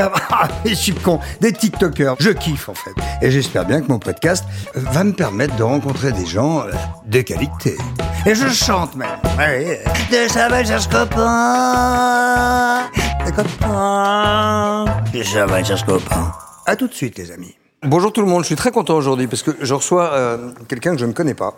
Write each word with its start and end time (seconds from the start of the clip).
Ah, 0.32 0.48
je 0.64 0.74
suis 0.74 0.94
con. 0.94 1.18
Des 1.40 1.52
TikTokers. 1.52 2.16
Je 2.20 2.30
kiffe 2.30 2.68
en 2.68 2.74
fait. 2.74 2.92
Et 3.20 3.30
j'espère 3.30 3.64
bien 3.64 3.80
que 3.80 3.88
mon 3.88 3.98
podcast 3.98 4.44
euh, 4.76 4.80
va 4.92 5.04
me 5.04 5.12
permettre 5.12 5.56
de 5.56 5.62
rencontrer 5.62 6.12
des 6.12 6.24
gens 6.24 6.60
euh, 6.60 6.70
de 7.06 7.20
qualité. 7.20 7.76
Et 8.26 8.34
je 8.34 8.48
chante 8.48 8.94
même. 8.96 9.08
Ouais. 9.36 9.82
De 10.10 10.32
Chaval 10.32 10.66
cherche 10.66 10.88
copain. 10.88 12.82
Des 13.26 13.32
copains. 13.32 14.84
De. 15.12 15.20
À 16.66 16.76
tout 16.76 16.86
de 16.86 16.94
suite 16.94 17.18
les 17.18 17.30
amis. 17.32 17.59
Bonjour 17.82 18.12
tout 18.12 18.20
le 18.20 18.26
monde, 18.26 18.42
je 18.42 18.46
suis 18.46 18.56
très 18.56 18.72
content 18.72 18.94
aujourd'hui 18.94 19.26
parce 19.26 19.42
que 19.42 19.52
je 19.58 19.72
reçois 19.72 20.12
euh, 20.12 20.50
quelqu'un 20.68 20.92
que 20.92 20.98
je 20.98 21.06
ne 21.06 21.12
connais 21.12 21.32
pas, 21.32 21.54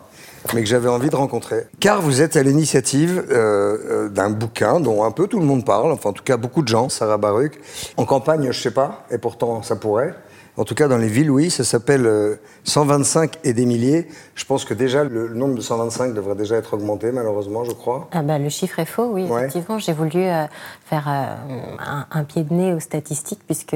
mais 0.54 0.60
que 0.62 0.68
j'avais 0.68 0.88
envie 0.88 1.10
de 1.10 1.16
rencontrer. 1.16 1.64
Car 1.80 2.00
vous 2.00 2.22
êtes 2.22 2.36
à 2.36 2.44
l'initiative 2.44 3.24
euh, 3.32 3.76
euh, 4.06 4.08
d'un 4.08 4.30
bouquin 4.30 4.78
dont 4.78 5.02
un 5.02 5.10
peu 5.10 5.26
tout 5.26 5.40
le 5.40 5.46
monde 5.46 5.64
parle, 5.66 5.90
enfin 5.90 6.10
en 6.10 6.12
tout 6.12 6.22
cas 6.22 6.36
beaucoup 6.36 6.62
de 6.62 6.68
gens, 6.68 6.88
Sarah 6.88 7.18
Baruch. 7.18 7.54
En 7.96 8.04
campagne, 8.04 8.52
je 8.52 8.60
sais 8.60 8.70
pas, 8.70 9.04
et 9.10 9.18
pourtant 9.18 9.62
ça 9.64 9.74
pourrait. 9.74 10.14
En 10.56 10.64
tout 10.64 10.74
cas, 10.76 10.86
dans 10.86 10.98
les 10.98 11.08
villes, 11.08 11.30
oui, 11.30 11.50
ça 11.50 11.64
s'appelle 11.64 12.06
euh, 12.06 12.36
125 12.64 13.38
et 13.42 13.52
des 13.54 13.64
milliers. 13.66 14.06
Je 14.36 14.44
pense 14.44 14.64
que 14.66 14.74
déjà, 14.74 15.02
le, 15.02 15.26
le 15.26 15.34
nombre 15.34 15.54
de 15.56 15.60
125 15.62 16.12
devrait 16.14 16.34
déjà 16.36 16.56
être 16.56 16.74
augmenté, 16.74 17.10
malheureusement, 17.10 17.64
je 17.64 17.72
crois. 17.72 18.08
Ah 18.12 18.22
bah, 18.22 18.38
le 18.38 18.50
chiffre 18.50 18.78
est 18.78 18.84
faux, 18.84 19.06
oui, 19.12 19.24
Ouais. 19.24 19.40
effectivement. 19.40 19.78
J'ai 19.78 19.94
voulu 19.94 20.20
euh, 20.22 20.44
faire 20.84 21.08
euh, 21.08 21.34
un, 21.80 22.06
un 22.10 22.24
pied 22.24 22.44
de 22.44 22.52
nez 22.52 22.74
aux 22.74 22.80
statistiques, 22.80 23.40
puisque 23.46 23.74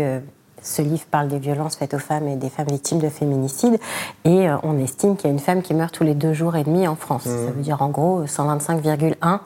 ce 0.67 0.83
livre 0.83 1.05
parle 1.11 1.28
des 1.28 1.39
violences 1.39 1.77
faites 1.77 1.95
aux 1.95 1.98
femmes 1.98 2.27
et 2.28 2.36
des 2.36 2.50
femmes 2.50 2.67
victimes 2.69 2.98
de 2.98 3.09
féminicide. 3.09 3.78
Et 4.25 4.48
euh, 4.48 4.56
on 4.62 4.78
estime 4.78 5.17
qu'il 5.17 5.27
y 5.28 5.31
a 5.31 5.33
une 5.33 5.39
femme 5.41 5.62
qui 5.62 5.75
meurt 5.75 5.95
tous 5.95 6.05
les 6.05 6.14
deux 6.14 6.33
jours 6.33 6.56
et 6.56 6.64
demi 6.64 6.86
en 6.89 6.97
France. 6.97 7.23
Ça 7.25 7.31
veut 7.31 7.62
dire 7.62 7.81
en 7.83 7.89
gros 7.89 8.20
euh, 8.20 8.27
125,1. 8.27 9.39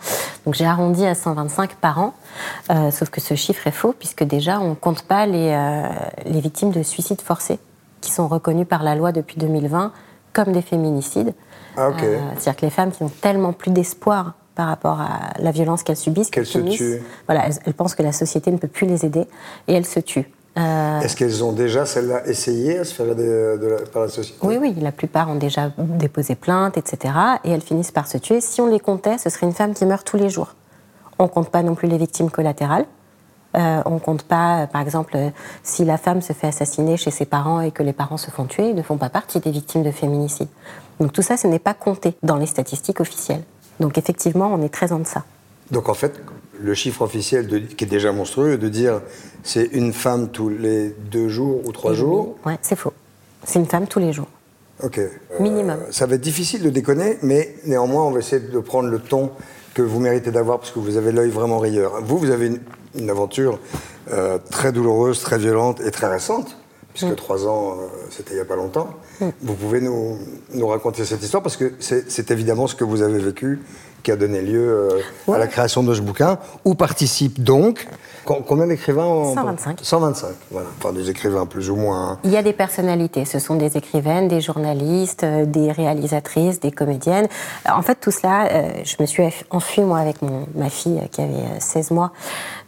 Donc 0.47 0.55
j'ai 0.55 0.65
arrondi 0.67 1.05
à 1.07 1.15
125 1.15 1.75
par 1.77 1.99
an. 2.01 2.15
Euh, 2.71 2.91
sauf 2.91 3.11
que 3.11 3.21
ce 3.21 3.35
chiffre 3.35 3.67
est 3.67 3.71
faux, 3.73 3.95
puisque 3.97 4.25
déjà, 4.25 4.61
on 4.61 4.71
ne 4.71 4.75
compte 4.75 5.03
pas 5.03 5.27
les, 5.27 5.51
euh, 5.53 5.83
les 6.25 6.41
victimes 6.41 6.71
de 6.71 6.83
suicide 6.83 7.21
forcé, 7.21 7.59
qui 8.01 8.11
sont 8.11 8.27
reconnues 8.29 8.65
par 8.65 8.83
la 8.83 8.95
loi 8.95 9.13
depuis 9.13 9.37
2020 9.39 9.93
comme 10.33 10.53
des 10.53 10.63
féminicides. 10.63 11.35
Ah, 11.77 11.91
ok. 11.91 12.03
Euh, 12.03 12.19
C'est-à-dire 12.39 12.57
que 12.61 12.67
les 12.67 12.71
femmes 12.71 12.93
qui 12.93 13.03
n'ont 13.03 13.11
tellement 13.21 13.53
plus 13.53 13.71
d'espoir 13.73 14.35
par 14.55 14.69
rapport 14.69 15.01
à 15.01 15.33
la 15.39 15.51
violence 15.51 15.83
qu'elles 15.83 15.97
subissent, 15.97 16.31
Qu'elles 16.31 16.47
se 16.47 16.59
finissent- 16.59 16.77
tuent. 16.79 17.03
Voilà, 17.27 17.47
elles, 17.47 17.55
elles 17.67 17.75
pensent 17.75 17.95
que 17.95 18.03
la 18.03 18.13
société 18.13 18.51
ne 18.51 18.57
peut 18.59 18.69
plus 18.69 18.87
les 18.87 19.05
aider 19.05 19.27
et 19.69 19.75
elles 19.75 19.87
se 19.87 20.01
tuent. 20.01 20.31
Euh, 20.59 21.01
Est-ce 21.01 21.15
qu'elles 21.17 21.45
ont 21.45 21.53
déjà, 21.53 21.87
celles-là, 21.87 22.27
essayé 22.27 22.79
à 22.79 22.85
se 22.85 22.93
faire 22.93 23.07
aider 23.09 23.25
de 23.25 23.67
la- 23.79 23.87
par 23.87 24.03
la 24.03 24.09
société 24.09 24.37
oui, 24.43 24.59
oui, 24.61 24.75
la 24.81 24.91
plupart 24.93 25.31
ont 25.31 25.37
déjà 25.37 25.71
déposé 25.79 26.35
plainte, 26.35 26.77
etc. 26.77 27.15
Et 27.45 27.51
elles 27.53 27.61
finissent 27.63 27.93
par 27.93 28.09
se 28.09 28.19
tuer. 28.19 28.41
Si 28.41 28.61
on 28.61 28.67
les 28.67 28.81
comptait, 28.81 29.17
ce 29.19 29.31
serait 29.31 29.47
une 29.47 29.53
femme 29.53 29.75
qui 29.75 29.85
meurt 29.87 30.05
tous 30.07 30.17
les 30.17 30.29
jours. 30.29 30.55
On 31.21 31.25
ne 31.25 31.29
compte 31.29 31.51
pas 31.51 31.63
non 31.63 31.75
plus 31.75 31.87
les 31.89 31.99
victimes 31.99 32.31
collatérales. 32.31 32.85
Euh, 33.57 33.83
on 33.85 33.91
ne 33.95 33.99
compte 33.99 34.23
pas, 34.23 34.63
euh, 34.63 34.67
par 34.67 34.81
exemple, 34.81 35.17
si 35.63 35.85
la 35.85 35.99
femme 35.99 36.21
se 36.23 36.33
fait 36.33 36.47
assassiner 36.49 36.97
chez 36.97 37.11
ses 37.11 37.25
parents 37.27 37.61
et 37.61 37.71
que 37.73 37.83
les 37.83 37.93
parents 37.93 38.17
se 38.17 38.31
font 38.31 38.45
tuer, 38.45 38.69
ils 38.71 38.77
ne 38.77 38.83
font 38.83 38.97
pas 38.97 39.09
partie 39.09 39.41
des 39.41 39.51
victimes 39.51 39.83
de 39.83 39.91
féminicide. 39.91 40.49
Donc 41.01 41.13
tout 41.13 41.23
ça, 41.23 41.37
ce 41.37 41.47
n'est 41.47 41.59
pas 41.59 41.75
compté 41.75 42.15
dans 42.23 42.37
les 42.37 42.47
statistiques 42.47 43.01
officielles. 43.01 43.43
Donc 43.81 43.99
effectivement, 43.99 44.51
on 44.53 44.63
est 44.63 44.69
très 44.69 44.93
en 44.93 44.99
deçà. 45.01 45.25
Donc 45.71 45.89
en 45.89 45.95
fait, 45.95 46.21
le 46.63 46.75
chiffre 46.75 47.03
officiel 47.03 47.47
de- 47.47 47.59
qui 47.59 47.85
est 47.85 47.87
déjà 47.89 48.13
monstrueux 48.13 48.59
de 48.59 48.69
dire 48.69 49.01
c'est 49.43 49.65
une 49.73 49.93
femme 49.93 50.29
tous 50.31 50.49
les 50.49 50.95
deux 51.11 51.29
jours 51.29 51.63
ou 51.67 51.73
trois 51.73 51.93
jours. 51.95 52.37
Ouais, 52.45 52.59
c'est 52.63 52.77
faux. 52.77 52.93
C'est 53.45 53.59
une 53.59 53.67
femme 53.67 53.87
tous 53.87 53.99
les 54.01 54.13
jours. 54.13 54.29
Ok. 54.83 54.99
Euh, 54.99 55.09
Minimum. 55.41 55.79
Ça 55.91 56.07
va 56.07 56.15
être 56.15 56.21
difficile 56.21 56.63
de 56.63 56.71
déconner, 56.71 57.19
mais 57.23 57.55
néanmoins, 57.67 58.05
on 58.05 58.11
va 58.11 58.19
essayer 58.21 58.41
de 58.41 58.59
prendre 58.61 58.89
le 58.89 58.99
ton 58.99 59.31
que 59.75 59.83
vous 59.83 60.01
méritez 60.01 60.31
d'avoir 60.31 60.59
parce 60.59 60.71
que 60.73 60.79
vous 60.79 60.97
avez 60.97 61.13
l'œil 61.13 61.31
vraiment 61.31 61.59
rayeur. 61.59 62.01
Vous, 62.03 62.19
vous 62.19 62.31
avez 62.31 62.47
une, 62.49 62.61
une 62.99 63.11
aventure 63.11 63.59
euh, 64.13 64.39
très 64.51 64.73
douloureuse, 64.73 65.21
très 65.21 65.39
violente 65.39 65.81
et 65.81 65.91
très 65.91 66.09
récente, 66.09 66.57
puisque 66.95 67.15
trois 67.17 67.47
ans, 67.47 67.73
euh, 67.73 67.87
c'était 68.11 68.33
il 68.33 68.37
n'y 68.37 68.41
a 68.43 68.45
pas 68.45 68.57
longtemps. 68.57 68.89
Vous 69.43 69.55
pouvez 69.55 69.81
nous, 69.81 70.19
nous 70.55 70.67
raconter 70.67 71.05
cette 71.05 71.23
histoire 71.23 71.43
parce 71.43 71.57
que 71.57 71.73
c'est 71.81 72.31
évidemment 72.31 72.67
ce 72.67 72.75
que 72.75 72.85
vous 72.85 73.03
avez 73.03 73.19
vécu 73.19 73.61
qui 74.03 74.11
a 74.11 74.17
donné 74.17 74.41
lieu 74.41 74.67
euh, 75.29 75.33
à 75.35 75.37
la 75.37 75.47
création 75.47 75.83
de 75.83 75.93
ce 75.93 76.01
bouquin, 76.01 76.39
où 76.65 76.75
participent 76.75 77.43
donc 77.43 77.87
com- 78.25 78.43
combien 78.49 78.67
d'écrivains 78.67 79.05
en- 79.05 79.35
125. 79.35 79.79
125, 79.83 80.29
voilà. 80.51 80.69
Enfin, 80.79 80.95
des 80.95 81.11
écrivains 81.11 81.45
plus 81.45 81.69
ou 81.69 81.77
moins. 81.77 82.19
Il 82.25 82.31
y 82.31 82.39
a 82.39 82.43
des 82.43 82.55
personnalités, 82.55 83.27
ce 83.27 83.39
sont 83.39 83.57
des 83.57 83.77
écrivaines, 83.77 84.27
des 84.27 84.41
journalistes, 84.41 85.25
euh, 85.25 85.45
des 85.45 85.71
réalisatrices, 85.71 86.61
des 86.61 86.73
comédiennes. 86.73 87.29
En 87.71 87.83
fait, 87.83 87.97
tout 87.97 88.11
cela, 88.11 88.49
je 88.85 88.97
me 89.01 89.05
suis 89.05 89.23
enfuie, 89.51 89.83
moi, 89.83 89.99
avec 89.99 90.23
mon, 90.23 90.47
ma 90.55 90.71
fille 90.71 91.03
qui 91.13 91.21
avait 91.21 91.35
euh, 91.35 91.59
16 91.61 91.91
mois, 91.91 92.13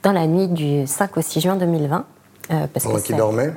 dans 0.02 0.12
la 0.12 0.26
nuit 0.26 0.48
du 0.48 0.86
5 0.86 1.16
au 1.16 1.22
6 1.22 1.40
juin 1.40 1.56
2020. 1.56 2.04
Euh, 2.52 2.66
parce 2.72 2.84
Pendant 2.86 2.98
ça- 2.98 3.14
dormaient 3.16 3.52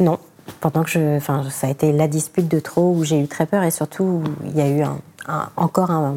Non, 0.00 0.18
pendant 0.60 0.82
que 0.82 0.90
je, 0.90 1.16
enfin, 1.16 1.44
ça 1.50 1.66
a 1.66 1.70
été 1.70 1.92
la 1.92 2.08
dispute 2.08 2.48
de 2.48 2.60
trop 2.60 2.92
où 2.94 3.04
j'ai 3.04 3.20
eu 3.20 3.28
très 3.28 3.46
peur 3.46 3.62
et 3.62 3.70
surtout 3.70 4.04
où 4.04 4.22
il 4.44 4.56
y 4.56 4.60
a 4.60 4.68
eu 4.68 4.82
un- 4.82 4.98
un- 5.28 5.48
encore 5.56 5.90
un- 5.90 6.14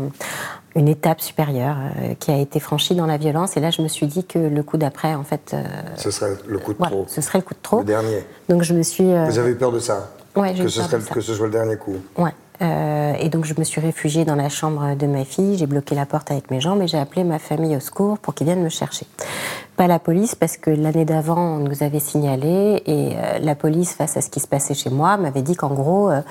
une 0.76 0.88
étape 0.88 1.20
supérieure 1.20 1.76
euh, 2.02 2.14
qui 2.18 2.32
a 2.32 2.38
été 2.38 2.60
franchie 2.62 2.96
dans 2.96 3.06
la 3.06 3.18
violence. 3.18 3.58
Et 3.58 3.60
là, 3.60 3.72
je 3.72 3.82
me 3.82 3.88
suis 3.90 4.08
dit 4.08 4.24
que 4.26 4.40
le 4.40 4.64
coup 4.64 4.78
d'après, 4.78 5.14
en 5.16 5.24
fait, 5.24 5.52
euh, 5.54 5.64
Ce 5.98 6.12
serait 6.12 6.32
le 6.48 6.60
coup 6.60 6.72
de 6.72 6.78
voilà, 6.78 6.92
trop. 6.94 7.06
ce 7.10 7.20
serait 7.22 7.40
le 7.40 7.44
coup 7.44 7.54
de 7.54 7.60
trop. 7.62 7.80
Le 7.80 7.86
dernier. 7.86 8.26
Donc 8.48 8.64
je 8.64 8.74
me 8.74 8.82
suis. 8.84 9.12
euh, 9.12 9.26
Vous 9.26 9.38
avez 9.40 9.52
eu 9.52 9.56
peur 9.56 9.72
de 9.74 9.80
ça 9.80 10.10
Ouais, 10.36 10.54
j'ai 10.56 10.64
que 10.64 10.70
ce, 10.70 10.82
serait- 10.82 11.00
que 11.14 11.20
ce 11.20 11.34
soit 11.34 11.46
le 11.48 11.52
dernier 11.52 11.76
coup. 11.76 11.96
Ouais. 12.18 12.32
Euh, 12.62 13.14
et 13.20 13.30
donc 13.30 13.46
je 13.46 13.54
me 13.58 13.64
suis 13.64 13.82
réfugiée 13.82 14.24
dans 14.24 14.36
la 14.36 14.50
chambre 14.50 14.96
de 14.96 15.08
ma 15.08 15.26
fille, 15.26 15.58
j'ai 15.58 15.66
bloqué 15.66 15.96
la 15.96 16.06
porte 16.06 16.30
avec 16.32 16.52
mes 16.52 16.62
jambes 16.62 16.82
et 16.82 16.88
j'ai 16.88 16.98
appelé 17.00 17.24
ma 17.24 17.40
famille 17.40 17.76
au 17.76 17.80
secours 17.80 18.20
pour 18.20 18.34
qu'ils 18.36 18.46
viennent 18.46 18.64
me 18.64 18.70
chercher. 18.70 19.08
Pas 19.78 19.88
la 19.88 19.98
police 20.00 20.36
parce 20.36 20.58
que 20.58 20.70
l'année 20.70 21.06
d'avant 21.06 21.56
on 21.56 21.60
nous 21.60 21.82
avait 21.82 22.00
signalé 22.00 22.84
et 22.86 23.14
euh, 23.16 23.40
la 23.40 23.56
police 23.56 23.94
face 23.94 24.16
à 24.18 24.22
ce 24.22 24.30
qui 24.30 24.40
se 24.40 24.48
passait 24.48 24.76
chez 24.76 24.92
moi 24.92 25.18
m'avait 25.18 25.42
dit 25.42 25.56
qu'en 25.56 25.74
gros 25.74 26.12
euh, 26.12 26.22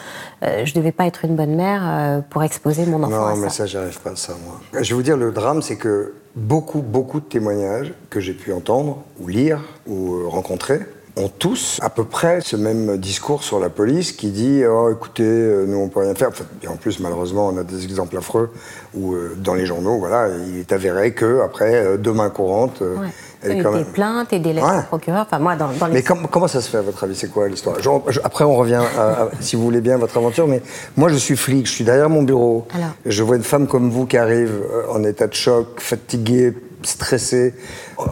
euh, 0.44 0.64
je 0.64 0.72
devais 0.74 0.92
pas 0.92 1.06
être 1.06 1.24
une 1.24 1.34
bonne 1.34 1.56
mère 1.56 2.22
pour 2.30 2.42
exposer 2.44 2.86
mon 2.86 3.02
enfant 3.02 3.10
Non, 3.10 3.26
à 3.26 3.34
mais 3.36 3.48
ça. 3.48 3.50
ça, 3.50 3.66
j'y 3.66 3.76
arrive 3.78 4.00
pas 4.00 4.10
à 4.10 4.16
ça, 4.16 4.34
moi. 4.44 4.60
Je 4.80 4.88
vais 4.90 4.94
vous 4.94 5.02
dire, 5.02 5.16
le 5.16 5.32
drame, 5.32 5.62
c'est 5.62 5.76
que 5.76 6.14
beaucoup, 6.36 6.80
beaucoup 6.80 7.18
de 7.20 7.24
témoignages 7.24 7.92
que 8.08 8.20
j'ai 8.20 8.34
pu 8.34 8.52
entendre, 8.52 8.98
ou 9.20 9.26
lire, 9.28 9.60
ou 9.88 10.28
rencontrer, 10.28 10.80
ont 11.20 11.28
tous 11.28 11.78
à 11.82 11.90
peu 11.90 12.04
près 12.04 12.40
ce 12.40 12.56
même 12.56 12.96
discours 12.96 13.42
sur 13.44 13.60
la 13.60 13.68
police 13.68 14.12
qui 14.12 14.30
dit 14.30 14.62
Oh, 14.66 14.90
écoutez, 14.90 15.22
euh, 15.24 15.66
nous, 15.66 15.78
on 15.78 15.88
peut 15.88 16.00
rien 16.00 16.14
faire. 16.14 16.30
Et 16.62 16.68
en 16.68 16.76
plus, 16.76 16.98
malheureusement, 17.00 17.48
on 17.48 17.56
a 17.58 17.62
des 17.64 17.84
exemples 17.84 18.16
affreux 18.16 18.50
où, 18.94 19.14
euh, 19.14 19.36
dans 19.36 19.54
les 19.54 19.66
journaux, 19.66 19.98
voilà, 19.98 20.28
il 20.48 20.58
est 20.58 20.72
avéré 20.72 21.12
que 21.14 21.40
après 21.42 21.74
euh, 21.74 21.96
deux 21.96 22.12
mains 22.12 22.30
courantes, 22.30 22.80
Ouais. 22.80 23.08
elle 23.42 23.52
est 23.52 23.58
Et 23.58 23.62
quand 23.62 23.70
des 23.72 23.78
même. 23.78 23.92
plaintes 23.92 24.32
et 24.32 24.38
des 24.38 24.52
lettres 24.52 24.66
Ouais. 24.70 24.78
au 24.80 24.82
procureur. 24.82 25.22
Enfin 25.26 25.38
moi 25.38 25.56
dans, 25.56 25.68
dans 25.78 25.86
les 25.86 25.94
Mais 25.94 26.02
com- 26.02 26.26
comment 26.30 26.48
ça 26.48 26.60
se 26.60 26.68
fait 26.70 26.78
à 26.78 26.82
votre 26.82 27.04
avis? 27.04 27.14
C'est 27.16 27.28
quoi 27.30 27.48
l'histoire? 27.48 27.76
Après, 28.24 28.44
on 28.44 28.56
revient, 28.56 28.82
à, 28.98 29.02
à- 29.24 29.28
si 29.40 29.56
vous 29.56 29.62
voulez 29.62 29.80
bien, 29.80 29.94
à 29.94 29.98
votre 29.98 30.16
aventure. 30.16 30.46
Mais 30.48 30.62
moi, 30.96 31.08
je 31.08 31.16
suis 31.16 31.36
flic, 31.36 31.66
je 31.66 31.72
suis 31.72 31.84
derrière 31.84 32.10
mon 32.10 32.22
bureau. 32.22 32.66
Alors 32.74 32.90
Je 33.06 33.22
vois 33.22 33.36
une 33.36 33.42
femme 33.44 33.66
comme 33.66 33.90
vous 33.90 34.06
qui 34.06 34.16
arrive 34.16 34.52
en 34.90 35.04
état 35.04 35.26
de 35.26 35.34
choc, 35.34 35.66
fatiguée, 35.78 36.52
stressé, 36.82 37.54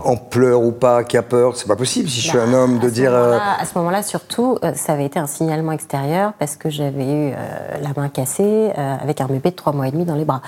en 0.04 0.16
pleurs 0.16 0.62
ou 0.62 0.72
pas, 0.72 1.04
qui 1.04 1.16
a 1.16 1.22
peur 1.22 1.56
C'est 1.56 1.66
pas 1.68 1.76
possible 1.76 2.08
si 2.08 2.20
je 2.20 2.28
suis 2.28 2.36
Bah, 2.38 2.44
un 2.44 2.52
homme 2.52 2.78
de 2.78 2.90
dire. 2.90 3.12
euh, 3.14 3.38
À 3.58 3.64
ce 3.64 3.76
moment-là, 3.78 4.02
surtout, 4.02 4.58
euh, 4.62 4.72
ça 4.74 4.92
avait 4.92 5.06
été 5.06 5.18
un 5.18 5.26
signalement 5.26 5.72
extérieur 5.72 6.32
parce 6.38 6.56
que 6.56 6.68
j'avais 6.70 7.04
eu 7.04 7.32
euh, 7.32 7.34
la 7.82 7.88
main 7.96 8.08
cassée 8.08 8.70
avec 8.76 9.20
un 9.20 9.26
bébé 9.26 9.50
de 9.50 9.56
trois 9.56 9.72
mois 9.72 9.88
et 9.88 9.90
demi 9.90 10.04
dans 10.04 10.14
les 10.14 10.24
bras. 10.24 10.42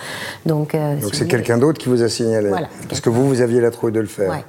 Donc, 0.47 0.77
c'est 1.13 1.27
quelqu'un 1.27 1.59
d'autre 1.59 1.79
qui 1.79 1.89
vous 1.89 2.03
a 2.03 2.09
signalé. 2.09 2.49
Voilà. 2.49 2.69
Parce 2.89 3.01
que 3.01 3.11
vous, 3.11 3.27
vous 3.29 3.41
aviez 3.41 3.61
la 3.61 3.71
trouille 3.71 3.93
de 3.93 4.01
le 4.01 4.07
faire. 4.07 4.31
Ouais. 4.31 4.45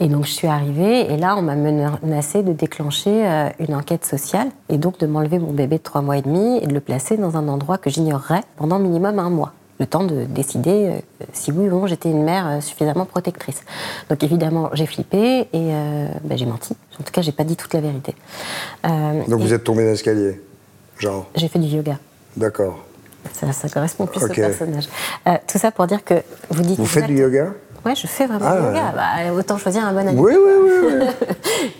Et 0.00 0.08
donc 0.08 0.24
je 0.26 0.30
suis 0.32 0.48
arrivée 0.48 1.12
et 1.12 1.16
là 1.16 1.36
on 1.36 1.42
m'a 1.42 1.54
menacé 1.56 2.42
de 2.42 2.52
déclencher 2.52 3.50
une 3.58 3.74
enquête 3.74 4.04
sociale 4.04 4.48
et 4.68 4.78
donc 4.78 4.98
de 4.98 5.06
m'enlever 5.06 5.38
mon 5.38 5.52
bébé 5.52 5.78
de 5.78 5.82
trois 5.82 6.00
mois 6.02 6.16
et 6.16 6.22
demi 6.22 6.58
et 6.62 6.66
de 6.66 6.72
le 6.72 6.80
placer 6.80 7.16
dans 7.16 7.36
un 7.36 7.48
endroit 7.48 7.78
que 7.78 7.90
j'ignorerais 7.90 8.40
pendant 8.56 8.78
minimum 8.78 9.18
un 9.18 9.30
mois. 9.30 9.52
Le 9.80 9.86
temps 9.86 10.04
de 10.04 10.24
décider 10.26 10.88
euh, 10.88 11.24
si 11.32 11.50
oui 11.50 11.66
ou 11.66 11.70
non 11.70 11.86
j'étais 11.86 12.10
une 12.10 12.22
mère 12.22 12.46
euh, 12.46 12.60
suffisamment 12.60 13.06
protectrice. 13.06 13.62
Donc 14.10 14.22
évidemment 14.22 14.68
j'ai 14.74 14.84
flippé 14.86 15.40
et 15.40 15.46
euh, 15.54 16.06
ben, 16.22 16.36
j'ai 16.38 16.44
menti. 16.46 16.76
En 17.00 17.02
tout 17.02 17.10
cas 17.12 17.22
j'ai 17.22 17.32
pas 17.32 17.44
dit 17.44 17.56
toute 17.56 17.72
la 17.72 17.80
vérité. 17.80 18.14
Euh, 18.84 19.22
Donc 19.26 19.40
vous 19.40 19.52
êtes 19.54 19.64
tombé 19.64 19.82
dans 19.84 19.90
l'escalier 19.90 20.40
Genre, 20.98 21.26
J'ai 21.34 21.48
fait 21.48 21.58
du 21.58 21.66
yoga. 21.68 21.98
d'accord. 22.36 22.78
Ça, 23.32 23.52
ça 23.52 23.68
correspond 23.70 24.06
plus 24.06 24.22
Ok. 24.22 24.30
au 24.30 24.34
personnage. 24.34 24.88
Euh, 25.26 25.36
tout 25.46 25.56
ça 25.58 25.70
pour 25.70 25.86
dire 25.86 26.04
que 26.04 26.14
vous 26.50 26.62
dites. 26.62 26.78
Vous 26.78 26.84
faites 26.86 27.06
du 27.06 27.18
yoga? 27.18 27.52
Ouais, 27.84 27.94
je 27.94 28.06
fais 28.06 28.26
vraiment 28.26 28.44
Ah, 28.46 28.60
du 28.60 28.66
yoga. 28.66 28.92
Bah, 28.94 29.32
autant 29.34 29.56
choisir 29.56 29.82
un 29.84 29.92
bon 29.94 30.06
ami. 30.06 30.18
Oui, 30.20 30.34
oui, 30.36 30.52
oui. 30.62 30.70
oui. 31.00 31.06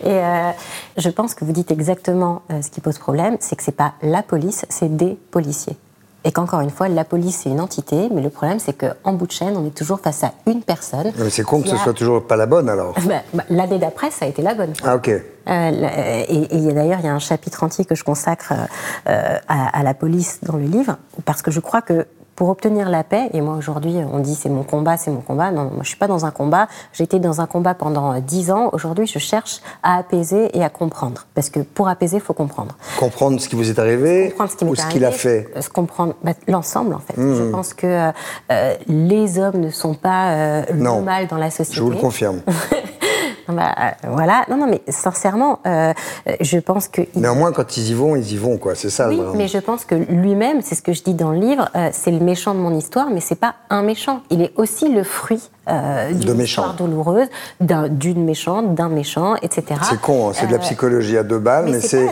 Et 0.09 0.17
euh, 0.17 0.49
je 0.97 1.09
pense 1.09 1.35
que 1.35 1.45
vous 1.45 1.51
dites 1.51 1.69
exactement 1.71 2.41
ce 2.61 2.69
qui 2.71 2.81
pose 2.81 2.97
problème, 2.97 3.37
c'est 3.39 3.55
que 3.55 3.61
c'est 3.63 3.71
pas 3.75 3.93
la 4.01 4.23
police, 4.23 4.65
c'est 4.69 4.95
des 4.95 5.17
policiers. 5.29 5.77
Et 6.23 6.31
qu'encore 6.31 6.59
une 6.61 6.69
fois, 6.69 6.87
la 6.87 7.03
police 7.03 7.39
c'est 7.43 7.49
une 7.49 7.59
entité, 7.59 8.09
mais 8.13 8.21
le 8.21 8.29
problème 8.29 8.59
c'est 8.59 8.73
qu'en 8.73 9.13
bout 9.13 9.25
de 9.25 9.31
chaîne, 9.31 9.57
on 9.57 9.65
est 9.65 9.75
toujours 9.75 9.99
face 9.99 10.23
à 10.23 10.33
une 10.45 10.61
personne. 10.61 11.11
Mais 11.17 11.29
c'est 11.31 11.41
con 11.43 11.59
que 11.59 11.63
qui 11.63 11.69
ce 11.71 11.75
a- 11.75 11.79
soit 11.79 11.93
toujours 11.93 12.25
pas 12.27 12.35
la 12.35 12.45
bonne 12.45 12.69
alors. 12.69 12.93
Bah, 13.07 13.15
bah, 13.33 13.43
L'année 13.49 13.79
d'après, 13.79 14.11
ça 14.11 14.25
a 14.25 14.27
été 14.27 14.41
la 14.43 14.53
bonne. 14.53 14.73
Ah, 14.83 14.95
ok. 14.95 15.09
Euh, 15.09 15.21
et 16.27 16.69
a 16.69 16.73
d'ailleurs, 16.73 16.99
il 16.99 17.05
y 17.05 17.09
a 17.09 17.13
un 17.13 17.19
chapitre 17.19 17.63
entier 17.63 17.85
que 17.85 17.95
je 17.95 18.03
consacre 18.03 18.53
euh, 18.53 18.65
euh, 19.09 19.37
à, 19.47 19.79
à 19.79 19.83
la 19.83 19.93
police 19.95 20.39
dans 20.43 20.57
le 20.57 20.65
livre, 20.65 20.97
parce 21.25 21.41
que 21.41 21.49
je 21.49 21.59
crois 21.59 21.81
que 21.81 22.05
pour 22.41 22.49
obtenir 22.49 22.89
la 22.89 23.03
paix, 23.03 23.29
et 23.33 23.41
moi 23.41 23.53
aujourd'hui 23.53 23.97
on 24.11 24.17
dit 24.17 24.33
c'est 24.33 24.49
mon 24.49 24.63
combat, 24.63 24.97
c'est 24.97 25.11
mon 25.11 25.21
combat, 25.21 25.51
non, 25.51 25.65
moi 25.65 25.83
je 25.83 25.89
suis 25.89 25.97
pas 25.97 26.07
dans 26.07 26.25
un 26.25 26.31
combat, 26.31 26.67
j'ai 26.91 27.03
été 27.03 27.19
dans 27.19 27.39
un 27.39 27.45
combat 27.45 27.75
pendant 27.75 28.15
euh, 28.15 28.19
dix 28.19 28.49
ans, 28.49 28.71
aujourd'hui 28.73 29.05
je 29.05 29.19
cherche 29.19 29.61
à 29.83 29.99
apaiser 29.99 30.49
et 30.57 30.63
à 30.63 30.69
comprendre, 30.69 31.27
parce 31.35 31.51
que 31.51 31.59
pour 31.59 31.87
apaiser, 31.87 32.17
il 32.17 32.23
faut 32.23 32.33
comprendre. 32.33 32.75
Comprendre 32.97 33.39
ce 33.39 33.47
qui 33.47 33.55
vous 33.55 33.69
est 33.69 33.77
arrivé 33.77 34.29
Comprendre 34.29 34.49
ce 34.49 34.57
qui 34.57 34.65
ou 34.65 34.73
ce 34.73 34.87
qu'il 34.87 35.05
a 35.05 35.11
fait. 35.11 35.49
Euh, 35.55 35.61
se 35.61 35.69
comprendre 35.69 36.15
bah, 36.23 36.31
l'ensemble 36.47 36.95
en 36.95 36.99
fait. 36.99 37.13
Je 37.15 37.51
pense 37.51 37.75
que 37.75 38.11
euh, 38.51 38.73
les 38.87 39.37
hommes 39.37 39.59
ne 39.59 39.69
sont 39.69 39.93
pas 39.93 40.31
euh, 40.31 40.63
le 40.73 41.01
mal 41.03 41.27
dans 41.27 41.37
la 41.37 41.51
société. 41.51 41.75
Je 41.75 41.83
vous 41.83 41.91
le 41.91 41.97
confirme. 41.97 42.41
Bah, 43.51 43.75
euh, 43.77 44.07
voilà, 44.09 44.45
non, 44.49 44.57
non, 44.57 44.67
mais 44.67 44.81
sincèrement, 44.87 45.59
euh, 45.65 45.93
je 46.39 46.57
pense 46.57 46.87
que. 46.87 47.01
Néanmoins, 47.15 47.51
quand 47.51 47.77
ils 47.77 47.89
y 47.89 47.93
vont, 47.93 48.15
ils 48.15 48.33
y 48.33 48.37
vont, 48.37 48.57
quoi. 48.57 48.75
C'est 48.75 48.89
ça, 48.89 49.09
oui, 49.09 49.19
mais 49.35 49.47
je 49.47 49.57
pense 49.57 49.85
que 49.85 49.95
lui-même, 49.95 50.61
c'est 50.61 50.75
ce 50.75 50.81
que 50.81 50.93
je 50.93 51.03
dis 51.03 51.13
dans 51.13 51.31
le 51.31 51.39
livre, 51.39 51.69
euh, 51.75 51.89
c'est 51.91 52.11
le 52.11 52.19
méchant 52.19 52.53
de 52.53 52.59
mon 52.59 52.75
histoire, 52.75 53.09
mais 53.09 53.19
c'est 53.19 53.39
pas 53.39 53.55
un 53.69 53.83
méchant. 53.83 54.21
Il 54.29 54.41
est 54.41 54.53
aussi 54.55 54.89
le 54.89 55.03
fruit 55.03 55.49
euh, 55.69 56.11
De 56.11 56.13
d'une 56.33 56.39
histoire 56.41 56.73
douloureuse, 56.73 57.27
d'un- 57.59 57.87
d'une 57.87 58.23
méchante, 58.25 58.73
d'un 58.73 58.89
méchant, 58.89 59.35
etc. 59.41 59.79
C'est 59.83 60.01
con, 60.01 60.29
hein, 60.29 60.31
c'est 60.33 60.47
de 60.47 60.51
la 60.51 60.57
Euh, 60.57 60.61
psychologie 60.61 61.17
à 61.17 61.23
deux 61.23 61.39
balles, 61.39 61.65
mais 61.65 61.71
mais, 61.73 61.79
c'est 61.81 62.07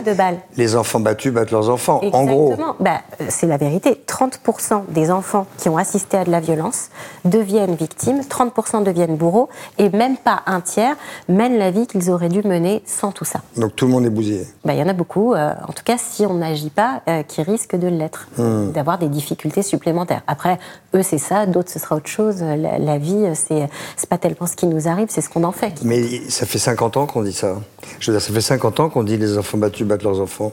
les 0.56 0.76
enfants 0.76 1.00
battus 1.00 1.32
battent 1.32 1.50
leurs 1.50 1.68
enfants. 1.68 2.00
En 2.12 2.24
gros. 2.24 2.54
Bah, 2.78 3.00
euh, 3.20 3.24
c'est 3.28 3.46
la 3.46 3.56
vérité. 3.56 4.00
30% 4.06 4.84
des 4.88 5.10
enfants 5.10 5.46
qui 5.58 5.68
ont 5.68 5.76
assisté 5.76 6.16
à 6.16 6.24
de 6.24 6.30
la 6.30 6.40
violence 6.40 6.90
deviennent 7.24 7.74
victimes, 7.74 8.20
30% 8.28 8.82
deviennent 8.82 9.16
bourreaux, 9.16 9.48
et 9.78 9.88
même 9.90 10.16
pas 10.16 10.40
un 10.46 10.60
tiers 10.60 10.94
mènent 11.28 11.58
la 11.58 11.70
vie 11.70 11.86
qu'ils 11.86 12.10
auraient 12.10 12.28
dû 12.28 12.42
mener 12.46 12.82
sans 12.86 13.12
tout 13.12 13.24
ça. 13.24 13.40
donc 13.56 13.74
tout 13.76 13.86
le 13.86 13.92
monde 13.92 14.06
est 14.06 14.10
bousillé. 14.10 14.46
Bah, 14.64 14.72
Il 14.74 14.78
y 14.78 14.82
en 14.82 14.88
a 14.88 14.92
beaucoup, 14.92 15.34
euh, 15.34 15.52
en 15.68 15.72
tout 15.72 15.82
cas 15.84 15.96
si 15.98 16.24
on 16.26 16.34
n'agit 16.34 16.70
pas, 16.70 17.02
euh, 17.08 17.22
qui 17.22 17.42
risquent 17.42 17.76
de 17.76 17.88
l'être, 17.88 18.28
Hmm. 18.38 18.70
d'avoir 18.72 18.98
des 18.98 19.08
difficultés 19.08 19.62
supplémentaires. 19.62 20.22
Après, 20.26 20.58
eux 20.94 21.02
c'est 21.02 21.18
ça, 21.18 21.46
d'autres 21.46 21.70
ce 21.70 21.78
sera 21.78 21.96
autre 21.96 22.08
chose. 22.08 22.42
La, 22.42 22.78
la 22.78 22.98
vie, 22.98 23.26
c'est 23.48 24.08
pas 24.08 24.18
tellement 24.18 24.46
ce 24.46 24.56
qui 24.56 24.66
nous 24.66 24.88
arrive, 24.88 25.08
c'est 25.10 25.20
ce 25.20 25.28
qu'on 25.28 25.44
en 25.44 25.52
fait. 25.52 25.74
Mais 25.82 26.02
ça 26.28 26.46
fait 26.46 26.58
50 26.58 26.96
ans 26.96 27.06
qu'on 27.06 27.22
dit 27.22 27.32
ça. 27.32 27.56
Je 27.98 28.10
veux 28.10 28.16
dire, 28.18 28.24
ça 28.26 28.32
fait 28.32 28.40
50 28.40 28.80
ans 28.80 28.88
qu'on 28.88 29.02
dit 29.02 29.16
les 29.16 29.36
enfants 29.38 29.58
battus 29.58 29.86
battent 29.86 30.02
leurs 30.02 30.20
enfants. 30.20 30.52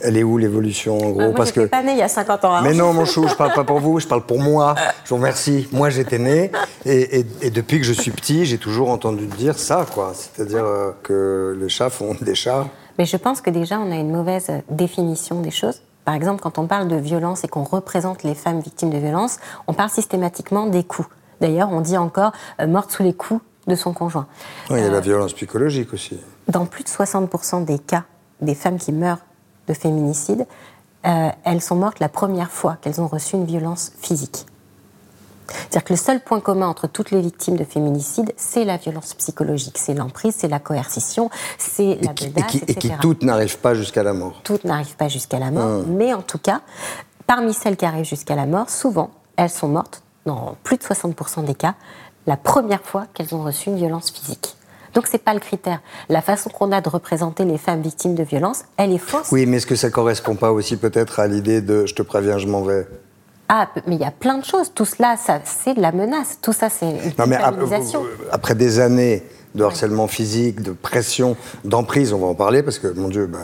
Elle 0.00 0.16
est 0.16 0.24
où 0.24 0.36
l'évolution, 0.38 0.98
en 0.98 1.10
gros 1.10 1.20
Ah, 1.20 1.26
moi, 1.26 1.34
Parce 1.36 1.52
que. 1.52 1.60
pas 1.66 1.82
née 1.82 1.92
il 1.92 1.98
y 1.98 2.02
a 2.02 2.08
50 2.08 2.44
ans. 2.44 2.54
hein. 2.56 2.60
Mais 2.62 2.74
non, 2.74 2.92
mon 2.92 3.04
chou, 3.04 3.26
je 3.28 3.34
parle 3.34 3.52
pas 3.54 3.62
pour 3.64 3.78
vous, 3.78 4.00
je 4.00 4.06
parle 4.08 4.22
pour 4.26 4.40
moi. 4.40 4.74
Je 5.04 5.10
vous 5.10 5.16
remercie. 5.16 5.68
Moi, 5.72 5.88
j'étais 5.88 6.18
né, 6.18 6.50
et, 6.84 7.20
et- 7.20 7.26
et 7.42 7.50
depuis 7.50 7.78
que 7.78 7.86
je 7.86 7.92
suis 7.92 8.10
petit, 8.10 8.44
j'ai 8.44 8.58
toujours 8.58 8.90
entendu 8.90 9.26
dire 9.26 9.56
ça, 9.58 9.86
quoi. 9.94 10.12
C'est-à-dire 10.14 10.64
euh, 10.64 10.90
que 11.04 11.56
les 11.60 11.68
chats 11.68 11.90
font 11.90 12.16
des 12.20 12.34
chats. 12.34 12.66
Mais 12.98 13.06
je 13.06 13.16
pense 13.16 13.40
que 13.40 13.50
déjà, 13.50 13.78
on 13.78 13.90
a 13.92 13.96
une 13.96 14.10
mauvaise 14.10 14.48
définition 14.68 15.40
des 15.40 15.50
choses. 15.52 15.80
Par 16.04 16.14
exemple, 16.14 16.42
quand 16.42 16.58
on 16.58 16.66
parle 16.66 16.88
de 16.88 16.96
violence 16.96 17.44
et 17.44 17.48
qu'on 17.48 17.62
représente 17.64 18.24
les 18.24 18.34
femmes 18.34 18.60
victimes 18.60 18.90
de 18.90 18.98
violence, 18.98 19.38
on 19.68 19.72
parle 19.74 19.90
systématiquement 19.90 20.66
des 20.66 20.82
coups. 20.84 21.08
D'ailleurs, 21.44 21.68
on 21.70 21.82
dit 21.82 21.98
encore 21.98 22.32
euh, 22.58 22.66
morte 22.66 22.90
sous 22.90 23.02
les 23.02 23.12
coups 23.12 23.42
de 23.66 23.74
son 23.74 23.92
conjoint. 23.92 24.26
Non, 24.70 24.76
il 24.76 24.80
y 24.80 24.82
a 24.82 24.88
Euh, 24.88 24.90
la 24.92 25.00
violence 25.00 25.34
psychologique 25.34 25.92
aussi. 25.92 26.18
Dans 26.48 26.64
plus 26.64 26.84
de 26.84 26.88
60% 26.88 27.66
des 27.66 27.78
cas 27.78 28.04
des 28.40 28.54
femmes 28.54 28.78
qui 28.78 28.92
meurent 28.92 29.18
de 29.68 29.74
féminicide, 29.74 30.46
euh, 31.06 31.28
elles 31.44 31.60
sont 31.60 31.76
mortes 31.76 32.00
la 32.00 32.08
première 32.08 32.50
fois 32.50 32.78
qu'elles 32.80 32.98
ont 33.02 33.08
reçu 33.08 33.36
une 33.36 33.44
violence 33.44 33.92
physique. 34.00 34.46
C'est-à-dire 35.48 35.84
que 35.84 35.92
le 35.92 35.98
seul 35.98 36.20
point 36.20 36.40
commun 36.40 36.66
entre 36.66 36.86
toutes 36.86 37.10
les 37.10 37.20
victimes 37.20 37.56
de 37.56 37.64
féminicide, 37.64 38.32
c'est 38.38 38.64
la 38.64 38.78
violence 38.78 39.12
psychologique, 39.12 39.76
c'est 39.76 39.92
l'emprise, 39.92 40.34
c'est 40.38 40.48
la 40.48 40.60
coercition, 40.60 41.28
c'est 41.58 41.98
la 42.00 42.12
Et 42.12 42.14
qui, 42.14 42.24
et 42.24 42.28
bedace, 42.28 42.46
qui- 42.50 42.56
et 42.58 42.60
qui 42.74 42.86
etc. 42.86 42.94
toutes 43.02 43.22
n'arrivent 43.22 43.58
pas 43.58 43.74
jusqu'à 43.74 44.02
la 44.02 44.14
mort. 44.14 44.40
toutes 44.44 44.64
n'arrivent 44.64 44.96
pas 44.96 45.08
jusqu'à 45.08 45.38
la 45.38 45.50
mort, 45.50 45.80
Hum. 45.80 45.84
mais 45.94 46.14
en 46.14 46.22
tout 46.22 46.38
cas, 46.38 46.62
parmi 47.26 47.52
celles 47.52 47.76
qui 47.76 47.84
arrivent 47.84 48.06
jusqu'à 48.06 48.34
la 48.34 48.46
mort, 48.46 48.70
souvent, 48.70 49.10
elles 49.36 49.50
sont 49.50 49.68
mortes, 49.68 50.02
dans 50.26 50.56
plus 50.62 50.76
de 50.76 50.82
60% 50.82 51.44
des 51.44 51.54
cas, 51.54 51.74
la 52.26 52.36
première 52.36 52.82
fois 52.82 53.06
qu'elles 53.12 53.34
ont 53.34 53.42
reçu 53.42 53.68
une 53.68 53.76
violence 53.76 54.10
physique. 54.10 54.56
Donc 54.94 55.06
c'est 55.08 55.18
pas 55.18 55.34
le 55.34 55.40
critère. 55.40 55.80
La 56.08 56.22
façon 56.22 56.50
qu'on 56.50 56.70
a 56.72 56.80
de 56.80 56.88
représenter 56.88 57.44
les 57.44 57.58
femmes 57.58 57.82
victimes 57.82 58.14
de 58.14 58.22
violence, 58.22 58.64
elle 58.76 58.92
est 58.92 58.98
fausse. 58.98 59.32
Oui, 59.32 59.44
mais 59.46 59.56
est-ce 59.56 59.66
que 59.66 59.76
ça 59.76 59.90
correspond 59.90 60.36
pas 60.36 60.52
aussi 60.52 60.76
peut-être 60.76 61.20
à 61.20 61.26
l'idée 61.26 61.60
de 61.60 61.84
je 61.86 61.94
te 61.94 62.02
préviens, 62.02 62.38
je 62.38 62.46
m'en 62.46 62.62
vais 62.62 62.86
Ah, 63.48 63.68
mais 63.86 63.96
il 63.96 64.00
y 64.00 64.04
a 64.04 64.12
plein 64.12 64.38
de 64.38 64.44
choses. 64.44 64.72
Tout 64.72 64.84
cela, 64.84 65.16
ça, 65.16 65.40
c'est 65.44 65.74
de 65.74 65.80
la 65.82 65.90
menace. 65.90 66.38
Tout 66.40 66.52
ça, 66.52 66.70
c'est 66.70 66.88
une 66.88 67.12
Non, 67.18 67.26
mais 67.26 67.38
après 68.30 68.54
des 68.54 68.78
années 68.78 69.24
de 69.54 69.64
harcèlement 69.64 70.08
physique, 70.08 70.62
de 70.62 70.72
pression, 70.72 71.36
d'emprise, 71.64 72.12
on 72.12 72.18
va 72.18 72.26
en 72.26 72.34
parler 72.34 72.62
parce 72.62 72.78
que, 72.78 72.88
mon 72.88 73.08
Dieu, 73.08 73.26
bah, 73.26 73.38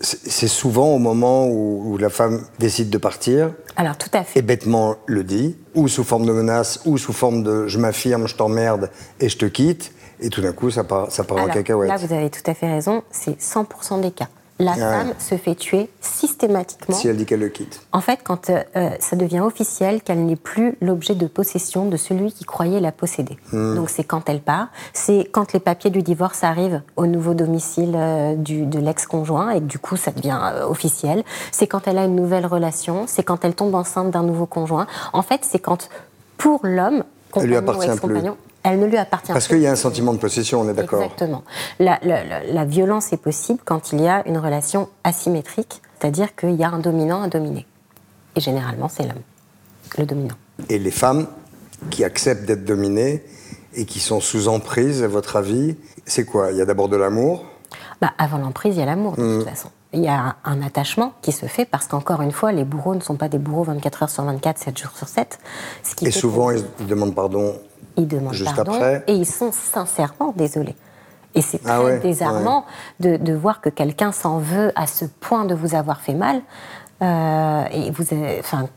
c'est 0.00 0.48
souvent 0.48 0.88
au 0.94 0.98
moment 0.98 1.46
où, 1.46 1.92
où 1.92 1.98
la 1.98 2.10
femme 2.10 2.42
décide 2.58 2.90
de 2.90 2.98
partir 2.98 3.52
Alors 3.76 3.96
tout 3.96 4.10
à 4.12 4.20
et 4.20 4.24
fait. 4.24 4.42
bêtement 4.42 4.96
le 5.06 5.24
dit, 5.24 5.56
ou 5.74 5.88
sous 5.88 6.04
forme 6.04 6.26
de 6.26 6.32
menace, 6.32 6.80
ou 6.84 6.98
sous 6.98 7.12
forme 7.12 7.42
de 7.42 7.66
je 7.66 7.78
m'affirme, 7.78 8.26
je 8.26 8.34
t'emmerde 8.34 8.90
et 9.20 9.28
je 9.28 9.38
te 9.38 9.46
quitte, 9.46 9.92
et 10.20 10.30
tout 10.30 10.40
d'un 10.40 10.52
coup 10.52 10.70
ça 10.70 10.84
part, 10.84 11.10
ça 11.10 11.24
part 11.24 11.38
en 11.38 11.48
cacahuète. 11.48 11.88
là, 11.88 11.96
vous 11.96 12.12
avez 12.12 12.30
tout 12.30 12.48
à 12.50 12.54
fait 12.54 12.70
raison. 12.70 13.02
C'est 13.10 13.38
100% 13.40 14.00
des 14.00 14.10
cas. 14.10 14.28
La 14.58 14.74
femme 14.74 15.12
se 15.18 15.36
fait 15.36 15.54
tuer 15.54 15.90
systématiquement 16.00 16.96
Si 16.96 17.08
elle 17.08 17.16
dit 17.16 17.26
qu'elle 17.26 17.40
le 17.40 17.48
quitte. 17.48 17.82
En 17.92 18.00
fait, 18.00 18.20
quand 18.24 18.48
euh, 18.48 18.62
euh, 18.76 18.90
ça 19.00 19.16
devient 19.16 19.40
officiel 19.40 20.00
qu'elle 20.02 20.24
n'est 20.24 20.36
plus 20.36 20.78
l'objet 20.80 21.14
de 21.14 21.26
possession 21.26 21.86
de 21.88 21.96
celui 21.96 22.32
qui 22.32 22.44
croyait 22.44 22.80
la 22.80 22.92
posséder. 22.92 23.36
Donc 23.52 23.90
c'est 23.90 24.04
quand 24.04 24.28
elle 24.28 24.40
part, 24.40 24.68
c'est 24.92 25.28
quand 25.30 25.52
les 25.52 25.60
papiers 25.60 25.90
du 25.90 26.02
divorce 26.02 26.42
arrivent 26.44 26.82
au 26.96 27.06
nouveau 27.06 27.34
domicile 27.34 27.94
euh, 27.94 28.34
du, 28.34 28.66
de 28.66 28.78
l'ex-conjoint 28.78 29.50
et 29.50 29.60
que 29.60 29.66
du 29.66 29.78
coup 29.78 29.96
ça 29.96 30.10
devient 30.10 30.38
euh, 30.42 30.66
officiel. 30.66 31.22
C'est 31.52 31.66
quand 31.66 31.86
elle 31.86 31.98
a 31.98 32.04
une 32.04 32.16
nouvelle 32.16 32.46
relation, 32.46 33.04
c'est 33.06 33.22
quand 33.22 33.44
elle 33.44 33.54
tombe 33.54 33.74
enceinte 33.74 34.10
d'un 34.10 34.22
nouveau 34.22 34.46
conjoint. 34.46 34.86
En 35.12 35.22
fait, 35.22 35.40
c'est 35.42 35.58
quand 35.58 35.88
pour 36.38 36.60
l'homme, 36.64 37.04
compagnon 37.30 37.78
ou 37.78 37.82
ex-compagnon, 37.82 38.36
elle 38.68 38.80
ne 38.80 38.86
lui 38.86 38.96
appartient 38.96 39.32
Parce 39.32 39.46
plus. 39.46 39.54
qu'il 39.56 39.62
y 39.62 39.66
a 39.66 39.72
un 39.72 39.76
sentiment 39.76 40.12
de 40.12 40.18
possession, 40.18 40.60
on 40.60 40.68
est 40.68 40.74
d'accord. 40.74 41.00
Exactement. 41.02 41.42
La, 41.78 41.98
la- 42.02 42.24
la- 42.24 42.44
la 42.44 42.64
violence 42.64 43.12
est 43.12 43.16
possible 43.16 43.60
quand 43.64 43.92
il 43.92 44.00
y 44.00 44.08
a 44.08 44.26
une 44.28 44.38
relation 44.38 44.88
asymétrique, 45.04 45.80
c'est-à-dire 46.00 46.34
qu'il 46.34 46.54
y 46.56 46.64
a 46.64 46.68
un 46.70 46.78
dominant, 46.78 47.22
un 47.22 47.28
dominé. 47.28 47.66
Et 48.34 48.40
généralement, 48.40 48.88
c'est 48.88 49.04
l'homme, 49.04 49.22
le 49.98 50.04
dominant. 50.04 50.34
Et 50.68 50.78
les 50.78 50.90
femmes 50.90 51.26
qui 51.90 52.04
acceptent 52.04 52.44
d'être 52.44 52.64
dominées 52.64 53.22
et 53.74 53.84
qui 53.84 54.00
sont 54.00 54.20
sous 54.20 54.48
emprise, 54.48 55.02
à 55.02 55.08
votre 55.08 55.36
avis, 55.36 55.76
c'est 56.04 56.24
quoi? 56.24 56.50
Il 56.50 56.58
y 56.58 56.60
a 56.60 56.64
d'abord 56.64 56.88
de 56.88 56.96
l'amour, 56.96 57.44
Bah, 58.00 58.12
avant 58.18 58.38
l'emprise, 58.38 58.74
il 58.76 58.80
y 58.80 58.82
a 58.82 58.86
l'amour, 58.86 59.16
de 59.16 59.38
toute 59.38 59.48
façon. 59.48 59.68
Il 59.92 60.02
y 60.02 60.08
a 60.08 60.36
un, 60.44 60.60
attachement 60.62 61.14
qui 61.22 61.32
se 61.32 61.46
fait 61.46 61.64
parce 61.64 61.86
qu'encore 61.86 62.20
une 62.20 62.32
fois, 62.32 62.52
les 62.52 62.64
bourreaux 62.64 62.94
ne 62.94 63.00
sont 63.00 63.16
pas 63.16 63.28
des 63.28 63.38
bourreaux 63.38 63.62
24 63.64 64.02
heures 64.02 64.10
sur 64.10 64.24
24, 64.24 64.58
7 64.58 64.76
jours 64.78 64.90
sur 64.96 65.08
7. 65.08 65.38
Ce 65.82 65.94
qui 65.94 66.06
et 66.06 66.10
souvent 66.10 66.50
ils 66.50 66.64
demandent 66.86 67.14
pardon 67.14 67.54
ils 67.96 68.08
demandent 68.08 68.34
juste 68.34 68.54
pardon 68.54 68.72
après. 68.74 69.04
et 69.06 69.12
ils 69.14 69.26
sont 69.26 69.52
sincèrement 69.52 70.32
désolés. 70.36 70.76
Et 71.34 71.42
c'est 71.42 71.58
très 71.58 71.70
Ah 71.70 71.82
ouais, 71.82 71.98
désarmant 71.98 72.64
de, 73.00 73.16
de 73.16 73.32
voir 73.34 73.60
que 73.60 73.68
quelqu'un 73.68 74.10
s'en 74.12 74.38
veut 74.38 74.72
à 74.74 74.86
ce 74.86 75.04
point 75.04 75.44
de 75.44 75.54
vous 75.54 75.74
avoir 75.74 76.00
fait 76.00 76.14
mal. 76.14 76.40
Euh, 77.02 77.64
et 77.72 77.90
vous, 77.90 78.04
enfin, 78.38 78.68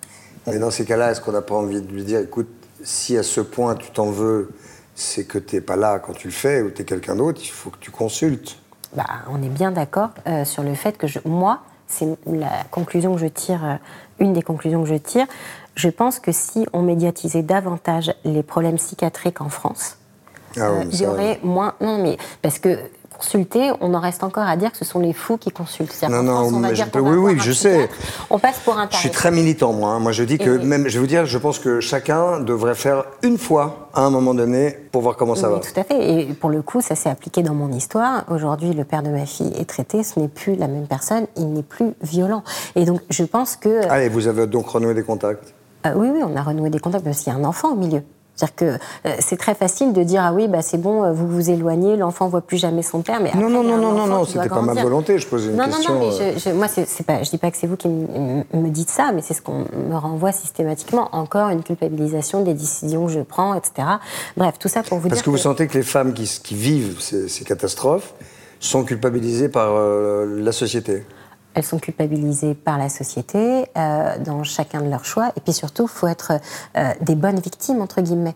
Mais 0.45 0.59
dans 0.59 0.71
ces 0.71 0.83
cas-là, 0.83 1.11
est-ce 1.11 1.21
qu'on 1.21 1.31
n'a 1.31 1.41
pas 1.41 1.55
envie 1.55 1.81
de 1.81 1.91
lui 1.91 2.03
dire, 2.03 2.19
écoute, 2.19 2.49
si 2.83 3.17
à 3.17 3.23
ce 3.23 3.39
point 3.41 3.75
tu 3.75 3.91
t'en 3.91 4.11
veux, 4.11 4.51
c'est 4.93 5.23
que 5.23 5.38
tu 5.38 5.55
n'es 5.55 5.61
pas 5.61 5.77
là 5.77 5.99
quand 5.99 6.13
tu 6.13 6.27
le 6.27 6.33
fais 6.33 6.61
ou 6.61 6.69
tu 6.69 6.81
es 6.81 6.85
quelqu'un 6.85 7.15
d'autre, 7.15 7.39
il 7.41 7.47
faut 7.49 7.69
que 7.69 7.77
tu 7.79 7.91
consultes. 7.91 8.57
Bah, 8.93 9.05
on 9.29 9.41
est 9.41 9.49
bien 9.49 9.71
d'accord 9.71 10.09
euh, 10.27 10.43
sur 10.43 10.63
le 10.63 10.73
fait 10.73 10.97
que 10.97 11.07
je, 11.07 11.19
moi, 11.23 11.59
c'est 11.88 12.07
la 12.25 12.49
conclusion 12.71 13.13
que 13.15 13.21
je 13.21 13.27
tire, 13.27 13.63
euh, 13.63 13.75
une 14.19 14.33
des 14.33 14.41
conclusions 14.41 14.83
que 14.83 14.89
je 14.89 14.95
tire. 14.95 15.27
Je 15.79 15.88
pense 15.88 16.19
que 16.19 16.33
si 16.33 16.65
on 16.74 16.81
médiatisait 16.81 17.41
davantage 17.41 18.13
les 18.25 18.43
problèmes 18.43 18.75
psychiatriques 18.75 19.39
en 19.39 19.48
France, 19.48 19.95
Ah 20.57 20.63
euh, 20.71 20.83
il 20.91 21.01
y 21.01 21.05
aurait 21.07 21.39
moins. 21.41 21.74
Non, 21.79 21.98
mais 22.03 22.17
parce 22.41 22.59
que 22.59 22.77
consulter, 23.17 23.71
on 23.79 23.93
en 23.93 24.00
reste 24.01 24.24
encore 24.25 24.43
à 24.48 24.57
dire 24.57 24.71
que 24.74 24.77
ce 24.77 24.83
sont 24.83 25.00
les 25.00 25.13
fous 25.13 25.38
qui 25.38 25.51
consultent. 25.51 25.95
Non, 26.09 26.21
non, 26.21 26.33
France, 26.36 26.48
on 26.53 26.59
va 26.59 26.67
mais 26.69 26.75
je- 26.75 26.83
va 26.83 27.01
oui, 27.01 27.15
oui, 27.17 27.39
je 27.39 27.53
sais. 27.53 27.89
On 28.29 28.39
passe 28.39 28.59
pour 28.59 28.77
un 28.77 28.89
Je 28.91 28.98
suis 28.98 29.09
très 29.09 29.31
militant, 29.31 29.71
moi. 29.71 29.91
hein. 29.91 30.00
Moi, 30.00 30.12
je 30.12 30.24
dis 30.25 30.38
que 30.38 30.59
Et- 30.59 30.63
même, 30.65 30.89
je 30.89 30.95
vais 30.95 31.00
vous 31.00 31.07
dire, 31.07 31.25
je 31.25 31.38
pense 31.38 31.59
que 31.59 31.79
chacun 31.79 32.41
devrait 32.41 32.75
faire 32.75 33.05
une 33.24 33.38
fois, 33.38 33.89
à 33.93 34.01
un 34.01 34.09
moment 34.09 34.33
donné, 34.33 34.71
pour 34.91 35.01
voir 35.01 35.15
comment 35.15 35.36
ça 35.36 35.48
Oui, 35.50 35.55
va. 35.55 35.59
tout 35.62 35.79
à 35.79 35.83
fait. 35.86 36.19
Et 36.19 36.25
pour 36.33 36.50
le 36.50 36.62
coup, 36.62 36.81
ça 36.81 36.95
s'est 36.95 37.09
appliqué 37.09 37.41
dans 37.41 37.53
mon 37.55 37.71
histoire. 37.71 38.25
Aujourd'hui, 38.29 38.74
le 38.74 38.83
père 38.83 39.01
de 39.03 39.09
ma 39.09 39.25
fille 39.25 39.53
est 39.57 39.65
traité. 39.69 40.03
Ce 40.03 40.19
n'est 40.19 40.27
plus 40.27 40.55
la 40.57 40.67
même 40.67 40.88
personne. 40.88 41.25
Il 41.38 41.53
n'est 41.53 41.63
plus 41.63 41.93
violent. 42.01 42.43
Et 42.75 42.83
donc, 42.83 43.00
je 43.09 43.24
pense 43.24 43.55
que. 43.55 43.88
Allez, 43.89 44.09
vous 44.09 44.27
avez 44.27 44.45
donc 44.45 44.67
renoué 44.67 44.93
des 44.93 45.03
contacts. 45.03 45.53
Euh, 45.86 45.93
oui, 45.95 46.09
oui, 46.13 46.21
on 46.25 46.36
a 46.36 46.41
renoué 46.41 46.69
des 46.69 46.79
contacts 46.79 47.03
parce 47.05 47.19
qu'il 47.19 47.31
y 47.31 47.36
a 47.36 47.39
un 47.39 47.43
enfant 47.43 47.71
au 47.71 47.75
milieu. 47.75 48.01
C'est-à-dire 48.36 48.55
que 48.55 48.65
euh, 49.09 49.15
c'est 49.19 49.36
très 49.36 49.53
facile 49.53 49.91
de 49.91 50.01
dire 50.01 50.21
ah 50.24 50.31
oui 50.31 50.48
bah 50.48 50.62
c'est 50.62 50.77
bon 50.77 51.03
euh, 51.03 51.12
vous 51.12 51.27
vous 51.27 51.50
éloignez 51.50 51.98
l'enfant 51.98 52.29
voit 52.29 52.39
plus 52.39 52.55
jamais 52.55 52.83
son 52.83 53.01
père 53.01 53.19
mais 53.19 53.31
Non, 53.36 53.48
après, 53.48 53.50
non, 53.51 53.63
non, 53.63 53.77
non, 53.77 53.91
non, 53.91 54.07
non, 54.07 54.24
c'était 54.24 54.48
pas 54.48 54.62
ma 54.62 54.81
volonté, 54.81 55.17
je 55.19 55.27
posais 55.27 55.50
une 55.50 55.57
non, 55.57 55.65
question, 55.65 55.93
Non, 55.95 56.00
non, 56.00 56.05
euh. 56.05 56.19
mais 56.31 56.33
je, 56.39 56.50
je- 56.50 56.55
moi 56.55 56.69
c'est 56.69 56.88
c'est 56.88 57.05
pas 57.05 57.21
je 57.21 57.29
dis 57.29 57.38
pas 57.38 57.51
que 57.51 57.57
c'est 57.57 57.67
vous 57.67 57.75
qui 57.75 57.89
me 57.89 58.69
dites 58.69 58.89
ça 58.89 59.12
mais 59.13 59.21
c'est 59.21 59.33
ce 59.33 59.41
qu'on 59.41 59.65
me 59.89 59.98
renvoie 59.98 60.31
systématiquement 60.31 61.09
encore 61.12 61.50
une 61.50 61.63
culpabilisation 61.63 62.41
des 62.41 62.53
décisions 62.53 63.07
que 63.07 63.12
je 63.12 63.19
prends 63.19 63.55
etc. 63.55 63.86
Bref 64.38 64.55
tout 64.57 64.69
ça 64.69 64.83
pour 64.83 65.00
vous 65.00 65.09
Parce 65.09 65.17
dire 65.19 65.25
que 65.25 65.31
vous 65.31 65.38
sentez 65.38 65.67
que 65.67 65.74
les 65.77 65.83
femmes 65.83 66.13
qui, 66.13 66.24
qui 66.41 66.55
vivent 66.55 67.01
ces, 67.01 67.27
ces 67.27 67.43
catastrophes 67.43 68.13
sont 68.62 68.86
culpabilisées 68.86 69.50
par 69.50 69.71
euh, 69.74 70.25
la 70.41 70.53
société. 70.53 71.03
Elles 71.60 71.66
sont 71.66 71.78
culpabilisées 71.78 72.56
par 72.56 72.78
la 72.78 72.88
société 72.88 73.66
euh, 73.78 74.18
dans 74.20 74.44
chacun 74.44 74.82
de 74.82 74.89
leurs 74.89 75.04
choix. 75.04 75.32
Et 75.36 75.42
puis 75.42 75.51
surtout, 75.51 75.84
il 75.84 75.89
faut 75.89 76.08
être 76.08 76.32
euh, 76.78 76.94
des 77.01 77.16
bonnes 77.16 77.39
victimes, 77.39 77.82
entre 77.82 78.01
guillemets. 78.01 78.36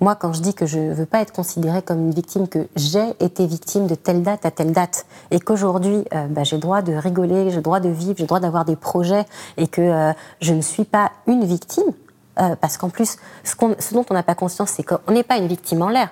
Moi, 0.00 0.16
quand 0.16 0.32
je 0.32 0.40
dis 0.40 0.54
que 0.54 0.64
je 0.64 0.78
ne 0.78 0.94
veux 0.94 1.06
pas 1.06 1.20
être 1.20 1.32
considérée 1.32 1.82
comme 1.82 1.98
une 1.98 2.14
victime, 2.14 2.48
que 2.48 2.66
j'ai 2.74 3.04
été 3.20 3.46
victime 3.46 3.86
de 3.86 3.94
telle 3.94 4.22
date 4.22 4.46
à 4.46 4.50
telle 4.50 4.72
date, 4.72 5.06
et 5.30 5.38
qu'aujourd'hui, 5.38 6.04
euh, 6.14 6.26
bah, 6.28 6.44
j'ai 6.44 6.56
le 6.56 6.62
droit 6.62 6.82
de 6.82 6.94
rigoler, 6.94 7.50
j'ai 7.50 7.56
le 7.56 7.62
droit 7.62 7.78
de 7.78 7.90
vivre, 7.90 8.14
j'ai 8.16 8.24
le 8.24 8.28
droit 8.28 8.40
d'avoir 8.40 8.64
des 8.64 8.74
projets, 8.74 9.26
et 9.58 9.68
que 9.68 10.12
je 10.40 10.54
ne 10.54 10.62
suis 10.62 10.84
pas 10.84 11.12
une 11.28 11.44
victime, 11.44 11.92
parce 12.34 12.78
qu'en 12.78 12.88
plus, 12.88 13.18
ce 13.44 13.94
dont 13.94 14.04
on 14.10 14.14
n'a 14.14 14.24
pas 14.24 14.34
conscience, 14.34 14.70
c'est 14.70 14.82
qu'on 14.82 15.12
n'est 15.12 15.22
pas 15.22 15.36
une 15.36 15.46
victime 15.46 15.82
en 15.82 15.90
l'air. 15.90 16.08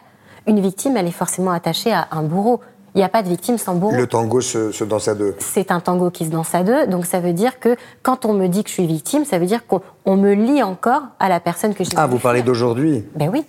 Une 0.46 0.60
victime, 0.60 0.96
elle 0.96 1.06
est 1.06 1.10
forcément 1.10 1.50
attachée 1.50 1.92
à 1.92 2.06
un 2.12 2.22
bourreau. 2.22 2.60
Il 2.94 2.98
n'y 2.98 3.04
a 3.04 3.08
pas 3.08 3.22
de 3.22 3.28
victime 3.28 3.56
sans 3.56 3.74
bourreau 3.74 3.94
Le 3.94 4.06
tango 4.06 4.40
se, 4.40 4.72
se 4.72 4.84
danse 4.84 5.06
à 5.08 5.14
deux. 5.14 5.36
c'est 5.38 5.70
un 5.70 5.80
tango 5.80 6.10
qui 6.10 6.24
se 6.26 6.30
danse 6.30 6.54
à 6.54 6.62
deux, 6.64 6.86
donc 6.88 7.06
ça 7.06 7.20
veut 7.20 7.32
dire 7.32 7.60
que 7.60 7.76
quand 8.02 8.24
on 8.24 8.32
me 8.32 8.48
dit 8.48 8.62
que 8.64 8.68
je 8.68 8.74
suis 8.74 8.86
victime, 8.86 9.24
ça 9.24 9.38
veut 9.38 9.46
dire 9.46 9.66
qu'on 9.66 9.80
on 10.04 10.16
me 10.16 10.32
lie 10.34 10.62
encore 10.62 11.02
à 11.20 11.28
la 11.28 11.38
personne 11.40 11.72
que 11.74 11.84
j'ai 11.84 11.92
Ah, 11.96 12.06
vous 12.08 12.18
parlez 12.18 12.42
d'aujourd'hui? 12.42 13.04
Ben 13.14 13.28
oui. 13.32 13.44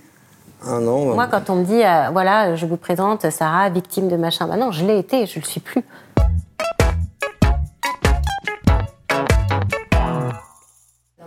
Ah 0.68 0.80
non 0.80 1.16
Moi, 1.16 1.26
quand 1.26 1.50
on 1.50 1.56
me 1.56 1.64
dit, 1.66 1.84
euh, 1.84 2.10
voilà, 2.12 2.56
je 2.56 2.68
vous 2.68 2.78
présente 2.78 3.28
Sarah, 3.32 3.70
victime 3.72 4.08
de 4.10 4.16
machin, 4.16 4.48
ben 4.48 4.58
non, 4.58 4.72
je 4.72 4.86
l'ai 4.86 5.00
été, 5.00 5.26
je 5.26 5.40
le 5.40 5.46
suis 5.46 5.60
plus. 5.60 5.84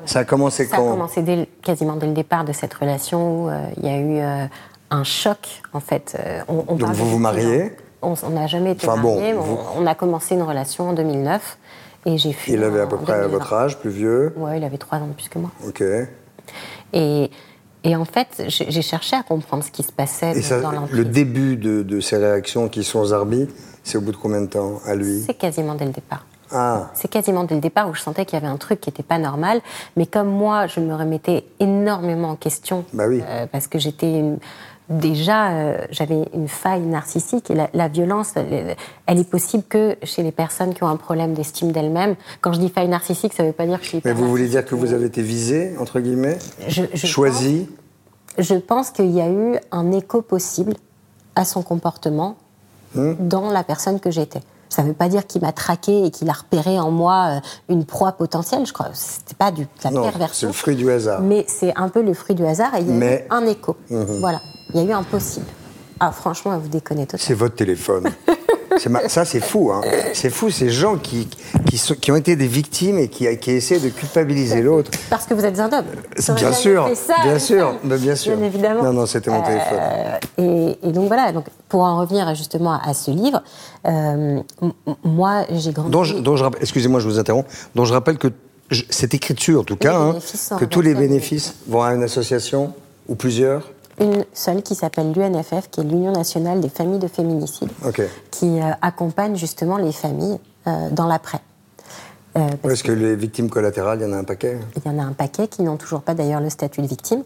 Ça 0.06 0.20
a 0.20 0.24
commencé 0.24 0.66
Ça 0.66 0.76
a 0.76 0.78
quand? 0.78 0.90
commencé 0.90 1.22
dès 1.22 1.48
quasiment 1.62 1.96
dès 1.96 2.06
le 2.06 2.12
départ 2.12 2.44
de 2.44 2.52
cette 2.52 2.74
relation 2.74 3.44
où 3.44 3.48
euh, 3.48 3.66
il 3.78 3.86
y 3.86 3.88
a 3.88 3.96
eu 3.98 4.18
euh, 4.18 4.46
un 4.90 5.02
choc, 5.04 5.62
en 5.72 5.80
fait. 5.80 6.16
On, 6.48 6.64
on 6.68 6.74
Donc 6.76 6.90
vous 6.92 7.08
vous 7.10 7.18
mariez 7.18 7.62
hein. 7.62 7.70
On 8.04 8.30
n'a 8.30 8.46
jamais 8.46 8.72
été 8.72 8.86
Enfin 8.88 9.00
mariés, 9.00 9.32
vous- 9.32 9.58
on, 9.76 9.82
on 9.82 9.86
a 9.86 9.94
commencé 9.94 10.34
une 10.34 10.42
relation 10.42 10.90
en 10.90 10.92
2009 10.92 11.58
et 12.06 12.18
j'ai 12.18 12.32
fui 12.32 12.52
Il 12.52 12.62
avait 12.62 12.80
à 12.80 12.86
peu 12.86 12.96
près 12.96 13.14
2020. 13.14 13.28
votre 13.28 13.52
âge, 13.54 13.78
plus 13.78 13.90
vieux. 13.90 14.32
Ouais, 14.36 14.58
il 14.58 14.64
avait 14.64 14.76
trois 14.78 14.98
ans 14.98 15.06
de 15.06 15.12
plus 15.14 15.28
que 15.28 15.38
moi. 15.38 15.50
Ok. 15.66 15.82
Et, 16.92 17.30
et 17.84 17.96
en 17.96 18.04
fait, 18.04 18.44
j'ai 18.48 18.82
cherché 18.82 19.16
à 19.16 19.22
comprendre 19.22 19.64
ce 19.64 19.70
qui 19.70 19.82
se 19.82 19.92
passait 19.92 20.32
Et 20.36 20.42
ça, 20.42 20.60
dans 20.60 20.70
l'emprise. 20.70 20.96
le 20.96 21.04
début 21.04 21.56
de, 21.56 21.82
de 21.82 22.00
ces 22.00 22.16
réactions 22.16 22.68
qui 22.68 22.84
sont 22.84 23.04
zarbi, 23.06 23.48
c'est 23.82 23.98
au 23.98 24.00
bout 24.00 24.12
de 24.12 24.16
combien 24.16 24.40
de 24.42 24.46
temps 24.46 24.80
à 24.86 24.94
lui 24.94 25.22
C'est 25.26 25.34
quasiment 25.34 25.74
dès 25.74 25.84
le 25.86 25.92
départ. 25.92 26.24
Ah, 26.52 26.90
C'est 26.94 27.08
quasiment 27.08 27.44
dès 27.44 27.54
le 27.56 27.60
départ 27.60 27.88
où 27.88 27.94
je 27.94 28.00
sentais 28.00 28.24
qu'il 28.26 28.38
y 28.38 28.42
avait 28.42 28.52
un 28.52 28.58
truc 28.58 28.80
qui 28.80 28.88
n'était 28.90 29.02
pas 29.02 29.18
normal. 29.18 29.60
Mais 29.96 30.06
comme 30.06 30.28
moi, 30.28 30.66
je 30.66 30.78
me 30.78 30.94
remettais 30.94 31.44
énormément 31.58 32.30
en 32.30 32.36
question. 32.36 32.84
Bah 32.92 33.06
oui. 33.08 33.22
euh, 33.26 33.46
parce 33.50 33.66
que 33.66 33.78
j'étais 33.78 34.10
une- 34.18 34.38
Déjà, 34.90 35.50
euh, 35.52 35.78
j'avais 35.90 36.28
une 36.34 36.46
faille 36.46 36.82
narcissique 36.82 37.50
et 37.50 37.54
la, 37.54 37.70
la 37.72 37.88
violence, 37.88 38.32
elle, 38.36 38.76
elle 39.06 39.18
est 39.18 39.28
possible 39.28 39.62
que 39.66 39.96
chez 40.02 40.22
les 40.22 40.30
personnes 40.32 40.74
qui 40.74 40.82
ont 40.84 40.88
un 40.88 40.96
problème 40.96 41.32
d'estime 41.32 41.72
d'elles-mêmes. 41.72 42.16
Quand 42.42 42.52
je 42.52 42.60
dis 42.60 42.68
faille 42.68 42.88
narcissique, 42.88 43.32
ça 43.32 43.42
ne 43.44 43.48
veut 43.48 43.54
pas 43.54 43.64
dire 43.66 43.78
que 43.78 43.84
je 43.84 43.88
suis 43.88 44.00
mais 44.04 44.12
vous 44.12 44.28
voulez 44.28 44.46
dire 44.46 44.64
que 44.66 44.74
vous 44.74 44.92
avez 44.92 45.06
été 45.06 45.22
visé, 45.22 45.74
entre 45.80 46.00
guillemets 46.00 46.38
je, 46.68 46.82
je 46.92 47.06
Choisi 47.06 47.66
Je 48.36 48.54
pense 48.56 48.90
qu'il 48.90 49.10
y 49.10 49.22
a 49.22 49.28
eu 49.30 49.56
un 49.72 49.90
écho 49.92 50.20
possible 50.20 50.74
à 51.34 51.44
son 51.44 51.62
comportement 51.62 52.36
Hmm. 52.96 53.14
dans 53.18 53.50
la 53.50 53.64
personne 53.64 53.98
que 53.98 54.12
j'étais. 54.12 54.38
Ça 54.68 54.82
ne 54.84 54.86
veut 54.86 54.94
pas 54.94 55.08
dire 55.08 55.26
qu'il 55.26 55.42
m'a 55.42 55.50
traqué 55.50 56.04
et 56.04 56.12
qu'il 56.12 56.30
a 56.30 56.32
repéré 56.32 56.78
en 56.78 56.92
moi 56.92 57.38
euh, 57.38 57.40
une 57.68 57.84
proie 57.84 58.12
potentielle. 58.12 58.64
Je 58.66 58.72
crois 58.72 58.90
c'était 58.92 59.34
pas 59.34 59.50
du, 59.50 59.62
de 59.62 59.68
la 59.82 59.90
Non, 59.90 60.04
c'est 60.04 60.10
perversion. 60.10 60.46
le 60.46 60.54
fruit 60.54 60.76
du 60.76 60.88
hasard. 60.88 61.20
Mais 61.20 61.44
c'est 61.48 61.72
un 61.76 61.88
peu 61.88 62.02
le 62.02 62.14
fruit 62.14 62.36
du 62.36 62.46
hasard 62.46 62.72
et 62.76 62.82
il 62.82 62.86
y 62.86 62.90
a 62.92 62.94
Mais- 62.94 63.26
eu 63.28 63.32
un 63.34 63.46
écho. 63.46 63.74
Mhm. 63.90 64.20
Voilà, 64.20 64.40
il 64.74 64.80
y 64.80 64.84
a 64.86 64.90
eu 64.90 64.92
un 64.92 65.02
possible. 65.02 65.46
Ah, 66.00 66.10
franchement, 66.12 66.58
vous 66.58 66.68
déconnez 66.68 67.06
totalement. 67.06 67.24
C'est 67.26 67.34
votre 67.34 67.54
téléphone. 67.54 68.10
Ma- 68.90 69.08
Ça, 69.08 69.24
c'est 69.24 69.38
fou. 69.40 69.70
Hein. 69.72 69.82
C'est 70.14 70.30
fou, 70.30 70.50
ces 70.50 70.68
gens 70.68 70.96
qui, 70.96 71.28
qui, 71.64 71.78
sont- 71.78 71.94
qui 71.94 72.10
ont 72.10 72.16
été 72.16 72.34
des 72.34 72.48
victimes 72.48 72.98
et 72.98 73.06
qui, 73.08 73.24
qui 73.38 73.52
essaient 73.52 73.78
de 73.78 73.88
culpabiliser 73.88 74.62
l'autre. 74.62 74.90
Parce 75.08 75.26
que 75.26 75.34
vous 75.34 75.44
êtes 75.44 75.60
un 75.60 75.70
homme. 75.72 75.84
Bien 76.34 76.52
sûr, 76.52 76.90
ça 76.96 77.14
bien 77.22 77.38
sûr, 77.38 77.76
bien 77.84 78.16
sûr. 78.16 78.36
Bien 78.36 78.46
évidemment. 78.46 78.82
Non, 78.82 78.92
non, 78.92 79.06
c'était 79.06 79.30
mon 79.30 79.42
téléphone. 79.42 79.78
Euh, 79.80 80.18
et, 80.82 80.88
et 80.88 80.92
donc 80.92 81.06
voilà, 81.06 81.30
donc, 81.30 81.44
pour 81.68 81.82
en 81.82 82.00
revenir 82.00 82.34
justement 82.34 82.72
à 82.84 82.92
ce 82.94 83.12
livre, 83.12 83.44
euh, 83.86 84.40
moi 85.04 85.44
j'ai 85.52 85.70
grandi. 85.72 85.90
Dont 85.92 86.02
je, 86.02 86.16
dont 86.18 86.36
je 86.36 86.42
rappelle- 86.42 86.62
excusez-moi, 86.62 86.98
je 86.98 87.06
vous 87.06 87.20
interromps, 87.20 87.48
dont 87.76 87.84
je 87.84 87.92
rappelle 87.92 88.18
que 88.18 88.28
je- 88.70 88.82
c'est 88.90 89.14
écrit 89.14 89.34
dessus, 89.34 89.56
en 89.56 89.62
tout 89.62 89.76
cas, 89.76 89.96
hein, 89.96 90.16
que 90.58 90.64
tous 90.64 90.80
les 90.80 90.94
bénéfices 90.94 91.54
vont 91.68 91.82
à 91.82 91.94
une 91.94 92.02
association 92.02 92.74
ou 93.08 93.14
plusieurs. 93.14 93.70
Une 94.00 94.24
seule 94.32 94.62
qui 94.62 94.74
s'appelle 94.74 95.12
l'UNFF, 95.12 95.70
qui 95.70 95.80
est 95.80 95.84
l'Union 95.84 96.12
nationale 96.12 96.60
des 96.60 96.68
familles 96.68 96.98
de 96.98 97.08
féminicide, 97.08 97.68
Ok. 97.86 98.02
qui 98.30 98.60
euh, 98.60 98.70
accompagne 98.82 99.36
justement 99.36 99.76
les 99.76 99.92
familles 99.92 100.38
euh, 100.66 100.90
dans 100.90 101.06
l'après. 101.06 101.38
Euh, 102.36 102.40
parce 102.48 102.58
Parce 102.62 102.82
que 102.82 102.90
les 102.90 103.14
victimes 103.14 103.48
collatérales, 103.48 104.00
il 104.00 104.08
y 104.08 104.10
en 104.10 104.12
a 104.12 104.16
un 104.18 104.24
paquet? 104.24 104.58
Il 104.76 104.90
y 104.90 104.92
en 104.92 104.98
a 104.98 105.04
un 105.04 105.12
paquet 105.12 105.46
qui 105.46 105.62
n'ont 105.62 105.76
toujours 105.76 106.00
pas 106.02 106.14
d'ailleurs 106.14 106.40
le 106.40 106.50
statut 106.50 106.82
de 106.82 106.86
victime. 106.88 107.22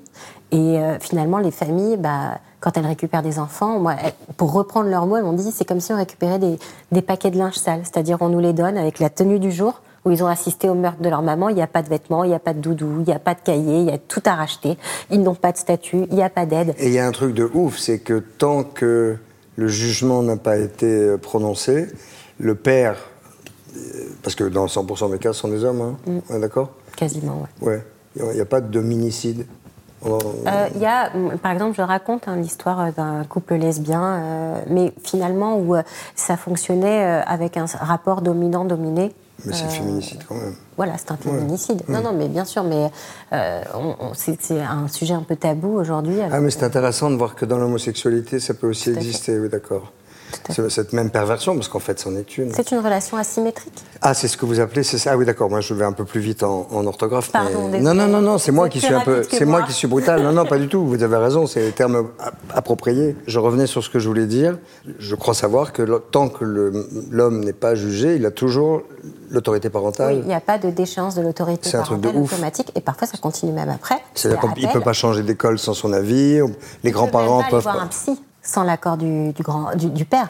Et 0.52 0.78
euh, 0.78 0.98
finalement, 0.98 1.38
les 1.38 1.50
familles, 1.50 1.96
bah, 1.96 2.38
quand 2.60 2.76
elles 2.76 2.84
récupèrent 2.86 3.22
des 3.22 3.38
enfants, 3.38 3.78
moi, 3.78 3.94
elles- 4.04 4.12
pour 4.36 4.52
reprendre 4.52 4.90
leurs 4.90 5.06
mots, 5.06 5.16
elles 5.16 5.24
m'ont 5.24 5.32
dit 5.32 5.50
c'est 5.50 5.64
comme 5.64 5.80
si 5.80 5.94
on 5.94 5.96
récupérait 5.96 6.38
des, 6.38 6.58
des 6.92 7.00
paquets 7.00 7.30
de 7.30 7.38
linge 7.38 7.54
sale. 7.54 7.80
C'est-à-dire, 7.84 8.18
on 8.20 8.28
nous 8.28 8.40
les 8.40 8.52
donne 8.52 8.76
avec 8.76 8.98
la 8.98 9.08
tenue 9.08 9.38
du 9.38 9.50
jour 9.50 9.80
où 10.08 10.12
ils 10.12 10.24
ont 10.24 10.26
assisté 10.28 10.68
au 10.68 10.74
meurtre 10.74 11.02
de 11.02 11.08
leur 11.08 11.22
maman. 11.22 11.48
Il 11.50 11.54
n'y 11.56 11.62
a 11.62 11.66
pas 11.66 11.82
de 11.82 11.88
vêtements, 11.88 12.24
il 12.24 12.28
n'y 12.30 12.34
a 12.34 12.38
pas 12.40 12.54
de 12.54 12.60
doudou, 12.60 13.00
il 13.00 13.04
n'y 13.06 13.12
a 13.12 13.18
pas 13.18 13.34
de 13.34 13.40
cahier, 13.40 13.80
il 13.80 13.86
y 13.86 13.92
a 13.92 13.98
tout 13.98 14.22
à 14.24 14.34
racheter. 14.34 14.78
Ils 15.10 15.22
n'ont 15.22 15.34
pas 15.34 15.52
de 15.52 15.58
statut, 15.58 16.06
il 16.10 16.14
n'y 16.14 16.22
a 16.22 16.30
pas 16.30 16.46
d'aide. 16.46 16.74
Et 16.78 16.88
il 16.88 16.92
y 16.94 16.98
a 16.98 17.06
un 17.06 17.12
truc 17.12 17.34
de 17.34 17.48
ouf, 17.52 17.78
c'est 17.78 17.98
que 17.98 18.18
tant 18.18 18.64
que 18.64 19.16
le 19.56 19.68
jugement 19.68 20.22
n'a 20.22 20.36
pas 20.36 20.56
été 20.56 20.86
euh, 20.86 21.18
prononcé, 21.18 21.88
le 22.38 22.54
père, 22.54 22.96
euh, 23.76 23.80
parce 24.22 24.34
que 24.34 24.44
dans 24.44 24.66
100% 24.66 25.10
des 25.10 25.18
cas, 25.18 25.32
ce 25.32 25.40
sont 25.40 25.48
des 25.48 25.64
hommes, 25.64 25.96
hein, 26.06 26.20
Mm. 26.30 26.40
d'accord? 26.40 26.70
Quasiment, 26.96 27.44
ouais. 27.60 27.68
Ouais. 27.68 27.82
Il 28.16 28.34
n'y 28.34 28.40
a 28.40 28.44
pas 28.46 28.60
de 28.60 28.68
dominicide. 28.68 29.46
Euh, 30.06 30.18
y 30.76 30.86
a, 30.86 31.10
mm, 31.10 31.38
par 31.38 31.52
exemple, 31.52 31.76
je 31.76 31.82
raconte 31.82 32.28
hein, 32.28 32.36
l'histoire 32.36 32.92
d'un 32.92 33.24
couple 33.24 33.54
lesbien, 33.54 34.02
euh, 34.02 34.60
mais 34.70 34.92
finalement 35.04 35.58
où 35.58 35.74
ça 36.14 36.36
fonctionnait 36.36 37.04
avec 37.26 37.56
un 37.56 37.66
rapport 37.80 38.22
dominant-dominé. 38.22 39.12
Mais 39.44 39.52
c'est 39.52 39.64
Euh, 39.64 39.68
féminicide 39.68 40.20
quand 40.28 40.34
même. 40.34 40.54
Voilà, 40.76 40.98
c'est 40.98 41.10
un 41.12 41.16
féminicide. 41.16 41.82
Non, 41.88 42.00
non, 42.02 42.12
mais 42.12 42.28
bien 42.28 42.44
sûr, 42.44 42.64
mais 42.64 42.90
euh, 43.32 43.62
on- 43.74 43.94
on- 44.00 44.14
c'est 44.14 44.60
un 44.60 44.88
sujet 44.88 45.14
un 45.14 45.22
peu 45.22 45.36
tabou 45.36 45.78
aujourd'hui. 45.78 46.16
Ah, 46.30 46.40
mais 46.40 46.50
c'est 46.50 46.64
intéressant 46.64 47.10
de 47.10 47.16
voir 47.16 47.34
que 47.36 47.44
dans 47.44 47.58
l'homosexualité, 47.58 48.40
ça 48.40 48.54
peut 48.54 48.68
aussi 48.68 48.90
exister, 48.90 49.38
oui, 49.38 49.48
d'accord. 49.48 49.92
Cette 50.68 50.92
même 50.92 51.10
perversion, 51.10 51.54
parce 51.54 51.68
qu'en 51.68 51.78
fait, 51.78 51.98
c'en 52.00 52.14
est 52.16 52.38
une. 52.38 52.52
C'est 52.52 52.70
une 52.70 52.78
relation 52.78 53.16
asymétrique 53.16 53.72
Ah, 54.02 54.14
c'est 54.14 54.28
ce 54.28 54.36
que 54.36 54.46
vous 54.46 54.60
appelez, 54.60 54.82
c'est 54.82 54.98
ça 54.98 55.12
Ah 55.12 55.16
oui, 55.16 55.24
d'accord. 55.24 55.48
Moi, 55.50 55.60
je 55.60 55.74
vais 55.74 55.84
un 55.84 55.92
peu 55.92 56.04
plus 56.04 56.20
vite 56.20 56.42
en, 56.42 56.66
en 56.70 56.86
orthographe. 56.86 57.30
Pardon, 57.30 57.68
mais... 57.70 57.80
Non, 57.80 57.94
non, 57.94 58.06
non, 58.08 58.20
non, 58.20 58.38
c'est 58.38 58.52
moi 58.52 58.68
qui 58.68 58.80
suis 58.80 58.94
un 58.94 59.00
peu, 59.00 59.22
c'est 59.30 59.44
moi 59.44 59.62
qui 59.62 59.72
suis 59.72 59.88
brutal. 59.88 60.22
Non, 60.22 60.32
non, 60.32 60.44
pas 60.46 60.58
du 60.58 60.68
tout. 60.68 60.86
Vous 60.86 61.02
avez 61.02 61.16
raison. 61.16 61.46
C'est 61.46 61.60
les 61.60 61.72
termes 61.72 62.08
a- 62.18 62.32
appropriés. 62.56 63.16
Je 63.26 63.38
revenais 63.38 63.66
sur 63.66 63.82
ce 63.82 63.90
que 63.90 63.98
je 63.98 64.08
voulais 64.08 64.26
dire. 64.26 64.58
Je 64.98 65.14
crois 65.14 65.34
savoir 65.34 65.72
que 65.72 65.82
le- 65.82 66.00
tant 66.10 66.28
que 66.28 66.44
le- 66.44 66.88
l'homme 67.10 67.44
n'est 67.44 67.52
pas 67.52 67.74
jugé, 67.74 68.16
il 68.16 68.26
a 68.26 68.30
toujours 68.30 68.82
l'autorité 69.30 69.70
parentale. 69.70 70.14
Oui, 70.14 70.20
il 70.22 70.26
n'y 70.28 70.34
a 70.34 70.40
pas 70.40 70.58
de 70.58 70.70
déchéance 70.70 71.14
de 71.14 71.22
l'autorité 71.22 71.68
C'est 71.70 71.76
un 71.76 71.82
truc 71.82 72.00
de 72.00 72.08
parentale 72.08 72.24
automatique 72.24 72.72
et 72.74 72.80
parfois 72.80 73.06
ça 73.06 73.18
continue 73.18 73.52
même 73.52 73.68
après. 73.68 73.96
C'est-à-dire 74.14 74.40
C'est 74.42 74.54
qu'il 74.54 74.68
ne 74.68 74.72
peut 74.72 74.80
pas 74.80 74.92
changer 74.92 75.22
d'école 75.22 75.58
sans 75.58 75.74
son 75.74 75.92
avis. 75.92 76.40
Les 76.84 76.90
grands-parents 76.90 77.40
aller 77.40 77.50
peuvent 77.50 77.62
voir 77.62 77.76
pas. 77.76 77.82
un 77.82 77.86
psy 77.88 78.20
sans 78.42 78.62
l'accord 78.62 78.96
du, 78.96 79.32
du 79.32 79.42
grand, 79.42 79.74
du, 79.76 79.90
du 79.90 80.04
père. 80.04 80.28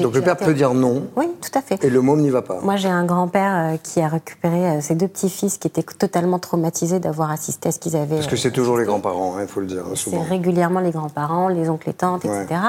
Donc 0.00 0.14
le 0.14 0.22
père 0.22 0.36
peut 0.36 0.54
dire 0.54 0.72
non, 0.74 1.04
Oui, 1.16 1.26
tout 1.42 1.56
à 1.58 1.60
fait. 1.60 1.82
et 1.84 1.90
le 1.90 2.00
môme 2.00 2.20
n'y 2.20 2.30
va 2.30 2.40
pas. 2.42 2.60
Moi, 2.62 2.76
j'ai 2.76 2.88
un 2.88 3.04
grand-père 3.04 3.72
euh, 3.74 3.76
qui 3.82 4.00
a 4.00 4.08
récupéré 4.08 4.70
euh, 4.76 4.80
ses 4.80 4.94
deux 4.94 5.08
petits-fils 5.08 5.58
qui 5.58 5.66
étaient 5.68 5.82
totalement 5.82 6.38
traumatisés 6.38 6.98
d'avoir 6.98 7.30
assisté 7.30 7.68
à 7.68 7.72
ce 7.72 7.78
qu'ils 7.78 7.96
avaient. 7.96 8.16
Parce 8.16 8.26
que 8.28 8.34
euh, 8.34 8.38
c'est 8.38 8.52
toujours 8.52 8.78
les 8.78 8.84
grands-parents, 8.84 9.38
il 9.40 9.46
faut 9.48 9.60
le 9.60 9.66
dire, 9.66 9.84
hein, 9.86 9.92
C'est 9.96 10.16
régulièrement 10.18 10.80
les 10.80 10.92
grands-parents, 10.92 11.48
les 11.48 11.68
oncles 11.68 11.90
et 11.90 11.94
tantes, 11.94 12.24
Ouais. 12.24 12.44
etc. 12.44 12.60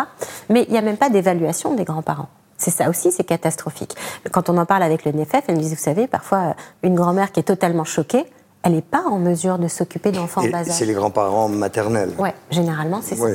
Mais 0.50 0.66
il 0.68 0.72
n'y 0.72 0.78
a 0.78 0.82
même 0.82 0.98
pas 0.98 1.10
d'évaluation 1.10 1.76
des 1.76 1.86
grands-parents. 1.86 2.28
C'est 2.58 2.72
ça 2.72 2.90
aussi, 2.90 3.12
c'est 3.12 3.24
catastrophique. 3.24 3.96
Quand 4.32 4.50
on 4.50 4.58
en 4.58 4.66
parle 4.66 4.84
avec 4.84 5.06
le 5.06 5.12
NEFEF, 5.12 5.44
elle 5.48 5.56
me 5.58 5.62
dit, 5.62 5.70
vous 5.70 5.76
savez, 5.82 6.08
parfois, 6.08 6.40
euh, 6.40 6.54
une 6.84 6.96
grand-mère 6.96 7.32
qui 7.32 7.40
est 7.40 7.44
totalement 7.44 7.84
choquée, 7.84 8.26
elle 8.64 8.74
n'est 8.74 8.82
pas 8.82 9.04
en 9.10 9.18
mesure 9.18 9.58
de 9.60 9.68
s'occuper 9.68 10.12
d'enfants 10.12 10.42
bas 10.50 10.60
âge. 10.60 10.68
c'est 10.70 10.86
les 10.86 10.94
grands-parents 10.94 11.50
maternels. 11.50 12.12
Ouais, 12.18 12.34
généralement, 12.52 13.00
c'est 13.02 13.16
ça. 13.16 13.26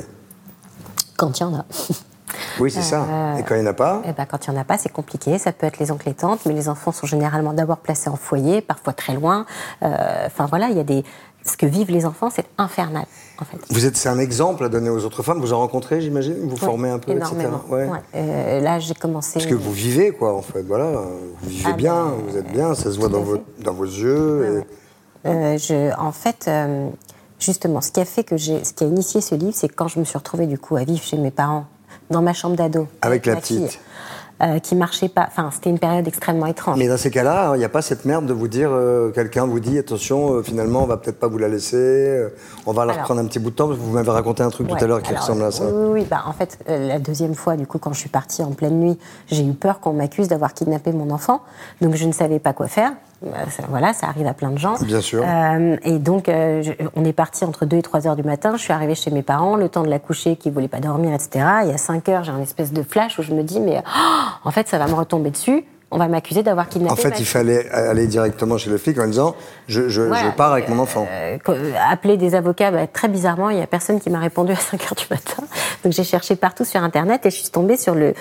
Quand 1.19 1.39
il 1.39 1.43
y 1.43 1.47
en 1.47 1.55
a. 1.55 1.65
oui 2.61 2.71
c'est 2.71 2.81
ça. 2.83 3.05
Et 3.39 3.43
quand 3.43 3.55
il 3.55 3.61
n'y 3.63 3.67
en 3.67 3.71
a 3.71 3.75
pas, 3.75 4.01
Eh 4.07 4.13
ben, 4.13 4.25
quand 4.25 4.47
il 4.47 4.51
n'y 4.53 4.57
en 4.57 4.61
a 4.61 4.65
pas, 4.65 4.79
c'est 4.79 4.89
compliqué. 4.93 5.37
Ça 5.39 5.53
peut 5.53 5.67
être 5.67 5.79
les 5.79 5.91
oncles 5.91 6.09
et 6.09 6.15
tantes, 6.15 6.41
mais 6.47 6.55
les 6.55 6.69
enfants 6.71 6.93
sont 6.93 7.07
généralement 7.07 7.53
d'abord 7.53 7.79
placés 7.79 8.09
en 8.09 8.17
foyer, 8.17 8.61
parfois 8.63 8.95
très 8.95 9.13
loin. 9.15 9.45
Euh, 9.83 10.25
Enfin 10.27 10.47
voilà, 10.47 10.69
il 10.71 10.77
y 10.77 10.81
a 10.81 10.85
des. 10.85 11.05
Ce 11.45 11.57
que 11.57 11.65
vivent 11.67 11.91
les 11.91 12.05
enfants, 12.05 12.29
c'est 12.35 12.45
infernal, 12.59 13.05
en 13.41 13.45
fait. 13.45 13.57
vous 13.71 13.87
êtes, 13.87 13.97
c'est 13.97 14.11
un 14.11 14.19
exemple 14.19 14.65
à 14.65 14.69
donner 14.69 14.91
aux 14.91 15.05
autres 15.05 15.23
femmes. 15.23 15.41
Vous 15.41 15.55
en 15.55 15.59
rencontrez, 15.59 16.01
j'imagine? 16.03 16.37
Vous 16.47 16.57
formez 16.59 16.91
un 16.91 16.99
peu, 16.99 17.13
Énormément. 17.13 17.61
etc. 17.65 17.73
Ouais. 17.73 17.87
Ouais. 17.89 17.99
Euh, 18.17 18.61
là, 18.61 18.79
j'ai 18.81 18.93
commencé. 18.95 19.35
Parce 19.35 19.47
que 19.47 19.55
vous 19.55 19.73
vivez, 19.73 20.11
quoi, 20.11 20.35
en 20.35 20.43
fait. 20.43 20.63
Voilà, 20.63 20.91
vous 20.91 21.49
vivez 21.49 21.71
Ah, 21.73 21.73
bien, 21.73 21.95
ben, 21.95 22.13
vous 22.29 22.37
êtes 22.37 22.53
bien, 22.53 22.75
ça 22.75 22.93
se 22.93 22.99
voit 22.99 23.09
dans 23.09 23.23
vos, 23.23 23.39
dans 23.61 23.73
vos 23.73 23.85
yeux. 23.85 24.65
et- 25.25 25.29
Euh, 25.29 25.57
je, 25.59 25.97
en 25.99 26.13
fait, 26.13 26.45
euh, 26.49 26.91
justement, 27.39 27.81
ce 27.81 27.91
qui 27.93 28.01
a 28.01 28.05
fait 28.05 28.25
que 28.25 28.37
j'ai, 28.37 28.65
ce 28.65 28.73
qui 28.73 28.85
a 28.85 28.87
initié 28.87 29.21
ce 29.21 29.35
livre, 29.35 29.55
c'est 29.55 29.69
quand 29.69 29.89
je 29.89 29.99
me 29.99 30.05
suis 30.05 30.19
retrouvée 30.19 30.47
du 30.47 30.59
coup 30.59 30.77
à 30.77 30.85
vivre 30.85 31.03
chez 31.03 31.17
mes 31.17 31.31
parents, 31.31 31.67
dans 32.11 32.23
ma 32.23 32.33
chambre 32.33 32.57
d'ado, 32.57 32.87
Avec 33.03 33.27
la 33.27 33.37
fille, 33.37 33.65
petite. 33.67 33.81
euh, 34.43 34.59
qui 34.61 34.75
marchait 34.77 35.09
pas. 35.11 35.27
Enfin, 35.29 35.51
c'était 35.53 35.69
une 35.69 35.79
période 35.79 36.07
extrêmement 36.09 36.47
étrange. 36.47 36.79
Mais 36.79 36.89
dans 36.89 36.97
ces 36.97 37.11
cas-là, 37.11 37.53
il 37.55 37.59
n'y 37.59 37.65
a 37.65 37.69
pas 37.69 37.83
cette 37.83 38.05
merde 38.07 38.25
de 38.25 38.33
vous 38.33 38.49
dire, 38.49 38.71
euh, 38.73 39.11
quelqu'un 39.11 39.45
vous 39.47 39.61
dit, 39.61 39.79
attention, 39.79 40.33
euh, 40.35 40.43
finalement, 40.43 40.83
on 40.83 40.87
va 40.87 40.97
peut-être 40.97 41.19
pas 41.19 41.27
vous 41.29 41.37
la 41.39 41.49
laisser, 41.49 42.29
on 42.67 42.73
va 42.73 42.85
la 42.87 42.93
Alors. 42.93 43.03
reprendre 43.05 43.21
un 43.21 43.27
petit 43.27 43.39
bout 43.39 43.51
de 43.51 43.57
temps, 43.57 43.69
vous 43.69 43.91
m'avez 43.93 44.11
raconté 44.11 44.43
un 44.43 44.49
truc 44.51 44.69
tout 44.69 44.75
à 44.75 44.87
l'heure 44.87 45.03
qui 45.03 45.11
alors, 45.11 45.23
ressemble 45.23 45.45
à 45.45 45.51
ça. 45.51 45.65
Oui, 45.67 46.01
oui. 46.01 46.07
Bah, 46.09 46.23
en 46.27 46.33
fait, 46.33 46.59
la 46.67 46.99
deuxième 46.99 47.35
fois, 47.35 47.57
du 47.57 47.67
coup, 47.67 47.79
quand 47.79 47.93
je 47.93 47.99
suis 48.01 48.09
partie 48.09 48.43
en 48.43 48.53
pleine 48.53 48.79
nuit, 48.81 48.99
j'ai 49.27 49.45
eu 49.45 49.53
peur 49.53 49.81
qu'on 49.81 49.93
m'accuse 49.93 50.29
d'avoir 50.29 50.55
kidnappé 50.55 50.93
mon 50.93 51.11
enfant. 51.11 51.43
Donc, 51.83 51.95
je 51.95 52.07
ne 52.07 52.13
savais 52.13 52.39
pas 52.39 52.53
quoi 52.55 52.69
faire. 52.69 52.93
Euh, 53.27 53.31
ça- 53.51 53.65
voilà, 53.69 53.93
ça 53.93 54.07
arrive 54.07 54.27
à 54.29 54.35
plein 54.35 54.51
de 54.51 54.59
gens. 54.59 54.75
Bien 54.83 55.01
sûr. 55.01 55.25
Euh, 55.27 55.77
et 55.83 55.99
donc, 55.99 56.29
euh, 56.29 56.63
je- 56.63 56.73
on 56.95 57.05
est 57.05 57.13
parti 57.13 57.45
entre 57.45 57.65
2 57.67 57.77
et 57.79 57.83
3 57.83 58.07
heures 58.07 58.15
du 58.17 58.23
matin. 58.23 58.53
Je 58.57 58.63
suis 58.63 58.73
arrivée 58.73 58.95
chez 58.95 59.11
mes 59.11 59.23
parents, 59.23 59.57
le 59.57 59.69
temps 59.69 59.83
de 59.83 59.91
la 59.91 59.99
coucher, 59.99 60.37
qui 60.37 60.49
ne 60.51 60.55
voulait 60.55 60.69
pas 60.69 60.79
dormir, 60.81 61.13
etc. 61.13 61.45
Et 61.67 61.73
à 61.73 61.79
5 61.79 62.09
heures, 62.09 62.23
j'ai 62.25 62.31
un 62.33 62.41
espèce 62.41 62.73
de 62.73 62.83
flash 62.83 63.19
où 63.19 63.23
je 63.23 63.33
me 63.35 63.43
dis, 63.43 63.59
mais 63.61 63.83
oh, 63.85 63.91
en 64.45 64.51
fait, 64.53 64.69
ça 64.69 64.79
va 64.79 64.87
me 64.87 64.95
retomber 64.95 65.31
dessus. 65.31 65.65
On 65.91 65.97
va 65.97 66.07
m'accuser 66.07 66.43
d'avoir 66.43 66.69
kidnappé 66.69 66.93
En 66.93 66.97
fait, 66.97 67.09
ma 67.09 67.17
il 67.17 67.25
fallait 67.25 67.69
aller 67.71 68.07
directement 68.07 68.59
chez 68.59 68.69
le 68.69 68.77
flic 68.77 68.99
en 69.01 69.07
disant, 69.07 69.35
je, 69.69 69.89
je- 69.89 70.03
Voilà, 70.03 70.31
je 70.31 70.37
pars 70.37 70.53
avec 70.53 70.69
mon 70.69 70.79
enfant. 70.79 71.09
appeler 71.91 72.19
des 72.19 72.35
avocats, 72.35 72.71
bah, 72.71 72.87
très 72.87 73.09
bizarrement, 73.09 73.49
il 73.51 73.57
n'y 73.57 73.63
a 73.63 73.67
personne 73.67 73.99
qui 73.99 74.11
m'a 74.11 74.19
répondu 74.19 74.53
à 74.53 74.57
5 74.57 74.83
heures 74.83 74.95
du 74.95 75.07
matin. 75.11 75.43
Donc 75.83 75.93
j'ai 75.95 76.05
cherché 76.05 76.37
partout 76.37 76.65
sur 76.67 76.83
Internet 76.83 77.25
et 77.25 77.31
je 77.31 77.37
suis 77.37 77.49
tombée 77.49 77.79
sur 77.79 77.95
le 77.95 78.13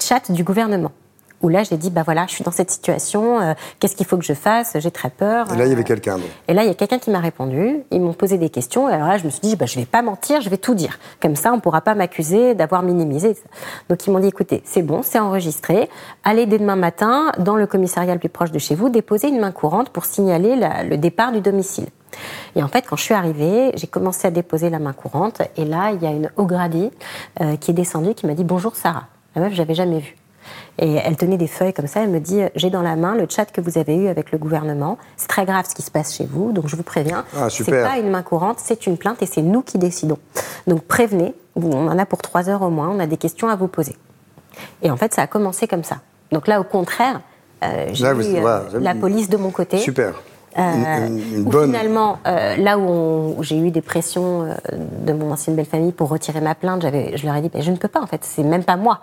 chat 0.00 0.32
du 0.32 0.44
gouvernement. 0.44 0.92
Où 1.42 1.48
là, 1.48 1.62
j'ai 1.62 1.76
dit, 1.78 1.90
bah 1.90 2.02
voilà, 2.04 2.26
je 2.28 2.32
suis 2.34 2.44
dans 2.44 2.50
cette 2.50 2.70
situation, 2.70 3.40
euh, 3.40 3.54
qu'est-ce 3.78 3.96
qu'il 3.96 4.04
faut 4.06 4.18
que 4.18 4.24
je 4.24 4.34
fasse? 4.34 4.76
J'ai 4.78 4.90
très 4.90 5.08
peur. 5.08 5.50
Et 5.52 5.56
là, 5.56 5.64
il 5.64 5.70
y 5.70 5.72
avait 5.72 5.80
Euh, 5.80 5.84
quelqu'un. 5.84 6.18
et 6.48 6.52
là, 6.54 6.62
il 6.64 6.66
y 6.68 6.70
a 6.70 6.74
quelqu'un 6.74 6.98
qui 6.98 7.10
m'a 7.10 7.18
répondu. 7.20 7.78
Ils 7.90 8.00
m'ont 8.00 8.12
posé 8.12 8.36
des 8.36 8.50
questions. 8.50 8.88
Et 8.90 8.92
alors 8.92 9.08
là, 9.08 9.16
je 9.16 9.24
me 9.24 9.30
suis 9.30 9.40
dit, 9.40 9.56
bah, 9.56 9.64
je 9.66 9.78
vais 9.78 9.86
pas 9.86 10.02
mentir, 10.02 10.42
je 10.42 10.50
vais 10.50 10.58
tout 10.58 10.74
dire. 10.74 10.98
Comme 11.22 11.36
ça, 11.36 11.52
on 11.52 11.56
ne 11.56 11.60
pourra 11.62 11.80
pas 11.80 11.94
m'accuser 11.94 12.54
d'avoir 12.54 12.82
minimisé. 12.82 13.36
Donc, 13.88 14.06
ils 14.06 14.10
m'ont 14.12 14.18
dit, 14.20 14.28
écoutez, 14.28 14.62
c'est 14.66 14.82
bon, 14.82 15.00
c'est 15.02 15.18
enregistré. 15.18 15.88
Allez 16.24 16.44
dès 16.46 16.58
demain 16.58 16.76
matin, 16.76 17.32
dans 17.38 17.56
le 17.56 17.66
commissariat 17.66 18.12
le 18.12 18.20
plus 18.20 18.28
proche 18.28 18.50
de 18.52 18.58
chez 18.58 18.74
vous, 18.74 18.90
déposer 18.90 19.28
une 19.28 19.40
main 19.40 19.52
courante 19.52 19.88
pour 19.90 20.04
signaler 20.04 20.56
la- 20.56 20.82
le 20.82 20.98
départ 20.98 21.32
du 21.32 21.40
domicile. 21.40 21.86
Et 22.54 22.62
en 22.62 22.68
fait, 22.68 22.84
quand 22.86 22.96
je 22.96 23.02
suis 23.04 23.14
arrivée, 23.14 23.70
j'ai 23.76 23.86
commencé 23.86 24.26
à 24.28 24.30
déposer 24.30 24.68
la 24.68 24.78
main 24.78 24.92
courante. 24.92 25.40
Et 25.56 25.64
là, 25.64 25.92
il 25.92 26.02
y 26.02 26.06
a 26.06 26.10
une 26.10 26.28
gradie 26.36 26.90
euh, 27.40 27.56
qui 27.56 27.70
est 27.70 27.74
descendue, 27.74 28.12
qui 28.14 28.26
m'a 28.26 28.34
dit, 28.34 28.44
bonjour 28.44 28.76
Sarah. 28.76 29.04
La 29.36 29.42
meuf, 29.42 29.54
j'avais 29.54 29.74
jamais 29.74 30.00
vu. 30.00 30.16
Et 30.82 30.94
elle 30.94 31.16
tenait 31.18 31.36
des 31.36 31.46
feuilles 31.46 31.74
comme 31.74 31.86
ça, 31.86 32.00
elle 32.02 32.08
me 32.08 32.20
dit 32.20 32.40
J'ai 32.56 32.70
dans 32.70 32.80
la 32.80 32.96
main 32.96 33.14
le 33.14 33.26
chat 33.28 33.44
que 33.44 33.60
vous 33.60 33.76
avez 33.76 33.94
eu 33.94 34.08
avec 34.08 34.32
le 34.32 34.38
gouvernement. 34.38 34.96
C'est 35.18 35.28
très 35.28 35.44
grave 35.44 35.66
ce 35.68 35.74
qui 35.74 35.82
se 35.82 35.90
passe 35.90 36.14
chez 36.16 36.24
vous, 36.24 36.52
donc 36.52 36.68
je 36.68 36.74
vous 36.76 36.82
préviens. 36.82 37.24
Ah, 37.36 37.48
c'est 37.50 37.70
pas 37.70 37.98
une 37.98 38.08
main 38.10 38.22
courante, 38.22 38.56
c'est 38.62 38.86
une 38.86 38.96
plainte 38.96 39.22
et 39.22 39.26
c'est 39.26 39.42
nous 39.42 39.60
qui 39.60 39.76
décidons. 39.76 40.16
Donc 40.66 40.82
prévenez, 40.84 41.34
on 41.54 41.86
en 41.88 41.98
a 41.98 42.06
pour 42.06 42.22
trois 42.22 42.48
heures 42.48 42.62
au 42.62 42.70
moins, 42.70 42.88
on 42.88 42.98
a 42.98 43.06
des 43.06 43.18
questions 43.18 43.48
à 43.48 43.56
vous 43.56 43.68
poser. 43.68 43.94
Et 44.82 44.90
en 44.90 44.96
fait, 44.96 45.12
ça 45.12 45.22
a 45.22 45.26
commencé 45.26 45.68
comme 45.68 45.84
ça. 45.84 45.96
Donc 46.32 46.46
là, 46.48 46.60
au 46.60 46.64
contraire, 46.64 47.20
euh, 47.62 47.88
j'ai 47.92 48.06
eu 48.06 48.08
euh, 48.08 48.40
voilà, 48.40 48.64
la 48.80 48.94
police 48.94 49.28
de 49.28 49.36
mon 49.36 49.50
côté. 49.50 49.76
Super. 49.78 50.14
Euh, 50.58 51.06
Une- 51.06 51.44
bonne- 51.44 51.66
finalement, 51.72 52.18
euh, 52.26 52.56
là 52.56 52.78
où, 52.78 53.36
j'ai 53.42 53.56
eu 53.58 53.70
des 53.70 53.82
pressions 53.82 54.42
euh, 54.44 54.54
de 55.06 55.12
mon 55.12 55.30
ancienne 55.30 55.54
belle 55.56 55.66
famille 55.66 55.92
pour 55.92 56.08
retirer 56.08 56.40
ma 56.40 56.54
plainte, 56.54 56.82
j'avais, 56.82 57.16
je 57.16 57.26
leur 57.26 57.36
ai 57.36 57.42
dit, 57.42 57.50
je 57.60 57.70
ne 57.70 57.76
peux 57.76 57.86
pas 57.88 58.00
en 58.00 58.06
fait, 58.06 58.24
c'est 58.24 58.42
même 58.42 58.64
pas 58.64 58.76
moi 58.76 59.00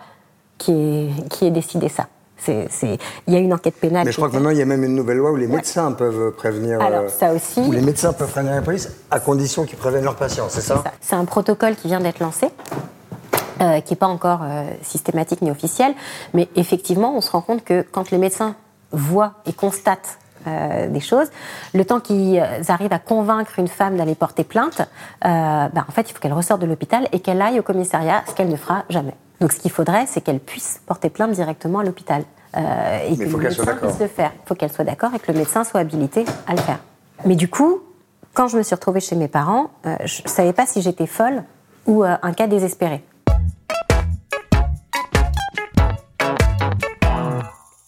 qui 0.57 0.71
ai, 0.71 1.09
qui 1.29 1.45
ai 1.45 1.51
décidé 1.51 1.89
ça. 1.89 2.07
Il 2.47 2.97
y 3.27 3.35
a 3.35 3.39
une 3.39 3.53
enquête 3.53 3.75
pénale. 3.75 4.05
Mais 4.05 4.11
je 4.11 4.17
crois 4.17 4.29
que 4.29 4.35
maintenant, 4.35 4.51
il 4.51 4.57
y 4.57 4.61
a 4.61 4.65
même 4.65 4.83
une 4.83 4.95
nouvelle 4.95 5.17
loi 5.17 5.31
où 5.31 5.35
les 5.35 5.47
médecins 5.47 5.91
peuvent 5.91 6.31
prévenir. 6.31 6.79
Alors, 6.79 7.05
euh, 7.05 7.09
ça 7.09 7.33
aussi. 7.33 7.59
Où 7.61 7.71
les 7.71 7.81
médecins 7.81 8.13
peuvent 8.13 8.29
prévenir 8.29 8.53
la 8.55 8.61
police 8.61 8.89
à 9.09 9.19
condition 9.19 9.65
qu'ils 9.65 9.79
préviennent 9.79 10.03
leurs 10.03 10.15
patients, 10.15 10.45
c'est 10.49 10.61
ça? 10.61 10.81
Ça. 10.83 10.91
C'est 11.01 11.15
un 11.15 11.25
protocole 11.25 11.75
qui 11.75 11.87
vient 11.87 11.99
d'être 11.99 12.19
lancé. 12.19 12.47
euh, 13.61 13.81
qui 13.81 13.93
n'est 13.93 13.97
pas 13.97 14.07
encore 14.07 14.41
euh, 14.43 14.63
systématique 14.83 15.41
ni 15.41 15.51
officiel, 15.51 15.93
mais 16.33 16.47
effectivement, 16.55 17.15
on 17.15 17.21
se 17.21 17.31
rend 17.31 17.41
compte 17.41 17.63
que 17.63 17.85
quand 17.91 18.11
les 18.11 18.17
médecins 18.17 18.55
voient 18.91 19.33
et 19.45 19.53
constatent 19.53 20.19
euh, 20.47 20.87
des 20.87 20.99
choses, 20.99 21.27
le 21.73 21.85
temps 21.85 21.99
qu'ils 21.99 22.41
arrivent 22.67 22.93
à 22.93 22.99
convaincre 22.99 23.59
une 23.59 23.67
femme 23.67 23.97
d'aller 23.97 24.15
porter 24.15 24.43
plainte, 24.43 24.81
euh, 24.81 24.85
bah, 25.23 25.85
en 25.87 25.91
fait, 25.91 26.09
il 26.09 26.13
faut 26.13 26.19
qu'elle 26.19 26.33
ressorte 26.33 26.61
de 26.61 26.65
l'hôpital 26.65 27.07
et 27.11 27.19
qu'elle 27.19 27.41
aille 27.41 27.59
au 27.59 27.63
commissariat, 27.63 28.23
ce 28.27 28.33
qu'elle 28.33 28.49
ne 28.49 28.55
fera 28.55 28.83
jamais. 28.89 29.13
Donc, 29.41 29.51
ce 29.51 29.59
qu'il 29.59 29.71
faudrait, 29.71 30.05
c'est 30.07 30.21
qu'elle 30.21 30.39
puisse 30.39 30.81
porter 30.85 31.09
plainte 31.09 31.31
directement 31.31 31.79
à 31.79 31.83
l'hôpital. 31.83 32.23
Euh, 32.55 32.99
et 33.07 33.15
Mais 33.17 33.25
que 33.25 33.29
faut 33.29 33.37
le 33.37 33.43
qu'elle 33.43 33.53
soit 33.53 33.65
médecin 33.65 33.75
d'accord. 33.75 33.89
puisse 33.89 34.01
le 34.01 34.07
faire. 34.07 34.31
Il 34.33 34.47
faut 34.47 34.55
qu'elle 34.55 34.71
soit 34.71 34.85
d'accord 34.85 35.11
et 35.13 35.19
que 35.19 35.31
le 35.31 35.37
médecin 35.37 35.63
soit 35.63 35.81
habilité 35.81 36.25
à 36.47 36.53
le 36.53 36.61
faire. 36.61 36.79
Mais 37.25 37.35
du 37.35 37.49
coup, 37.49 37.79
quand 38.33 38.47
je 38.47 38.57
me 38.57 38.63
suis 38.63 38.75
retrouvée 38.75 38.99
chez 38.99 39.15
mes 39.15 39.27
parents, 39.27 39.69
je 40.05 40.21
ne 40.23 40.27
savais 40.29 40.53
pas 40.53 40.65
si 40.65 40.81
j'étais 40.81 41.07
folle 41.07 41.43
ou 41.85 42.03
un 42.03 42.33
cas 42.33 42.47
désespéré. 42.47 43.03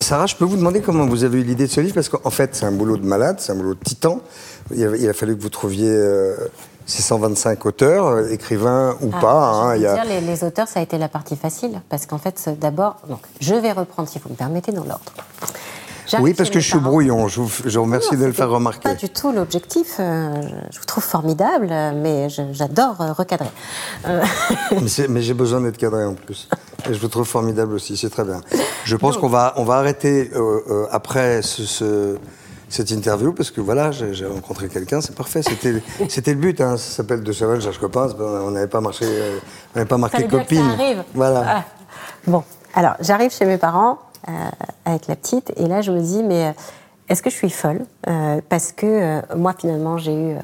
Sarah, 0.10 0.26
je 0.26 0.36
peux 0.36 0.46
vous 0.46 0.58
demander 0.58 0.82
comment 0.82 1.06
vous 1.06 1.24
avez 1.24 1.40
eu 1.40 1.44
l'idée 1.44 1.68
de 1.68 1.72
ce 1.72 1.82
livre 1.82 1.94
Parce 1.94 2.10
qu'en 2.10 2.32
fait, 2.32 2.56
c'est 2.56 2.66
un 2.66 2.72
boulot 2.72 2.98
de 2.98 3.06
malade, 3.06 3.36
c'est 3.38 3.52
un 3.52 3.56
boulot 3.56 3.76
de 3.76 3.80
titan. 3.84 4.22
Il 4.74 4.84
a, 4.84 4.96
il 4.98 5.08
a 5.08 5.14
fallu 5.14 5.38
que 5.38 5.42
vous 5.44 5.50
trouviez 5.50 5.88
euh, 5.92 6.36
ces 6.88 7.04
125 7.04 7.64
auteurs, 7.68 8.08
euh, 8.08 8.28
écrivains 8.32 8.96
ou 9.02 9.12
Ah, 9.14 9.22
pas. 9.22 9.34
hein, 9.34 9.72
vais 9.74 9.78
il 9.78 9.84
y 9.84 9.86
vous 9.86 9.92
a- 9.92 9.96
dire, 9.98 10.06
les, 10.06 10.22
les 10.22 10.44
auteurs, 10.44 10.68
ça 10.68 10.80
a 10.80 10.82
été 10.82 10.98
la 10.98 11.10
partie 11.10 11.36
facile, 11.36 11.80
parce 11.90 12.08
qu'en 12.08 12.18
fait, 12.18 12.50
d'abord, 12.60 12.96
je 13.40 13.54
vais 13.54 13.72
reprendre, 13.72 14.10
si 14.10 14.18
vous 14.18 14.30
me 14.32 14.36
permettez, 14.36 14.72
dans 14.72 14.84
l'ordre. 14.84 15.12
Oui, 16.20 16.34
parce 16.34 16.50
que 16.50 16.60
je 16.60 16.68
suis 16.68 16.80
brouillon. 16.80 17.28
Je 17.28 17.42
vous, 17.42 17.52
je 17.66 17.78
vous 17.78 17.84
remercie 17.86 18.14
Non, 18.16 18.22
de 18.22 18.26
le 18.26 18.32
faire 18.34 18.50
remarquer. 18.50 18.82
Pas 18.82 18.96
du 18.96 19.10
tout 19.10 19.32
l'objectif. 19.32 19.98
euh, 20.00 20.42
je- 20.72 20.80
vous 20.80 20.86
trouve 20.86 21.04
formidable, 21.04 21.68
mais 21.96 22.28
j'adore 22.52 23.00
euh, 23.02 23.12
recadrer. 23.14 23.50
Euh, 24.08 24.24
Mais, 25.10 25.22
j'ai 25.22 25.34
besoin 25.34 25.62
d'être 25.62 25.78
cadré 25.78 26.06
en 26.06 26.14
plus. 26.16 26.48
Et 26.90 26.94
je 26.94 27.00
vous 27.00 27.08
trouve 27.10 27.28
formidable 27.28 27.74
aussi, 27.74 27.98
c'est 27.98 28.10
très 28.10 28.24
bien. 28.24 28.42
Je 28.86 28.96
pense 28.96 29.18
qu'on 29.18 29.28
va, 29.30 29.54
on 29.58 29.64
va 29.66 29.76
arrêter 29.76 30.32
euh, 30.36 30.60
euh, 30.70 30.86
après 30.92 31.42
ce, 31.42 31.64
ce- 31.66 32.18
cette 32.70 32.92
interview 32.92 33.34
parce 33.34 33.52
que 33.52 33.62
voilà, 33.62 33.92
j'ai 33.92 34.26
rencontré 34.26 34.70
quelqu'un, 34.70 35.02
c'est 35.02 35.16
parfait. 35.16 35.42
C'était, 35.44 35.82
c'était 36.10 36.34
le 36.34 36.40
but. 36.40 36.62
Hein. 36.62 36.78
Ça 36.78 36.98
s'appelle 36.98 37.24
De 37.24 37.32
Chaval, 37.32 37.62
cherche 37.62 37.80
copain. 37.80 38.08
On 38.20 38.52
n'avait 38.52 38.68
pas 38.68 38.82
marché, 38.82 39.06
on 39.74 39.78
n'avait 39.80 39.88
pas 39.88 39.98
marqué 39.98 40.18
fallait 40.18 40.28
bien 40.30 40.40
que 40.40 40.44
copine. 40.44 40.66
ça 40.66 40.74
arrive. 40.84 41.04
Voilà. 41.14 41.44
Ah. 41.48 41.64
Bon, 42.28 42.44
alors 42.74 42.94
j'arrive 43.02 43.32
chez 43.32 43.46
mes 43.46 43.58
parents 43.58 44.00
avec 44.86 45.08
la 45.08 45.16
petite, 45.16 45.52
et 45.58 45.68
là 45.68 45.82
je 45.82 45.92
me 45.92 46.02
dis, 46.02 46.24
mais 46.24 46.48
euh, 46.48 46.52
est-ce 47.10 47.22
que 47.22 47.30
je 47.30 47.36
suis 47.36 47.50
folle? 47.50 47.86
Euh, 48.08 48.42
Parce 48.50 48.72
que 48.72 48.86
euh, 48.86 49.22
moi 49.36 49.54
finalement 49.58 49.98
j'ai 49.98 50.14
eu 50.14 50.36
euh, 50.36 50.40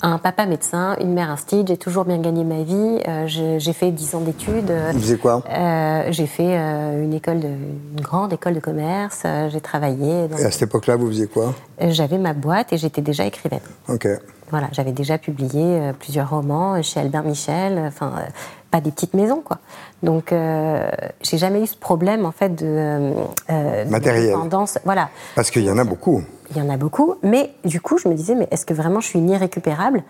un 0.00 0.18
papa 0.18 0.46
médecin, 0.46 0.96
une 1.00 1.12
mère 1.12 1.30
instite, 1.30 1.68
j'ai 1.68 1.76
toujours 1.76 2.04
bien 2.04 2.18
gagné 2.18 2.44
ma 2.44 2.62
vie. 2.62 3.00
Euh, 3.08 3.26
j'ai 3.58 3.72
fait 3.72 3.90
10 3.90 4.14
ans 4.14 4.20
d'études. 4.20 4.70
Vous 4.92 5.00
faisiez 5.00 5.16
quoi? 5.18 5.42
Euh, 5.50 6.04
J'ai 6.10 6.26
fait 6.26 6.56
euh, 6.56 7.02
une, 7.02 7.12
école 7.14 7.40
de, 7.40 7.48
une 7.48 8.00
grande 8.00 8.32
école 8.32 8.54
de 8.54 8.60
commerce. 8.60 9.22
euh, 9.24 9.48
j'ai 9.50 9.60
travaillé. 9.60 10.28
dans- 10.28 10.36
Et 10.38 10.44
à 10.44 10.50
cette 10.50 10.62
époque-là, 10.62 10.96
vous 10.96 11.08
faisiez 11.08 11.26
quoi? 11.26 11.54
Euh, 11.82 11.90
J'avais 11.90 12.18
ma 12.18 12.32
boîte 12.32 12.72
et 12.72 12.78
j'étais 12.78 13.02
déjà 13.02 13.24
écrivaine. 13.24 13.60
Ok. 13.88 14.06
Voilà, 14.50 14.68
j'avais 14.72 14.92
déjà 14.92 15.18
publié 15.18 15.62
euh, 15.62 15.92
plusieurs 15.92 16.30
romans 16.30 16.74
euh, 16.76 16.82
chez 16.82 17.00
Albert 17.00 17.24
Michel, 17.24 17.76
euh, 17.76 17.88
enfin, 17.88 18.12
euh, 18.18 18.22
pas 18.70 18.80
des 18.80 18.90
petites 18.90 19.12
maisons, 19.14 19.42
quoi. 19.44 19.58
Donc, 20.02 20.32
euh, 20.32 20.88
j'ai 21.22 21.36
jamais 21.38 21.60
eu 21.62 21.66
ce 21.66 21.76
problème, 21.76 22.24
en 22.24 22.32
fait, 22.32 22.54
de. 22.54 22.64
euh, 22.64 23.12
euh, 23.50 23.84
de 23.84 23.90
Matériel. 23.90 24.26
dépendance. 24.28 24.78
Voilà. 24.84 25.10
Parce 25.34 25.50
qu'il 25.50 25.64
y 25.64 25.70
en 25.70 25.76
a 25.76 25.84
beaucoup. 25.84 26.22
Il 26.50 26.56
y 26.56 26.60
en 26.60 26.70
a 26.70 26.76
beaucoup, 26.76 27.16
mais 27.22 27.54
du 27.64 27.80
coup, 27.80 27.98
je 27.98 28.08
me 28.08 28.14
disais, 28.14 28.34
mais 28.34 28.48
est-ce 28.50 28.64
que 28.64 28.74
vraiment 28.74 29.00
je 29.00 29.08
suis 29.08 29.20
irrécupérable 29.20 30.02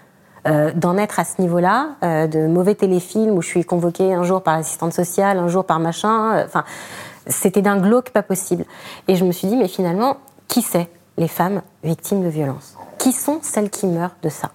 euh, 0.46 0.72
d'en 0.74 0.96
être 0.96 1.18
à 1.18 1.24
ce 1.24 1.42
niveau-là, 1.42 1.96
euh, 2.02 2.26
de 2.26 2.46
mauvais 2.46 2.74
téléfilms 2.74 3.36
où 3.36 3.42
je 3.42 3.48
suis 3.48 3.64
convoquée 3.64 4.14
un 4.14 4.22
jour 4.22 4.42
par 4.42 4.56
l'assistante 4.56 4.92
sociale, 4.92 5.38
un 5.38 5.48
jour 5.48 5.64
par 5.64 5.80
machin, 5.80 6.36
euh, 6.36 6.44
enfin, 6.46 6.64
c'était 7.26 7.60
d'un 7.60 7.78
glauque 7.78 8.10
pas 8.10 8.22
possible. 8.22 8.64
Et 9.08 9.16
je 9.16 9.24
me 9.24 9.32
suis 9.32 9.48
dit, 9.48 9.56
mais 9.56 9.68
finalement, 9.68 10.18
qui 10.46 10.62
c'est 10.62 10.88
les 11.16 11.28
femmes 11.28 11.62
victimes 11.82 12.22
de 12.22 12.28
violences? 12.28 12.76
Qui 12.98 13.12
sont 13.12 13.40
celles 13.42 13.68
qui 13.68 13.86
meurent 13.86 14.14
de 14.22 14.28
ça? 14.28 14.52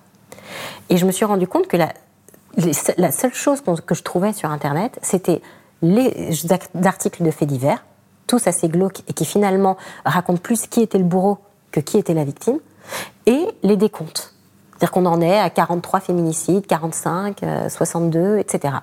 Et 0.89 0.97
je 0.97 1.05
me 1.05 1.11
suis 1.11 1.25
rendu 1.25 1.47
compte 1.47 1.67
que 1.67 1.77
la, 1.77 3.11
seule 3.11 3.33
chose 3.33 3.61
que 3.85 3.93
je 3.93 4.03
trouvais 4.03 4.31
sur 4.31 4.49
Internet, 4.51 4.97
c'était 5.01 5.41
les 5.81 6.33
articles 6.85 7.23
de 7.23 7.31
faits 7.31 7.47
divers, 7.47 7.83
tous 8.25 8.47
assez 8.47 8.69
glauques 8.69 9.01
et 9.07 9.13
qui 9.13 9.25
finalement 9.25 9.75
racontent 10.05 10.41
plus 10.41 10.67
qui 10.67 10.81
était 10.81 10.97
le 10.97 11.03
bourreau 11.03 11.39
que 11.73 11.81
qui 11.81 11.97
était 11.97 12.13
la 12.13 12.23
victime, 12.23 12.59
et 13.25 13.45
les 13.63 13.75
décomptes. 13.75 14.33
C'est-à-dire 14.71 14.91
qu'on 14.91 15.05
en 15.05 15.21
est 15.21 15.38
à 15.38 15.49
43 15.49 15.99
féminicides, 15.99 16.65
45, 16.67 17.43
euh, 17.43 17.69
62, 17.69 18.38
etc. 18.38 18.75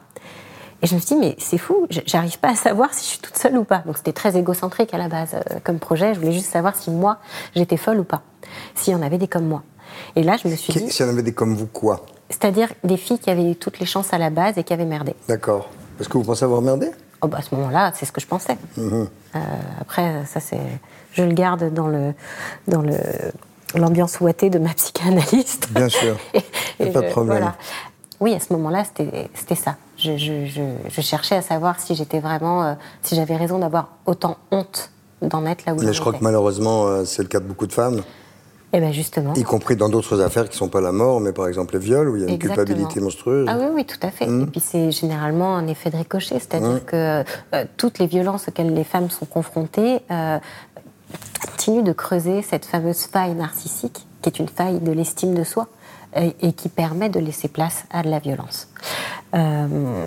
Et 0.82 0.86
je 0.86 0.94
me 0.94 1.00
suis 1.00 1.14
dit, 1.14 1.20
mais 1.20 1.36
c'est 1.38 1.58
fou, 1.58 1.86
j'arrive 2.06 2.38
pas 2.38 2.50
à 2.50 2.54
savoir 2.54 2.92
si 2.94 3.04
je 3.04 3.08
suis 3.10 3.18
toute 3.18 3.36
seule 3.36 3.56
ou 3.58 3.64
pas. 3.64 3.82
Donc 3.86 3.98
c'était 3.98 4.12
très 4.12 4.36
égocentrique 4.36 4.94
à 4.94 4.98
la 4.98 5.08
base 5.08 5.34
euh, 5.34 5.58
comme 5.62 5.78
projet. 5.78 6.14
Je 6.14 6.20
voulais 6.20 6.32
juste 6.32 6.50
savoir 6.50 6.74
si 6.74 6.90
moi, 6.90 7.18
j'étais 7.54 7.76
folle 7.76 8.00
ou 8.00 8.04
pas. 8.04 8.22
S'il 8.74 8.94
y 8.94 8.96
en 8.96 9.02
avait 9.02 9.18
des 9.18 9.28
comme 9.28 9.46
moi. 9.46 9.62
Et 10.16 10.22
là, 10.22 10.36
je 10.42 10.48
me 10.48 10.56
suis 10.56 10.72
dit, 10.72 10.90
S'il 10.90 11.04
y 11.04 11.08
en 11.08 11.12
avait 11.12 11.22
des 11.22 11.34
comme 11.34 11.54
vous, 11.54 11.66
quoi? 11.66 12.06
C'est-à-dire 12.30 12.72
des 12.84 12.96
filles 12.96 13.18
qui 13.18 13.28
avaient 13.28 13.50
eu 13.50 13.56
toutes 13.56 13.78
les 13.78 13.86
chances 13.86 14.14
à 14.14 14.18
la 14.18 14.30
base 14.30 14.56
et 14.56 14.64
qui 14.64 14.72
avaient 14.72 14.86
merdé. 14.86 15.14
D'accord. 15.28 15.68
Est-ce 16.00 16.08
que 16.08 16.16
vous 16.16 16.24
pensez 16.24 16.44
avoir 16.44 16.62
merdé? 16.62 16.90
Oh, 17.20 17.26
bah, 17.26 17.38
à 17.38 17.42
ce 17.42 17.54
moment-là, 17.54 17.92
c'est 17.94 18.06
ce 18.06 18.12
que 18.12 18.20
je 18.20 18.26
pensais. 18.26 18.56
Euh, 18.78 19.04
après, 19.80 20.24
ça 20.26 20.40
c'est, 20.40 20.60
je 21.12 21.22
le 21.22 21.32
garde 21.32 21.72
dans 21.72 21.86
le 21.86 22.14
dans 22.68 22.82
le 22.82 22.96
l'ambiance 23.74 24.20
ouatée 24.20 24.50
de 24.50 24.58
ma 24.58 24.70
psychanalyste. 24.74 25.68
Bien 25.72 25.88
sûr. 25.88 26.16
Et- 26.34 26.42
et 26.80 26.90
pas 26.92 27.02
de 27.02 27.10
problème. 27.10 27.36
voilà. 27.38 27.54
Oui, 28.20 28.34
à 28.34 28.40
ce 28.40 28.52
moment-là, 28.52 28.84
c'était 28.84 29.30
c'était 29.34 29.54
ça. 29.54 29.76
Je, 29.96 30.16
je- 30.16 30.46
je- 30.46 31.00
cherchais 31.00 31.36
à 31.36 31.42
savoir 31.42 31.78
si 31.80 31.94
j'étais 31.94 32.20
vraiment, 32.20 32.64
euh, 32.64 32.74
si 33.02 33.14
j'avais 33.14 33.36
raison 33.36 33.58
d'avoir 33.58 33.88
autant 34.06 34.36
honte 34.50 34.90
d'en 35.22 35.44
être 35.46 35.64
là 35.66 35.74
où 35.74 35.76
Mais 35.80 35.86
j'en 35.86 35.92
je 35.92 36.00
crois 36.00 36.12
que 36.14 36.22
malheureusement, 36.24 36.86
euh, 36.86 37.04
c'est 37.04 37.22
le 37.22 37.28
cas 37.28 37.38
de 37.40 37.44
beaucoup 37.44 37.66
de 37.66 37.72
femmes, 37.72 38.02
Eh 38.72 38.80
ben 38.80 38.92
justement. 38.92 39.34
y 39.34 39.42
compris 39.42 39.74
dans 39.74 39.88
d'autres 39.88 40.20
affaires 40.20 40.44
qui 40.44 40.54
ne 40.54 40.58
sont 40.58 40.68
pas 40.68 40.80
la 40.80 40.92
mort, 40.92 41.20
mais 41.20 41.32
par 41.32 41.48
exemple 41.48 41.74
les 41.74 41.80
viols, 41.80 42.08
où 42.08 42.16
il 42.16 42.20
y 42.20 42.24
a 42.24 42.28
une 42.28 42.34
Exactement. 42.34 42.64
culpabilité 42.64 43.00
monstrueuse. 43.00 43.46
Ah 43.50 43.56
oui, 43.58 43.66
oui, 43.74 43.84
tout 43.84 43.98
à 44.02 44.10
fait. 44.10 44.26
Mmh. 44.26 44.42
Et 44.42 44.46
puis 44.46 44.60
c'est 44.60 44.92
généralement 44.92 45.56
un 45.56 45.66
effet 45.66 45.90
de 45.90 45.96
ricochet, 45.96 46.38
c'est-à-dire 46.38 46.84
que 46.86 47.24
euh, 47.54 47.64
toutes 47.76 47.98
les 47.98 48.06
violences 48.06 48.48
auxquelles 48.48 48.72
les 48.72 48.84
femmes 48.84 49.10
sont 49.10 49.26
confrontées 49.26 50.00
euh, 50.10 50.38
continuent 51.40 51.82
de 51.82 51.92
creuser 51.92 52.42
cette 52.42 52.64
fameuse 52.64 53.06
faille 53.06 53.34
narcissique, 53.34 54.06
qui 54.22 54.28
est 54.28 54.38
une 54.38 54.48
faille 54.48 54.78
de 54.78 54.92
l'estime 54.92 55.34
de 55.34 55.42
soi, 55.42 55.66
et, 56.16 56.36
et 56.40 56.52
qui 56.52 56.68
permet 56.68 57.08
de 57.08 57.18
laisser 57.18 57.48
place 57.48 57.84
à 57.90 58.02
de 58.02 58.08
la 58.08 58.20
violence. 58.20 58.68
Euh, 59.34 60.06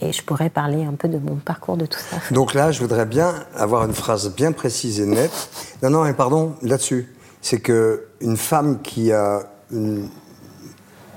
et 0.00 0.12
je 0.12 0.22
pourrais 0.22 0.50
parler 0.50 0.84
un 0.84 0.94
peu 0.94 1.08
de 1.08 1.18
mon 1.18 1.36
parcours 1.36 1.76
de 1.76 1.86
tout 1.86 1.98
ça. 1.98 2.16
Donc 2.30 2.54
là, 2.54 2.72
je 2.72 2.80
voudrais 2.80 3.06
bien 3.06 3.34
avoir 3.54 3.84
une 3.84 3.92
phrase 3.92 4.34
bien 4.34 4.52
précise 4.52 5.00
et 5.00 5.06
nette. 5.06 5.48
Non, 5.82 5.90
non, 5.90 6.04
mais 6.04 6.14
pardon, 6.14 6.54
là-dessus. 6.62 7.12
C'est 7.42 7.60
que 7.60 8.06
une 8.20 8.36
femme 8.36 8.80
qui 8.82 9.12
a 9.12 9.42
une 9.72 10.08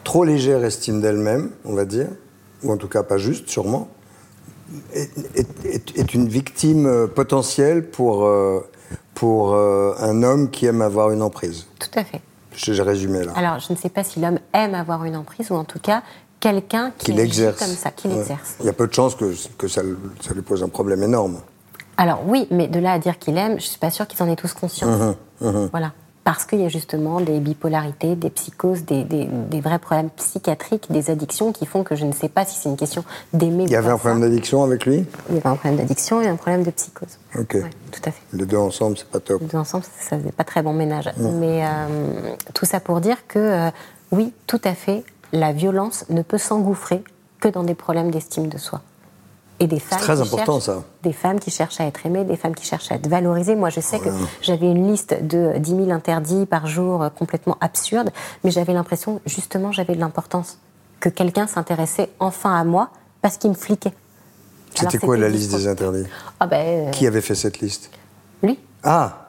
trop 0.03 0.23
légère 0.23 0.63
estime 0.63 1.01
d'elle-même, 1.01 1.51
on 1.65 1.73
va 1.73 1.85
dire, 1.85 2.07
ou 2.63 2.71
en 2.71 2.77
tout 2.77 2.87
cas 2.87 3.03
pas 3.03 3.17
juste, 3.17 3.49
sûrement, 3.49 3.87
est, 4.93 5.09
est- 5.35 5.65
est- 5.65 5.97
est 5.99 6.13
une 6.13 6.27
victime 6.27 6.85
euh, 6.87 7.07
potentielle 7.07 7.89
pour, 7.89 8.25
euh, 8.25 8.61
pour 9.13 9.53
euh, 9.53 9.93
un 9.99 10.23
homme 10.23 10.49
qui 10.49 10.65
aime 10.65 10.81
avoir 10.81 11.11
une 11.11 11.21
emprise. 11.21 11.65
Tout 11.79 11.89
à 11.99 12.03
fait. 12.03 12.21
J'ai 12.55 12.81
résumé 12.83 13.23
là. 13.23 13.33
Alors, 13.35 13.59
je 13.59 13.73
ne 13.73 13.77
sais 13.77 13.89
pas 13.89 14.03
si 14.03 14.19
l'homme 14.19 14.39
aime 14.53 14.75
avoir 14.75 15.03
une 15.05 15.15
emprise, 15.15 15.49
ou 15.51 15.55
en 15.55 15.63
tout 15.63 15.79
cas, 15.79 16.03
quelqu'un 16.39 16.91
qui, 16.97 17.11
l'exerce. 17.11 17.57
comme 17.59 17.67
ça, 17.75 17.89
qui 17.91 18.07
Ouais. 18.07 18.15
l'exerce. 18.15 18.55
Il 18.59 18.65
y 18.65 18.69
a 18.69 18.73
peu 18.73 18.87
de 18.87 18.93
chances 18.93 19.15
que, 19.15 19.33
que 19.57 19.67
ça, 19.67 19.81
ça 20.21 20.33
lui 20.33 20.41
pose 20.41 20.61
un 20.63 20.69
problème 20.69 21.01
énorme. 21.03 21.39
Alors 21.97 22.21
oui, 22.27 22.47
mais 22.51 22.67
de 22.67 22.79
là 22.79 22.93
à 22.93 22.99
dire 22.99 23.17
qu'il 23.19 23.37
aime, 23.37 23.59
je 23.59 23.65
suis 23.65 23.79
pas 23.79 23.89
sûre 23.91 24.07
qu'ils 24.07 24.21
en 24.23 24.27
aient 24.29 24.35
tous 24.35 24.53
conscience. 24.53 25.15
Mmh, 25.41 25.67
Voilà. 25.71 25.93
Parce 26.23 26.45
qu'il 26.45 26.61
y 26.61 26.65
a 26.65 26.69
justement 26.69 27.19
des 27.19 27.39
bipolarités, 27.39 28.15
des 28.15 28.29
psychoses, 28.29 28.85
des, 28.85 29.03
des- 29.03 29.25
des 29.25 29.59
vrais 29.59 29.79
problèmes 29.79 30.09
psychiatriques, 30.11 30.89
des 30.89 31.09
addictions 31.09 31.51
qui 31.51 31.65
font 31.65 31.83
que 31.83 31.95
je 31.95 32.05
ne 32.05 32.13
sais 32.13 32.29
pas 32.29 32.45
si 32.45 32.57
c'est 32.57 32.69
une 32.69 32.77
question 32.77 33.03
d'aimer. 33.33 33.65
Il 33.65 33.71
y 33.71 33.75
avait 33.75 33.89
un 33.91 33.97
problème 33.97 34.21
d'addiction 34.21 34.63
avec 34.63 34.85
lui 34.85 35.05
Il 35.29 35.35
y 35.35 35.37
avait 35.39 35.47
un 35.49 35.55
problème 35.55 35.77
d'addiction 35.79 36.21
et 36.21 36.27
un 36.29 36.37
problème 36.37 36.63
de 36.63 36.71
psychose. 36.71 37.17
Ok. 37.37 37.55
Ouais, 37.55 37.69
tout 37.91 38.01
à 38.05 38.11
fait. 38.11 38.21
Les 38.31 38.45
deux 38.45 38.55
ensemble, 38.57 38.97
c'est 38.97 39.07
pas 39.09 39.19
top. 39.19 39.41
Les 39.41 39.47
deux 39.47 39.57
ensemble, 39.57 39.83
ça 39.99 40.17
faisait 40.17 40.31
pas 40.31 40.45
très 40.45 40.61
bon 40.61 40.71
ménage. 40.73 41.09
Mais 41.17 41.65
euh, 41.65 42.35
tout 42.53 42.65
ça 42.65 42.79
pour 42.79 43.01
dire 43.01 43.27
que 43.27 43.39
euh, 43.39 43.69
oui, 44.13 44.31
tout 44.47 44.61
à 44.63 44.73
fait, 44.75 45.03
la 45.33 45.51
violence 45.51 46.05
ne 46.09 46.21
peut 46.21 46.37
s'engouffrer 46.37 47.03
que 47.41 47.49
dans 47.49 47.63
des 47.63 47.75
problèmes 47.75 48.11
d'estime 48.11 48.47
de 48.47 48.57
soi. 48.57 48.81
Et 49.63 49.67
des 49.67 49.79
femmes 49.79 49.99
très 49.99 50.15
qui 50.15 50.21
important, 50.21 50.59
cherchent- 50.59 50.65
ça. 50.65 50.83
Des 51.03 51.13
femmes 51.13 51.39
qui 51.39 51.49
cherchent 51.51 51.79
à 51.79 51.85
être 51.85 52.05
aimées, 52.05 52.25
des 52.25 52.35
femmes 52.35 52.53
qui 52.55 52.65
cherchent 52.65 52.91
à 52.91 52.95
être 52.95 53.07
valorisées. 53.07 53.55
Moi, 53.55 53.69
je 53.69 53.79
sais 53.79 53.99
que 53.99 54.09
j'avais 54.41 54.65
une 54.67 54.87
liste 54.91 55.15
de 55.23 55.53
10 55.57 55.69
000 55.71 55.91
interdits 55.91 56.45
par 56.45 56.67
jour 56.67 57.01
euh, 57.03 57.09
complètement 57.09 57.57
absurde, 57.61 58.09
mais 58.43 58.51
j'avais 58.51 58.73
l'impression, 58.73 59.21
justement, 59.25 59.71
j'avais 59.71 59.95
de 59.95 59.99
l'importance. 59.99 60.57
Que 60.99 61.09
quelqu'un 61.09 61.47
s'intéressait 61.47 62.09
enfin 62.19 62.59
à 62.59 62.63
moi 62.63 62.89
parce 63.21 63.37
qu'il 63.37 63.49
me 63.51 63.55
fliquait. 63.55 63.93
C'était 64.75 64.97
quoi 64.97 65.17
la 65.17 65.29
liste 65.29 65.51
des 65.51 65.67
interdits 65.67 66.05
Ah 66.39 66.47
ben, 66.47 66.87
euh, 66.87 66.91
Qui 66.91 67.07
avait 67.07 67.21
fait 67.21 67.35
cette 67.35 67.59
liste? 67.59 67.89
lui. 68.41 68.59
Ah 68.83 69.22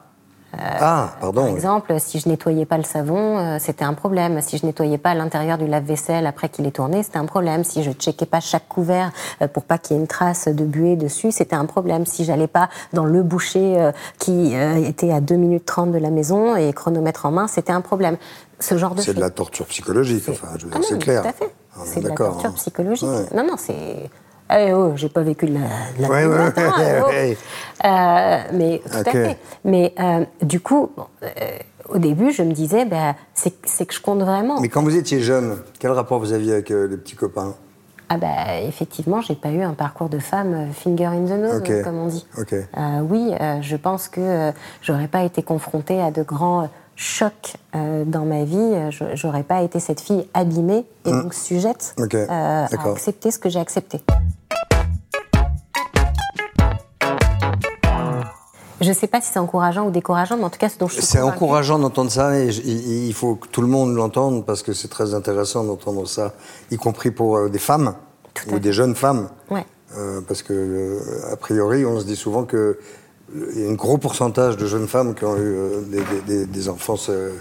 Ah, 0.59 1.13
pardon. 1.19 1.41
Par 1.41 1.49
oui. 1.51 1.55
exemple, 1.55 1.95
si 1.99 2.19
je 2.19 2.29
nettoyais 2.29 2.65
pas 2.65 2.77
le 2.77 2.83
savon, 2.83 3.37
euh, 3.37 3.57
c'était 3.59 3.85
un 3.85 3.93
problème. 3.93 4.41
Si 4.41 4.57
je 4.57 4.65
nettoyais 4.65 4.97
pas 4.97 5.13
l'intérieur 5.13 5.57
du 5.57 5.67
lave-vaisselle 5.67 6.27
après 6.27 6.49
qu'il 6.49 6.65
est 6.65 6.71
tourné, 6.71 7.03
c'était 7.03 7.17
un 7.17 7.25
problème. 7.25 7.63
Si 7.63 7.83
je 7.83 7.91
checkais 7.91 8.25
pas 8.25 8.39
chaque 8.39 8.67
couvert 8.67 9.11
euh, 9.41 9.47
pour 9.47 9.63
pas 9.63 9.77
qu'il 9.77 9.95
y 9.95 9.99
ait 9.99 10.01
une 10.01 10.07
trace 10.07 10.47
de 10.47 10.63
buée 10.63 10.95
dessus, 10.95 11.31
c'était 11.31 11.55
un 11.55 11.65
problème. 11.65 12.05
Si 12.05 12.25
j'allais 12.25 12.47
pas 12.47 12.69
dans 12.93 13.05
le 13.05 13.23
boucher 13.23 13.79
euh, 13.79 13.91
qui 14.19 14.55
euh, 14.55 14.75
était 14.75 15.11
à 15.11 15.21
2 15.21 15.35
minutes 15.35 15.65
30 15.65 15.91
de 15.91 15.97
la 15.97 16.09
maison 16.09 16.55
et 16.55 16.71
chronomètre 16.73 17.25
en 17.25 17.31
main, 17.31 17.47
c'était 17.47 17.73
un 17.73 17.81
problème. 17.81 18.17
Ce 18.59 18.77
genre 18.77 18.95
de 18.95 19.01
C'est 19.01 19.13
de 19.13 19.19
la 19.19 19.29
torture 19.29 19.65
psychologique, 19.65 20.23
enfin, 20.29 20.47
je 20.57 20.65
veux 20.65 20.71
Ah 20.73 20.79
c'est 20.81 20.99
clair. 20.99 21.21
Tout 21.21 21.27
à 21.27 21.33
fait. 21.33 21.51
C'est 21.83 22.01
de 22.01 22.07
la 22.07 22.15
torture 22.15 22.49
hein. 22.49 22.53
psychologique. 22.55 23.09
Ouais. 23.09 23.25
Non, 23.35 23.45
non, 23.45 23.55
c'est. 23.57 24.09
Eh 24.53 24.73
oh, 24.73 24.93
j'ai 24.95 25.09
pas 25.09 25.21
vécu 25.21 25.47
de 25.47 25.53
la, 25.55 25.59
de 25.97 26.01
la 26.03 26.09
Ouais, 26.09 26.23
hein, 26.23 26.53
ouais, 26.55 27.35
oh. 27.83 27.85
Euh, 27.87 28.37
mais 28.53 28.81
tout 28.85 28.97
à 28.97 29.03
fait. 29.11 29.37
Mais 29.63 29.93
euh, 29.99 30.23
du 30.43 30.59
coup, 30.59 30.91
bon, 30.95 31.05
euh, 31.23 31.27
au 31.89 31.97
début, 31.97 32.31
je 32.31 32.43
me 32.43 32.51
disais, 32.53 32.85
ben, 32.85 33.15
c'est 33.33 33.85
que 33.85 33.93
je 33.93 34.01
compte 34.01 34.19
vraiment. 34.19 34.59
Mais 34.61 34.69
quand 34.69 34.83
vous 34.83 34.95
étiez 34.95 35.19
jeune, 35.19 35.57
quel 35.79 35.91
rapport 35.91 36.19
vous 36.19 36.31
aviez 36.33 36.53
avec 36.53 36.69
les 36.69 36.97
petits 36.97 37.15
copains? 37.15 37.55
Ah 38.07 38.17
bah 38.17 38.59
effectivement, 38.61 39.19
j'ai 39.21 39.33
pas 39.33 39.49
eu 39.49 39.63
un 39.63 39.73
parcours 39.73 40.09
de 40.09 40.19
femme 40.19 40.67
finger 40.73 41.05
in 41.07 41.25
the 41.25 41.31
nose, 41.31 41.83
comme 41.83 41.97
on 41.97 42.05
dit. 42.05 42.27
Ok. 42.37 42.53
Euh, 42.53 42.99
oui, 43.09 43.31
je 43.61 43.75
pense 43.75 44.07
que 44.09 44.51
j'aurais 44.83 45.07
pas 45.07 45.23
été 45.23 45.41
confrontée 45.41 45.99
à 45.99 46.11
de 46.11 46.21
grands 46.21 46.69
chocs 46.95 47.55
euh, 47.75 48.03
dans 48.05 48.23
ma 48.25 48.43
vie. 48.43 48.91
Je- 48.91 49.15
J'aurais 49.15 49.41
pas 49.41 49.63
été 49.63 49.79
cette 49.79 50.01
fille 50.01 50.27
abîmée 50.35 50.85
et 51.05 51.11
donc 51.11 51.33
sujette 51.33 51.95
Mmh. 51.97 52.03
Ok, 52.03 52.13
euh, 52.13 52.27
à 52.29 52.65
accepter 52.91 53.31
ce 53.31 53.39
que 53.39 53.49
j'ai 53.49 53.59
accepté. 53.59 53.99
Je 58.81 58.91
sais 58.91 59.07
pas 59.07 59.21
si 59.21 59.31
c'est 59.31 59.39
encourageant 59.39 59.87
ou 59.87 59.91
décourageant, 59.91 60.37
mais 60.37 60.43
en 60.43 60.49
tout 60.49 60.59
cas, 60.59 60.67
ce 60.69 60.77
dont 60.77 60.87
je 60.87 60.95
suis 60.95 61.01
C'est 61.03 61.21
encourageant 61.21 61.79
d'entendre 61.79 62.11
ça 62.11 62.37
et 62.37 62.49
il 62.49 63.13
faut 63.13 63.35
que 63.35 63.47
tout 63.47 63.61
le 63.61 63.67
monde 63.67 63.95
l'entende 63.95 64.45
parce 64.45 64.63
que 64.63 64.73
c'est 64.73 64.89
très 64.89 65.13
intéressant 65.13 65.63
d'entendre 65.63 66.07
ça, 66.07 66.33
y 66.71 66.77
compris 66.77 67.11
pour 67.11 67.37
euh, 67.37 67.49
des 67.49 67.59
femmes 67.59 67.95
Tout 68.33 68.53
ou 68.55 68.59
des 68.59 68.73
jeunes 68.73 68.95
femmes. 68.95 69.29
Ouais. 69.49 69.65
Euh, 69.97 70.19
parce 70.27 70.43
que, 70.43 70.51
euh, 70.53 71.31
a 71.31 71.37
priori, 71.37 71.85
on 71.85 71.99
se 72.01 72.05
dit 72.05 72.17
souvent 72.17 72.43
que 72.43 72.57
euh, 72.57 72.77
il 73.55 73.61
y 73.63 73.65
a 73.65 73.69
un 73.69 73.75
gros 73.75 73.97
pourcentage 73.97 74.57
de 74.57 74.65
jeunes 74.65 74.87
femmes 74.89 75.15
qui 75.15 75.23
ont 75.23 75.37
eu 75.37 75.39
euh, 75.55 75.81
des, 75.81 76.03
des- 76.27 76.45
des- 76.45 76.69
enfances 76.69 77.09
euh, 77.09 77.31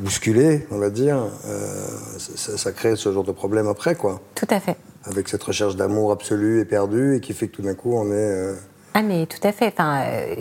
bousculées, 0.00 0.66
on 0.70 0.76
va 0.78 0.90
dire. 0.90 1.16
Euh, 1.46 1.86
ça, 2.36 2.58
ça 2.58 2.72
crée 2.72 2.94
ce 2.94 3.10
genre 3.10 3.24
de 3.24 3.32
problème 3.32 3.68
après, 3.68 3.94
quoi. 3.94 4.20
Tout 4.34 4.46
à 4.50 4.60
fait. 4.60 4.76
Avec 5.04 5.28
cette 5.28 5.42
recherche 5.42 5.76
d'amour 5.76 6.12
absolu 6.12 6.60
et 6.60 6.64
perdu 6.66 7.16
et 7.16 7.20
qui 7.20 7.32
fait 7.32 7.48
que 7.48 7.56
tout 7.56 7.62
d'un 7.62 7.74
coup, 7.74 7.94
on 7.94 8.12
est. 8.12 8.54
Ah 8.94 9.02
mais 9.02 9.26
tout 9.26 9.46
à 9.46 9.52
fait. 9.52 9.68
Enfin, 9.68 10.00
euh, 10.06 10.34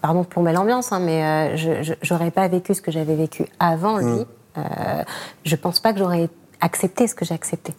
pardon 0.00 0.20
de 0.22 0.26
plomber 0.26 0.52
l'ambiance, 0.52 0.92
hein, 0.92 1.00
mais 1.00 1.24
euh, 1.24 1.56
je 1.56 1.94
j'aurais 2.02 2.30
pas 2.30 2.46
vécu 2.48 2.74
ce 2.74 2.82
que 2.82 2.90
j'avais 2.92 3.14
vécu 3.16 3.46
avant 3.58 3.98
lui 3.98 4.24
Euh, 4.58 5.04
je 5.44 5.54
pense 5.54 5.80
pas 5.80 5.92
que 5.92 5.98
j'aurais 5.98 6.30
accepté 6.62 7.06
ce 7.06 7.14
que 7.14 7.24
j'ai 7.26 7.34
accepté. 7.34 7.74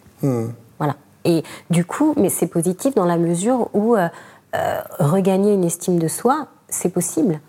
Voilà. 0.78 0.94
Et 1.24 1.42
du 1.70 1.84
coup, 1.84 2.14
mais 2.16 2.28
c'est 2.28 2.46
positif 2.46 2.94
dans 2.94 3.04
la 3.04 3.16
mesure 3.16 3.68
où 3.74 3.96
euh, 3.96 4.08
regagner 5.00 5.54
une 5.54 5.64
estime 5.64 5.98
de 5.98 6.06
soi, 6.08 6.46
c'est 6.68 6.90
possible. 6.90 7.40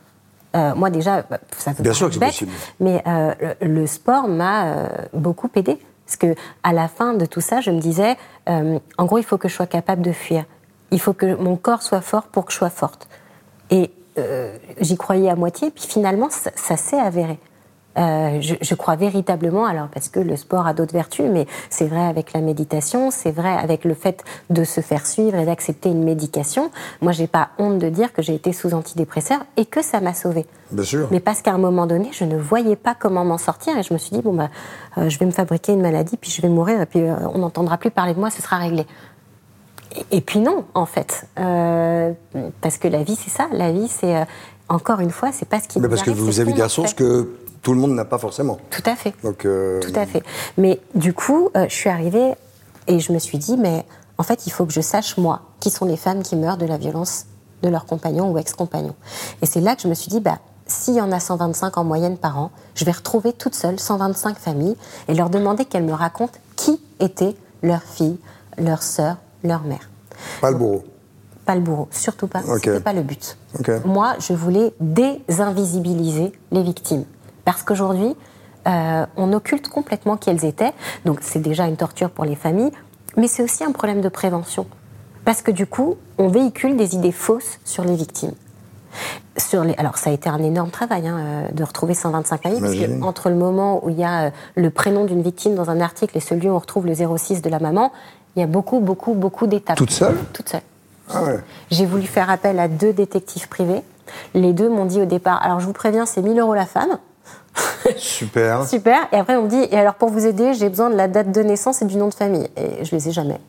Moi 0.55 0.89
déjà, 0.89 1.21
bah, 1.29 1.37
ça 1.55 1.73
peut 1.75 1.83
Bien 1.83 1.93
sûr 1.93 2.07
que 2.07 2.15
c'est 2.15 2.19
possible. 2.19 2.51
mais 2.79 3.03
le, 3.05 3.67
le 3.67 3.85
sport 3.87 4.27
m'a 4.27 4.89
beaucoup 5.13 5.49
aidé. 5.55 5.77
Parce 6.07 6.17
que 6.17 6.33
à 6.63 6.73
la 6.73 6.87
fin 6.87 7.13
de 7.13 7.27
tout 7.27 7.39
ça, 7.41 7.61
je 7.61 7.69
me 7.69 7.79
disais, 7.79 8.17
en 8.47 9.05
gros, 9.05 9.19
il 9.19 9.23
faut 9.23 9.37
que 9.37 9.47
je 9.47 9.53
sois 9.53 9.67
capable 9.67 10.01
de 10.01 10.11
fuir. 10.11 10.45
Il 10.91 10.99
faut 10.99 11.13
que 11.13 11.35
mon 11.35 11.55
corps 11.55 11.81
soit 11.81 12.01
fort 12.01 12.23
pour 12.23 12.45
que 12.45 12.51
je 12.51 12.57
sois 12.57 12.69
forte. 12.69 13.07
Et 13.69 13.91
euh, 14.17 14.57
j'y 14.81 14.97
croyais 14.97 15.29
à 15.29 15.35
moitié, 15.35 15.71
puis 15.71 15.85
finalement, 15.87 16.29
ça, 16.29 16.51
ça 16.55 16.77
s'est 16.77 16.99
avéré. 16.99 17.39
Euh, 17.97 18.39
je, 18.39 18.55
je 18.61 18.75
crois 18.75 18.95
véritablement, 18.95 19.65
alors 19.65 19.87
parce 19.87 20.09
que 20.09 20.19
le 20.19 20.35
sport 20.35 20.67
a 20.67 20.73
d'autres 20.73 20.93
vertus, 20.93 21.25
mais 21.29 21.47
c'est 21.69 21.87
vrai 21.87 22.05
avec 22.05 22.33
la 22.33 22.39
méditation, 22.39 23.11
c'est 23.11 23.31
vrai 23.31 23.51
avec 23.51 23.83
le 23.83 23.93
fait 23.93 24.23
de 24.49 24.63
se 24.63 24.79
faire 24.79 25.05
suivre 25.05 25.37
et 25.37 25.45
d'accepter 25.45 25.89
une 25.89 26.03
médication. 26.03 26.71
Moi, 27.01 27.11
j'ai 27.11 27.27
pas 27.27 27.49
honte 27.57 27.79
de 27.79 27.89
dire 27.89 28.13
que 28.13 28.21
j'ai 28.21 28.35
été 28.35 28.53
sous 28.53 28.73
antidépresseur 28.73 29.39
et 29.57 29.65
que 29.65 29.81
ça 29.81 30.01
m'a 30.01 30.13
sauvée. 30.13 30.45
Bien 30.71 30.83
sûr. 30.83 31.07
Mais 31.11 31.19
parce 31.19 31.41
qu'à 31.41 31.51
un 31.51 31.57
moment 31.57 31.87
donné, 31.87 32.09
je 32.13 32.25
ne 32.25 32.37
voyais 32.37 32.75
pas 32.75 32.95
comment 32.97 33.25
m'en 33.25 33.39
sortir 33.39 33.77
et 33.77 33.83
je 33.83 33.93
me 33.93 33.97
suis 33.97 34.15
dit 34.15 34.21
bon 34.21 34.33
bah, 34.33 34.49
euh, 34.97 35.09
je 35.09 35.17
vais 35.17 35.25
me 35.25 35.31
fabriquer 35.31 35.73
une 35.73 35.81
maladie, 35.81 36.15
puis 36.15 36.31
je 36.31 36.41
vais 36.41 36.49
mourir 36.49 36.79
et 36.79 36.85
puis 36.85 37.01
euh, 37.01 37.15
on 37.33 37.39
n'entendra 37.39 37.77
plus 37.77 37.91
parler 37.91 38.13
de 38.13 38.19
moi, 38.19 38.29
ce 38.29 38.41
sera 38.41 38.57
réglé. 38.57 38.85
Et, 40.11 40.21
puis 40.21 40.39
non, 40.39 40.65
en 40.73 40.85
fait, 40.85 41.25
Euh, 41.39 42.13
parce 42.61 42.77
que 42.77 42.87
la 42.87 43.03
vie 43.03 43.15
c'est 43.15 43.29
ça, 43.29 43.47
la 43.51 43.71
vie 43.71 43.87
c'est 43.87 44.15
euh, 44.15 44.25
encore 44.67 44.99
une 44.99 45.09
fois, 45.09 45.31
c'est 45.31 45.47
pas 45.47 45.59
ce 45.59 45.67
qui 45.67 45.79
Mais 45.79 45.87
nous 45.87 45.89
parce 45.89 46.03
que 46.03 46.11
vous 46.11 46.39
avez 46.39 46.53
des 46.53 46.63
ressources 46.63 46.93
que 46.93 47.35
tout 47.61 47.73
le 47.73 47.79
monde 47.79 47.93
n'a 47.93 48.05
pas 48.05 48.19
forcément. 48.19 48.57
Tout 48.69 48.83
à 48.85 48.95
fait. 48.95 49.13
Donc, 49.23 49.45
euh, 49.45 49.81
Tout 49.81 49.91
à 49.95 50.05
fait. 50.05 50.23
Mais 50.57 50.79
du 50.95 51.13
coup, 51.13 51.49
je 51.55 51.73
suis 51.73 51.89
arrivée 51.89 52.35
et 52.87 52.99
je 52.99 53.11
me 53.11 53.19
suis 53.19 53.37
dit, 53.37 53.57
mais 53.57 53.85
en 54.17 54.23
fait, 54.23 54.47
il 54.47 54.51
faut 54.51 54.65
que 54.65 54.73
je 54.73 54.81
sache, 54.81 55.17
moi, 55.17 55.41
qui 55.59 55.69
sont 55.69 55.85
les 55.85 55.97
femmes 55.97 56.23
qui 56.23 56.35
meurent 56.35 56.57
de 56.57 56.65
la 56.65 56.77
violence 56.77 57.25
de 57.63 57.69
leur 57.69 57.85
compagnon 57.85 58.31
ou 58.31 58.37
ex-compagnon. 58.37 58.95
Et 59.41 59.45
c'est 59.45 59.61
là 59.61 59.75
que 59.75 59.81
je 59.81 59.87
me 59.87 59.93
suis 59.93 60.09
dit, 60.09 60.19
bah, 60.19 60.39
s'il 60.65 60.95
y 60.95 61.01
en 61.01 61.11
a 61.11 61.19
125 61.19 61.77
en 61.77 61.83
moyenne 61.83 62.17
par 62.17 62.37
an, 62.37 62.51
je 62.75 62.85
vais 62.85 62.91
retrouver 62.91 63.33
toute 63.33 63.55
seule 63.55 63.79
125 63.79 64.37
familles 64.37 64.75
et 65.07 65.13
leur 65.13 65.29
demander 65.29 65.65
qu'elles 65.65 65.83
me 65.83 65.93
racontent 65.93 66.39
qui 66.55 66.79
était 66.99 67.35
leur 67.63 67.81
fille, 67.81 68.17
leur 68.57 68.83
sœur, 68.83 69.17
leur 69.43 69.63
mère. 69.63 69.89
pas 70.41 70.51
le 70.51 70.57
bourreau. 70.57 70.83
Pas 71.45 71.55
le 71.55 71.61
bourreau, 71.61 71.87
surtout 71.91 72.27
pas. 72.27 72.41
Ok. 72.47 72.61
C'était 72.63 72.79
pas 72.79 72.93
le 72.93 73.01
but. 73.01 73.37
Moi, 73.85 74.15
je 74.19 74.33
voulais 74.33 74.73
désinvisibiliser 74.79 76.31
les 76.51 76.63
victimes. 76.63 77.05
Parce 77.45 77.63
qu'aujourd'hui, 77.63 78.15
euh, 78.67 79.05
on 79.17 79.33
occulte 79.33 79.69
complètement 79.69 80.17
qui 80.17 80.29
elles 80.29 80.45
étaient. 80.45 80.73
Donc, 81.05 81.19
c'est 81.21 81.39
déjà 81.39 81.65
une 81.65 81.77
torture 81.77 82.11
pour 82.11 82.25
les 82.25 82.35
familles, 82.35 82.71
mais 83.17 83.27
c'est 83.27 83.41
aussi 83.41 83.63
un 83.63 83.71
problème 83.71 84.01
de 84.01 84.09
prévention. 84.09 84.67
Parce 85.25 85.41
que 85.41 85.51
du 85.51 85.65
coup, 85.65 85.95
on 86.17 86.27
véhicule 86.27 86.77
des 86.77 86.95
idées 86.95 87.11
fausses 87.11 87.59
sur 87.65 87.83
les 87.83 87.95
victimes. 87.95 88.33
Sur 89.37 89.63
les... 89.63 89.73
Alors, 89.75 89.97
ça 89.97 90.09
a 90.09 90.13
été 90.13 90.29
un 90.29 90.39
énorme 90.39 90.71
travail 90.71 91.07
hein, 91.07 91.17
euh, 91.19 91.51
de 91.51 91.63
retrouver 91.63 91.93
125 91.93 92.41
familles, 92.41 92.61
parce 92.61 92.75
que 92.75 93.03
entre 93.03 93.29
le 93.29 93.35
moment 93.35 93.83
où 93.85 93.89
il 93.89 93.99
y 93.99 94.03
a 94.03 94.25
euh, 94.25 94.29
le 94.55 94.69
prénom 94.69 95.05
d'une 95.05 95.21
victime 95.21 95.55
dans 95.55 95.69
un 95.69 95.81
article 95.81 96.17
et 96.17 96.19
celui 96.19 96.49
où 96.49 96.53
on 96.53 96.59
retrouve 96.59 96.85
le 96.85 96.93
06 96.93 97.41
de 97.41 97.49
la 97.49 97.59
maman, 97.59 97.91
il 98.39 98.41
y 98.41 98.43
a 98.43 98.47
beaucoup, 98.47 98.79
beaucoup, 98.79 99.13
beaucoup 99.13 99.47
d'étapes. 99.47 99.77
Toute 99.77 99.91
seule 99.91 100.17
Toute 100.33 100.49
seule. 100.49 100.61
Ah 101.13 101.23
ouais. 101.23 101.39
J'ai 101.71 101.85
voulu 101.85 102.07
faire 102.07 102.29
appel 102.29 102.59
à 102.59 102.67
deux 102.67 102.93
détectives 102.93 103.49
privés. 103.49 103.81
Les 104.33 104.53
deux 104.53 104.69
m'ont 104.69 104.85
dit 104.85 105.01
au 105.01 105.05
départ, 105.05 105.43
alors 105.43 105.59
je 105.59 105.65
vous 105.65 105.73
préviens, 105.73 106.05
c'est 106.05 106.21
1000 106.21 106.39
euros 106.39 106.53
la 106.53 106.65
femme. 106.65 106.99
Super. 107.97 108.65
Super. 108.65 109.07
Et 109.11 109.17
après, 109.17 109.35
on 109.35 109.43
me 109.43 109.49
dit, 109.49 109.67
et 109.71 109.77
alors 109.77 109.95
pour 109.95 110.09
vous 110.09 110.25
aider, 110.25 110.53
j'ai 110.53 110.69
besoin 110.69 110.89
de 110.89 110.95
la 110.95 111.07
date 111.07 111.31
de 111.31 111.41
naissance 111.41 111.81
et 111.81 111.85
du 111.85 111.97
nom 111.97 112.07
de 112.07 112.13
famille. 112.13 112.47
Et 112.55 112.85
je 112.85 112.95
les 112.95 113.09
ai 113.09 113.11
jamais. 113.11 113.39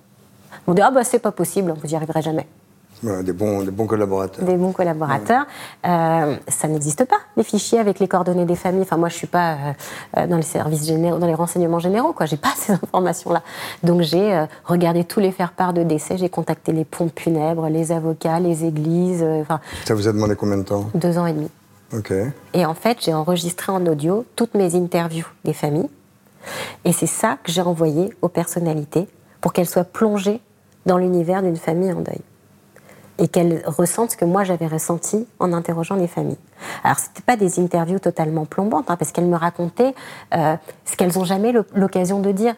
On 0.66 0.72
me 0.72 0.76
dit, 0.76 0.82
ah 0.82 0.90
bah 0.90 1.04
c'est 1.04 1.18
pas 1.18 1.32
possible, 1.32 1.72
vous 1.80 1.90
y 1.90 1.94
arriverez 1.94 2.22
jamais. 2.22 2.46
Des, 3.02 3.32
bons, 3.32 3.62
des 3.62 3.70
bons 3.70 3.86
collaborateurs. 3.86 4.44
Des 4.44 4.56
bons 4.56 4.72
collaborateurs. 4.72 5.46
Euh, 5.86 6.36
ça 6.48 6.68
n'existe 6.68 7.04
pas, 7.06 7.16
les 7.36 7.44
fichiers 7.44 7.78
avec 7.78 7.98
les 7.98 8.08
coordonnées 8.08 8.44
des 8.44 8.56
familles. 8.56 8.82
Enfin, 8.82 8.98
moi, 8.98 9.08
je 9.08 9.14
suis 9.14 9.26
pas 9.26 9.52
euh, 9.52 9.56
euh, 10.18 10.26
dans 10.26 10.36
les 10.36 10.42
services 10.42 10.86
généraux, 10.86 11.18
dans 11.18 11.26
les 11.26 11.34
renseignements 11.34 11.78
généraux, 11.78 12.12
quoi. 12.12 12.26
J'ai 12.26 12.36
pas 12.36 12.52
ces 12.56 12.72
informations-là. 12.72 13.42
Donc, 13.82 14.02
j'ai 14.02 14.34
euh, 14.34 14.44
regardé 14.64 15.04
tous 15.04 15.20
les 15.20 15.32
faire-part 15.32 15.72
de 15.72 15.82
décès. 15.82 16.18
J'ai 16.18 16.28
contacté 16.28 16.72
les 16.72 16.84
pompes 16.84 17.18
funèbres, 17.18 17.68
les 17.68 17.90
avocats, 17.90 18.38
les 18.38 18.64
églises. 18.66 19.22
Enfin, 19.22 19.60
Ça 19.86 19.94
vous 19.94 20.06
a 20.06 20.12
demandé 20.12 20.36
combien 20.36 20.58
de 20.58 20.64
temps? 20.64 20.90
deux 20.94 21.16
ans 21.16 21.24
et 21.26 21.32
demi. 21.32 21.48
Ok. 21.96 22.12
Et 22.54 22.66
en 22.66 22.74
fait, 22.74 22.98
j'ai 23.00 23.14
enregistré 23.14 23.72
en 23.72 23.84
audio 23.86 24.24
toutes 24.36 24.54
mes 24.54 24.76
interviews 24.76 25.26
des 25.44 25.54
familles. 25.54 25.88
Et 26.84 26.92
c'est 26.92 27.06
ça 27.06 27.38
que 27.42 27.50
j'ai 27.50 27.62
envoyé 27.62 28.12
aux 28.22 28.28
personnalités 28.28 29.08
pour 29.40 29.52
qu'elles 29.52 29.68
soient 29.68 29.84
plongées 29.84 30.40
dans 30.86 30.98
l'univers 30.98 31.42
d'une 31.42 31.56
famille 31.56 31.92
en 31.92 32.00
deuil. 32.00 32.20
Et 33.22 33.28
qu'elles 33.28 33.62
ressentent 33.66 34.12
ce 34.12 34.16
que 34.16 34.24
moi 34.24 34.42
j'avais 34.44 34.66
ressenti 34.66 35.26
en 35.38 35.52
interrogeant 35.52 35.94
les 35.94 36.08
familles. 36.08 36.38
Alors, 36.82 36.98
ce 36.98 37.06
n'étaient 37.08 37.22
pas 37.24 37.36
des 37.36 37.60
interviews 37.60 37.98
totalement 37.98 38.46
plombantes, 38.46 38.90
hein, 38.90 38.96
parce 38.96 39.12
qu'elles 39.12 39.26
me 39.26 39.36
racontaient 39.36 39.94
euh, 40.34 40.56
ce 40.86 40.96
qu'elles 40.96 41.12
n'ont 41.16 41.24
jamais 41.24 41.52
l'o- 41.52 41.64
l'occasion 41.74 42.20
de 42.20 42.32
dire. 42.32 42.54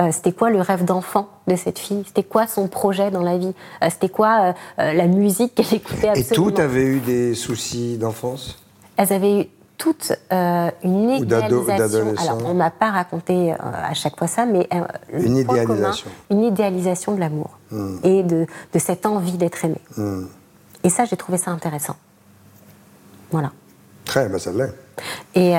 Euh, 0.00 0.10
c'était 0.12 0.32
quoi 0.32 0.50
le 0.50 0.60
rêve 0.60 0.84
d'enfant 0.84 1.28
de 1.46 1.56
cette 1.56 1.78
fille? 1.78 2.02
C'était 2.06 2.22
quoi 2.22 2.46
son 2.46 2.66
projet 2.68 3.10
dans 3.10 3.22
la 3.22 3.38
vie? 3.38 3.54
Euh, 3.82 3.88
C'était 3.90 4.08
quoi 4.10 4.54
la 4.78 5.06
musique 5.06 5.54
qu'elle 5.54 5.72
écoutait 5.74 6.06
Et 6.08 6.10
absolument? 6.10 6.46
toutes 6.48 6.60
avaient 6.60 6.84
eu 6.84 7.00
des 7.00 7.34
soucis 7.34 7.96
d'enfance? 7.98 8.58
Elles 8.98 9.12
avaient 9.12 9.40
eu 9.42 9.46
toutes 9.76 10.12
euh, 10.32 10.70
une 10.82 11.10
idéalisation. 11.10 12.14
Alors, 12.18 12.38
on 12.46 12.54
m'a 12.54 12.70
pas 12.70 12.90
raconté 12.90 13.52
euh, 13.52 13.56
à 13.60 13.94
chaque 13.94 14.16
fois 14.16 14.26
ça, 14.26 14.46
mais 14.46 14.68
euh, 14.72 14.80
le 15.12 15.24
Une 15.24 15.44
point 15.44 15.64
commun, 15.64 15.74
idéalisation. 15.74 16.10
une 16.30 16.42
idéalisation 16.42 17.12
de 17.14 17.20
l'amour 17.20 17.58
et 18.04 18.22
de, 18.22 18.46
de 18.72 18.78
cette 18.78 19.06
envie 19.06 19.36
d'être 19.36 19.64
aimé. 19.64 19.80
Et 20.84 20.90
ça, 20.90 21.04
j'ai 21.04 21.16
trouvé 21.16 21.38
ça 21.38 21.50
intéressant. 21.50 21.96
Voilà. 23.30 23.52
Très, 24.04 24.28
bah 24.28 24.38
ça 24.38 24.52
l'est. 24.52 24.72
Et, 25.34 25.54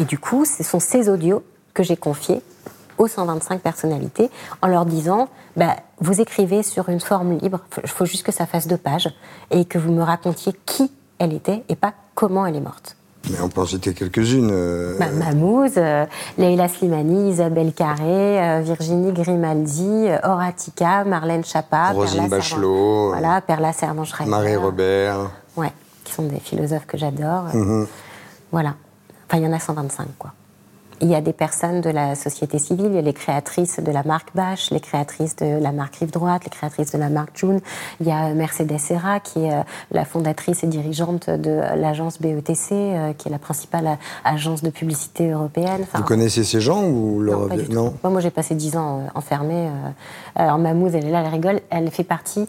et 0.00 0.04
du 0.04 0.18
coup, 0.18 0.44
ce 0.44 0.62
sont 0.62 0.80
ces 0.80 1.08
audios 1.08 1.42
que 1.74 1.82
j'ai 1.82 1.96
confiés 1.96 2.42
aux 2.98 3.08
125 3.08 3.60
personnalités 3.60 4.30
en 4.62 4.68
leur 4.68 4.86
disant 4.86 5.28
bah, 5.56 5.76
vous 6.00 6.20
écrivez 6.20 6.62
sur 6.62 6.88
une 6.88 7.00
forme 7.00 7.38
libre, 7.38 7.60
il 7.82 7.90
faut 7.90 8.06
juste 8.06 8.24
que 8.24 8.32
ça 8.32 8.46
fasse 8.46 8.66
deux 8.66 8.76
pages, 8.76 9.10
et 9.50 9.64
que 9.64 9.78
vous 9.78 9.92
me 9.92 10.02
racontiez 10.02 10.54
qui 10.64 10.90
elle 11.18 11.32
était 11.32 11.62
et 11.68 11.76
pas 11.76 11.94
comment 12.14 12.46
elle 12.46 12.56
est 12.56 12.60
morte. 12.60 12.96
Mais 13.30 13.40
on 13.40 13.48
peut 13.48 13.60
en 13.60 13.66
citer 13.66 13.94
quelques-unes. 13.94 14.50
euh, 14.52 14.98
Bah, 14.98 15.06
Mahmouz, 15.12 15.72
euh, 15.76 16.04
Leila 16.38 16.68
Slimani, 16.68 17.30
Isabelle 17.30 17.72
Carré, 17.72 18.02
euh, 18.42 18.60
Virginie 18.62 19.12
Grimaldi, 19.12 20.06
euh, 20.08 20.18
Horatica, 20.24 21.04
Marlène 21.04 21.44
Chapa, 21.44 21.90
Roselyne 21.92 22.22
Perla 22.28 22.36
Bachelot, 22.36 23.10
Servan- 23.12 23.18
voilà, 23.20 23.40
Perla 23.40 23.72
Servan-Schreiber. 23.72 24.30
Marie 24.30 24.56
Robert. 24.56 25.30
Ouais, 25.56 25.72
qui 26.04 26.12
sont 26.12 26.24
des 26.24 26.40
philosophes 26.40 26.86
que 26.86 26.98
j'adore. 26.98 27.44
Mhm. 27.54 27.86
Voilà. 28.50 28.74
Enfin, 29.28 29.38
il 29.40 29.44
y 29.44 29.46
en 29.46 29.52
a 29.52 29.60
125, 29.60 30.08
quoi. 30.18 30.32
Il 31.02 31.08
y 31.10 31.16
a 31.16 31.20
des 31.20 31.32
personnes 31.32 31.80
de 31.80 31.90
la 31.90 32.14
société 32.14 32.60
civile, 32.60 32.86
il 32.90 32.94
y 32.94 32.98
a 32.98 33.02
les 33.02 33.12
créatrices 33.12 33.80
de 33.80 33.90
la 33.90 34.04
marque 34.04 34.28
Bache, 34.36 34.70
les 34.70 34.78
créatrices 34.78 35.34
de 35.34 35.60
la 35.60 35.72
marque 35.72 35.96
Rive 35.96 36.12
Droite, 36.12 36.44
les 36.44 36.50
créatrices 36.50 36.92
de 36.92 36.98
la 36.98 37.08
marque 37.08 37.36
June. 37.36 37.60
Il 38.00 38.06
y 38.06 38.12
a 38.12 38.32
Mercedes 38.34 38.78
Serra, 38.78 39.18
qui 39.18 39.40
est 39.44 39.52
euh, 39.52 39.62
la 39.90 40.04
fondatrice 40.04 40.62
et 40.62 40.68
dirigeante 40.68 41.28
de 41.28 41.50
l'agence 41.76 42.20
BETC, 42.22 42.70
euh, 42.72 43.12
qui 43.14 43.26
est 43.26 43.32
la 43.32 43.40
principale 43.40 43.86
euh, 43.88 43.94
agence 44.24 44.62
de 44.62 44.70
publicité 44.70 45.30
européenne. 45.32 45.80
Enfin, 45.82 45.98
Vous 45.98 46.04
connaissez 46.04 46.44
ces 46.44 46.60
gens 46.60 46.84
ou 46.84 47.20
leur 47.20 47.40
non, 47.40 47.48
pas 47.48 47.56
du 47.56 47.64
tout. 47.66 47.72
Non 47.72 47.94
Moi, 48.04 48.12
moi, 48.12 48.20
j'ai 48.20 48.30
passé 48.30 48.54
10 48.54 48.76
ans 48.76 49.00
euh, 49.00 49.08
enfermée. 49.16 49.66
euh. 49.66 49.90
Alors, 50.36 50.58
Mahmoud, 50.58 50.94
elle 50.94 51.06
est 51.06 51.10
là, 51.10 51.22
elle 51.26 51.32
rigole. 51.32 51.60
Elle 51.70 51.90
fait 51.90 52.04
partie. 52.04 52.46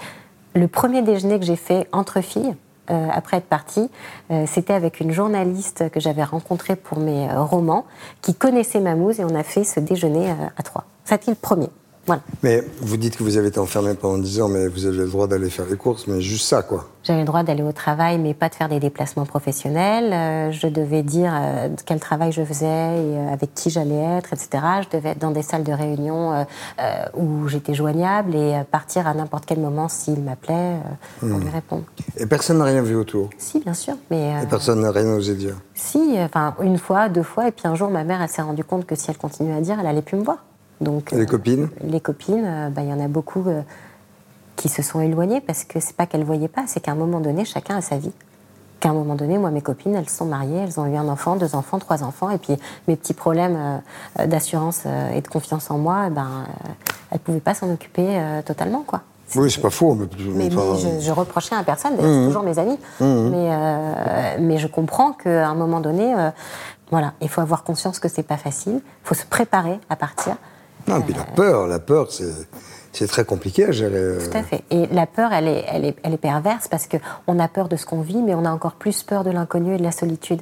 Le 0.56 0.68
premier 0.68 1.02
déjeuner 1.02 1.39
que 1.39 1.46
j'ai 1.46 1.56
fait 1.56 1.88
entre 1.92 2.22
filles, 2.22 2.54
euh, 2.89 3.08
après 3.12 3.38
être 3.38 3.48
partie, 3.48 3.89
euh, 4.32 4.46
c'était 4.48 4.74
avec 4.74 5.00
une 5.00 5.12
journaliste 5.12 5.89
que 5.89 6.00
j'avais 6.00 6.24
rencontrée 6.24 6.76
pour 6.76 7.00
mes 7.00 7.30
euh, 7.30 7.41
romans, 7.41 7.86
qui 8.22 8.36
connaissait 8.36 8.80
Mahmoud, 8.80 9.19
et 9.19 9.24
on 9.24 9.36
a 9.36 9.43
fait 9.43 9.63
ce 9.63 9.80
déjeuner 9.80 10.32
euh, 10.32 10.48
à 10.58 10.63
trois. 10.63 10.86
C'était 11.06 11.32
le 11.32 11.36
premier. 11.36 11.69
Voilà. 12.06 12.22
Mais 12.42 12.63
vous 12.82 12.98
dites 12.98 13.16
que 13.16 13.24
vous 13.24 13.38
avez 13.38 13.48
été 13.48 13.60
enfermé 13.60 13.94
pendant 13.94 14.18
10 14.18 14.42
ans, 14.42 14.50
mais 14.50 14.68
vous 14.68 14.86
avez 14.86 14.98
le 14.98 15.08
droit 15.08 15.28
d'aller 15.28 15.50
faire 15.50 15.66
les 15.70 15.78
courses, 15.78 16.06
mais 16.08 16.20
juste 16.22 16.46
ça, 16.48 16.62
quoi. 16.62 16.89
J'avais 17.04 17.20
le 17.20 17.26
droit 17.26 17.44
d'aller 17.44 17.63
au 17.63 17.72
travail, 17.72 18.18
mais 18.18 18.34
pas 18.34 18.48
de 18.50 18.56
faire 18.56 18.70
des 18.70 18.80
déplacements 18.80 19.26
professionnels. 19.26 20.13
Euh, 20.13 20.52
je 20.52 20.68
devais 20.68 21.04
dire 21.04 21.34
euh, 21.34 21.70
quel 21.86 22.00
travail 22.00 22.32
je 22.32 22.44
faisais 22.44 22.66
et 22.66 23.18
euh, 23.18 23.34
avec 23.34 23.54
qui 23.54 23.70
j'allais 23.70 24.18
être, 24.18 24.32
etc. 24.34 24.63
Je 24.84 24.98
devais 24.98 25.10
être 25.10 25.20
dans 25.20 25.32
des 25.32 25.42
salles 25.42 25.63
de 25.63 25.72
réunion 25.72 26.46
où 27.16 27.48
j'étais 27.48 27.74
joignable 27.74 28.36
et 28.36 28.62
partir 28.72 29.08
à 29.08 29.13
n'importe 29.13 29.46
quel 29.46 29.60
moment 29.60 29.88
s'il 29.89 30.22
m'appelait 30.22 30.78
pour 31.20 31.39
lui 31.39 31.50
répondre. 31.50 31.84
Et 32.18 32.26
personne 32.26 32.58
n'a 32.58 32.66
rien 32.66 32.82
vu 32.82 32.96
autour? 32.96 33.30
Si, 33.38 33.60
bien 33.60 33.74
sûr, 33.74 33.96
mais 34.10 34.42
Et 34.44 34.48
personne 34.48 34.82
n'a 34.82 34.92
rien 34.92 35.08
osé 35.13 35.36
dire? 35.36 35.56
si, 35.76 36.16
enfin 36.20 36.56
une 36.62 36.78
fois, 36.78 37.10
deux 37.10 37.24
fois, 37.24 37.48
et 37.48 37.52
puis 37.52 37.68
un 37.68 37.76
jour, 37.76 37.89
ma 37.89 38.04
mère, 38.04 38.22
elle 38.22 38.30
s'est 38.30 38.42
rendue 38.42 38.63
compte 38.63 38.86
que 38.86 38.96
si 38.96 39.10
elle 39.10 39.18
continuait 39.18 39.56
à 39.56 39.62
dire, 39.62 39.78
elle 39.80 39.88
allait 39.88 40.02
plus 40.02 40.18
me 40.18 40.24
voir. 40.24 40.38
Donc 40.84 41.12
les 41.12 41.22
euh, 41.22 41.26
copines 41.26 41.69
les 41.84 42.00
copines, 42.00 42.43
euh, 42.46 42.69
bah, 42.69 42.82
il 42.82 42.89
y 42.89 42.93
en 42.93 43.00
a 43.00 43.08
beaucoup 43.08 43.43
euh, 43.48 43.62
qui 44.56 44.69
se 44.69 44.82
sont 44.82 45.02
éloignées 45.02 45.41
parce 45.41 45.63
que 45.63 45.80
c'est 45.80 45.96
pas 45.96 46.06
qu'elles 46.06 46.24
voyaient 46.24 46.48
pas, 46.48 46.63
c'est 46.67 46.80
qu'à 46.80 46.91
un 46.91 46.96
moment 46.96 47.19
donné, 47.19 47.46
chacun 47.46 47.78
a 47.78 47.82
sa 47.82 47.98
vie. 47.98 48.12
qu'à 48.80 48.89
un 48.89 48.93
moment 48.93 49.15
donné, 49.15 49.38
moi, 49.38 49.50
mes 49.50 49.62
copines, 49.62 49.96
elles 49.96 50.10
sont 50.10 50.26
mariées, 50.26 50.58
elles 50.58 50.80
ont 50.80 50.86
eu 50.86 50.96
un 50.96 51.08
enfant, 51.08 51.36
deux 51.38 51.56
enfants, 51.56 51.80
trois 51.80 52.04
enfants, 52.04 52.30
et 52.30 52.38
puis 52.38 52.56
mes 52.88 52.96
petits 52.96 53.13
problèmes 53.13 53.82
d'assurance 54.26 54.86
et 55.15 55.22
de 55.22 55.28
confiance 55.28 55.72
en 55.72 55.78
moi, 55.78 56.06
eh 56.08 56.10
ben, 56.10 56.46
elles 57.10 57.17
ne 57.17 57.24
pouvaient 57.24 57.39
pas 57.39 57.54
s'en 57.54 57.72
occuper 57.72 58.22
totalement, 58.46 58.84
quoi. 58.86 59.02
Oui, 59.36 59.50
c'est 59.50 59.62
pas 59.62 59.69
faux. 59.69 59.96
Mais, 59.96 60.06
Mais, 60.19 60.50
mais 60.50 60.56
enfin, 60.56 60.78
je, 60.78 61.06
je 61.06 61.12
reprochais 61.12 61.56
à 61.56 61.63
personne, 61.63 61.96
d'ailleurs, 61.96 62.13
c'est 62.13 62.28
toujours 62.28 62.43
mes 62.43 62.60
amis. 62.60 62.78
Mais, 63.00 63.50
euh, 63.52 64.36
mais 64.39 64.58
je 64.58 64.67
comprends 64.67 65.13
qu'à 65.13 65.48
un 65.48 65.56
moment 65.56 65.80
donné, 65.80 66.13
euh, 66.13 66.30
voilà, 66.91 67.13
il 67.22 67.30
faut 67.30 67.41
avoir 67.41 67.63
conscience 67.63 68.00
que 68.00 68.08
c'est 68.08 68.24
pas 68.24 68.38
facile, 68.38 68.76
il 68.84 69.08
faut 69.08 69.15
se 69.15 69.26
préparer 69.26 69.80
à 69.89 69.96
partir. 69.96 70.36
Non, 70.88 71.02
puis 71.02 71.13
la 71.13 71.24
peur, 71.24 71.67
la 71.67 71.80
peur, 71.80 72.10
c'est, 72.12 73.08
très 73.08 73.26
compliqué 73.26 73.65
à 73.65 73.72
gérer. 73.72 74.17
Tout 74.30 74.38
à 74.38 74.43
fait. 74.43 74.63
Et 74.69 74.88
la 74.88 75.06
peur, 75.06 75.32
elle 75.34 75.48
est, 75.48 75.65
elle 75.67 75.86
est, 75.86 75.96
elle 76.04 76.13
est 76.13 76.17
perverse 76.17 76.67
parce 76.67 76.88
qu'on 76.88 77.39
a 77.39 77.48
peur 77.48 77.69
de 77.69 77.76
ce 77.76 77.86
qu'on 77.86 78.02
vit, 78.02 78.22
mais 78.22 78.36
on 78.36 78.46
a 78.46 78.52
encore 78.52 78.74
plus 78.74 79.04
peur 79.04 79.24
de 79.24 79.32
l'inconnu 79.32 79.76
et 79.76 79.78
de 79.78 79.84
la 79.84 79.91
solitude 79.91 80.41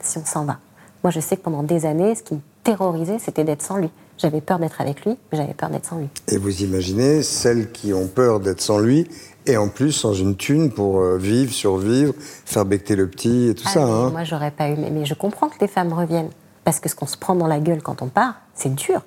si 0.00 0.18
on 0.18 0.24
s'en 0.24 0.44
va. 0.44 0.58
Moi, 1.02 1.10
je 1.10 1.20
sais 1.20 1.36
que 1.36 1.42
pendant 1.42 1.62
des 1.62 1.86
années, 1.86 2.14
ce 2.14 2.22
qui 2.22 2.34
me 2.34 2.40
terrorisait, 2.64 3.18
c'était 3.18 3.44
d'être 3.44 3.62
sans 3.62 3.76
lui. 3.76 3.90
J'avais 4.18 4.40
peur 4.42 4.58
d'être 4.58 4.80
avec 4.82 5.04
lui, 5.06 5.16
mais 5.32 5.38
j'avais 5.38 5.54
peur 5.54 5.70
d'être 5.70 5.86
sans 5.86 5.96
lui. 5.98 6.08
Et 6.28 6.36
vous 6.36 6.62
imaginez 6.62 7.22
celles 7.22 7.72
qui 7.72 7.92
ont 7.94 8.06
peur 8.06 8.38
d'être 8.40 8.60
sans 8.60 8.78
lui 8.78 9.08
et 9.46 9.56
en 9.56 9.68
plus 9.68 9.92
sans 9.92 10.12
une 10.12 10.36
thune 10.36 10.70
pour 10.70 11.00
euh, 11.00 11.16
vivre, 11.16 11.50
survivre, 11.52 12.12
faire 12.44 12.66
becter 12.66 12.96
le 12.96 13.08
petit 13.08 13.48
et 13.48 13.54
tout 13.54 13.64
Ah, 13.66 13.70
ça. 13.70 13.82
hein. 13.82 14.10
Moi, 14.10 14.24
j'aurais 14.24 14.50
pas 14.50 14.68
eu. 14.68 14.76
Mais 14.76 15.06
je 15.06 15.14
comprends 15.14 15.48
que 15.48 15.56
les 15.60 15.68
femmes 15.68 15.92
reviennent. 15.94 16.28
Parce 16.64 16.80
que 16.80 16.90
ce 16.90 16.94
qu'on 16.94 17.06
se 17.06 17.16
prend 17.16 17.34
dans 17.34 17.46
la 17.46 17.58
gueule 17.60 17.82
quand 17.82 18.02
on 18.02 18.08
part, 18.08 18.34
c'est 18.54 18.74
dur. 18.74 19.00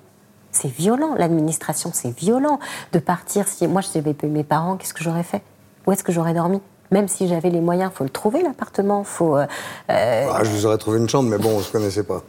C'est 0.54 0.68
violent. 0.68 1.14
L'administration, 1.18 1.90
c'est 1.92 2.16
violent. 2.16 2.60
De 2.92 3.00
partir, 3.00 3.48
si 3.48 3.66
moi, 3.66 3.80
je 3.80 3.88
n'avais 3.98 4.14
pas 4.14 4.26
eu 4.28 4.30
mes 4.30 4.44
parents, 4.44 4.76
qu'est-ce 4.76 4.94
que 4.94 5.02
j'aurais 5.02 5.24
fait? 5.24 5.42
Où 5.86 5.92
est-ce 5.92 6.04
que 6.04 6.12
j'aurais 6.12 6.32
dormi? 6.32 6.60
Même 6.92 7.08
si 7.08 7.26
j'avais 7.26 7.50
les 7.50 7.60
moyens, 7.60 7.90
faut 7.92 8.04
le 8.04 8.10
trouver, 8.10 8.40
l'appartement. 8.40 9.02
Faut. 9.02 9.36
euh, 9.36 9.46
euh, 9.90 10.26
Ah, 10.32 10.44
je 10.44 10.50
vous 10.50 10.64
aurais 10.64 10.78
trouvé 10.78 10.98
une 10.98 11.08
chambre, 11.08 11.28
mais 11.28 11.38
bon, 11.38 11.56
on 11.56 11.60
se 11.60 11.72
connaissait 11.72 12.04
pas. 12.04 12.22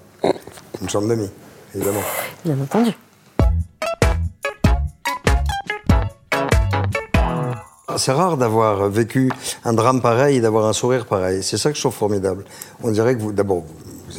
Une 0.81 0.89
chambre 0.89 1.07
d'amis, 1.07 1.29
évidemment. 1.75 2.01
bien 2.43 2.57
entendu. 2.61 2.91
C'est 7.97 8.11
rare 8.11 8.35
d'avoir 8.37 8.89
vécu 8.89 9.31
un 9.63 9.71
drame 9.73 10.01
pareil 10.01 10.37
et 10.37 10.41
d'avoir 10.41 10.65
un 10.65 10.73
sourire 10.73 11.05
pareil. 11.05 11.43
C'est 11.43 11.57
ça 11.57 11.69
que 11.69 11.75
je 11.77 11.81
trouve 11.81 11.93
formidable. 11.93 12.43
On 12.83 12.91
dirait 12.91 13.15
que 13.15 13.21
vous, 13.21 13.31
d'abord, 13.31 13.63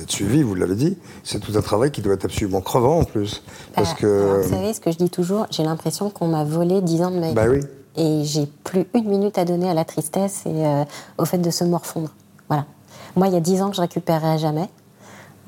êtes 0.07 0.12
suivi, 0.12 0.42
vous 0.42 0.55
l'avez 0.55 0.77
dit. 0.77 0.97
C'est 1.25 1.40
tout 1.40 1.53
un 1.57 1.62
travail 1.62 1.90
qui 1.90 2.01
doit 2.01 2.14
être 2.14 2.25
absolument 2.25 2.61
crevant 2.61 3.01
en 3.01 3.05
plus. 3.05 3.42
Parce 3.75 3.95
Euh, 4.03 4.23
alors, 4.23 4.37
que. 4.37 4.47
vous 4.47 4.55
savez, 4.55 4.73
ce 4.73 4.81
que 4.81 4.92
je 4.92 4.99
dis 4.99 5.11
toujours, 5.11 5.47
j'ai 5.51 5.64
l'impression 5.64 6.11
qu'on 6.11 6.29
m'a 6.29 6.45
volé 6.45 6.81
10 6.81 7.03
ans 7.03 7.11
de 7.11 7.19
ma 7.19 7.29
vie. 7.29 7.35
Bah 7.35 7.47
oui. 7.49 7.61
Et 7.97 8.25
j'ai 8.25 8.47
plus 8.64 8.87
une 8.95 9.09
minute 9.09 9.38
à 9.38 9.45
donner 9.45 9.69
à 9.69 9.75
la 9.75 9.85
tristesse 9.85 10.42
et 10.47 10.66
euh, 10.66 10.85
au 11.19 11.25
fait 11.25 11.38
de 11.38 11.51
se 11.51 11.64
morfondre. 11.64 12.11
Voilà. 12.49 12.66
Moi, 13.16 13.27
il 13.29 13.33
y 13.35 13.37
a 13.37 13.40
10 13.40 13.62
ans 13.62 13.71
que 13.71 13.77
je 13.77 13.81
récupérerai 13.81 14.38
jamais. 14.38 14.69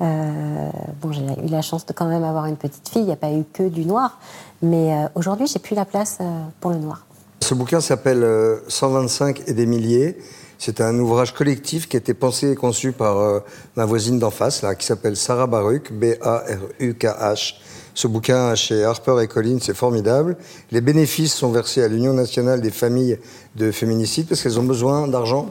Euh, 0.01 0.69
bon, 1.01 1.11
j'ai 1.11 1.21
eu 1.21 1.49
la 1.49 1.61
chance 1.61 1.85
de 1.85 1.93
quand 1.93 2.07
même 2.07 2.23
avoir 2.23 2.45
une 2.45 2.57
petite 2.57 2.87
fille. 2.89 3.01
Il 3.01 3.07
n'y 3.07 3.11
a 3.11 3.17
pas 3.17 3.31
eu 3.31 3.43
que 3.53 3.67
du 3.67 3.85
noir. 3.85 4.19
Mais 4.61 4.93
euh, 4.93 5.07
aujourd'hui, 5.15 5.47
j'ai 5.47 5.59
plus 5.59 5.75
la 5.75 5.85
place 5.85 6.17
euh, 6.21 6.41
pour 6.59 6.71
le 6.71 6.77
noir. 6.77 7.05
Ce 7.41 7.53
bouquin 7.53 7.79
s'appelle 7.81 8.23
euh, 8.23 8.57
125 8.67 9.43
et 9.47 9.53
des 9.53 9.65
milliers. 9.65 10.17
C'est 10.59 10.81
un 10.81 10.99
ouvrage 10.99 11.33
collectif 11.33 11.87
qui 11.87 11.95
a 11.95 11.99
été 11.99 12.13
pensé 12.13 12.51
et 12.51 12.55
conçu 12.55 12.91
par 12.91 13.17
euh, 13.17 13.39
ma 13.77 13.85
voisine 13.85 14.19
d'en 14.19 14.29
face, 14.29 14.61
là, 14.61 14.75
qui 14.75 14.85
s'appelle 14.85 15.15
Sarah 15.15 15.47
Baruch, 15.47 15.91
B-A-R-U-K-H. 15.93 17.55
Ce 17.93 18.07
bouquin 18.07 18.53
chez 18.55 18.83
Harper 18.83 19.15
et 19.23 19.27
Collins, 19.27 19.59
c'est 19.61 19.73
formidable. 19.73 20.35
Les 20.71 20.81
bénéfices 20.81 21.33
sont 21.33 21.49
versés 21.49 21.81
à 21.81 21.87
l'Union 21.87 22.13
nationale 22.13 22.59
des 22.59 22.71
familles 22.71 23.17
de 23.55 23.71
féminicides 23.71 24.27
parce 24.27 24.43
qu'elles 24.43 24.59
ont 24.59 24.63
besoin 24.63 25.07
d'argent. 25.07 25.47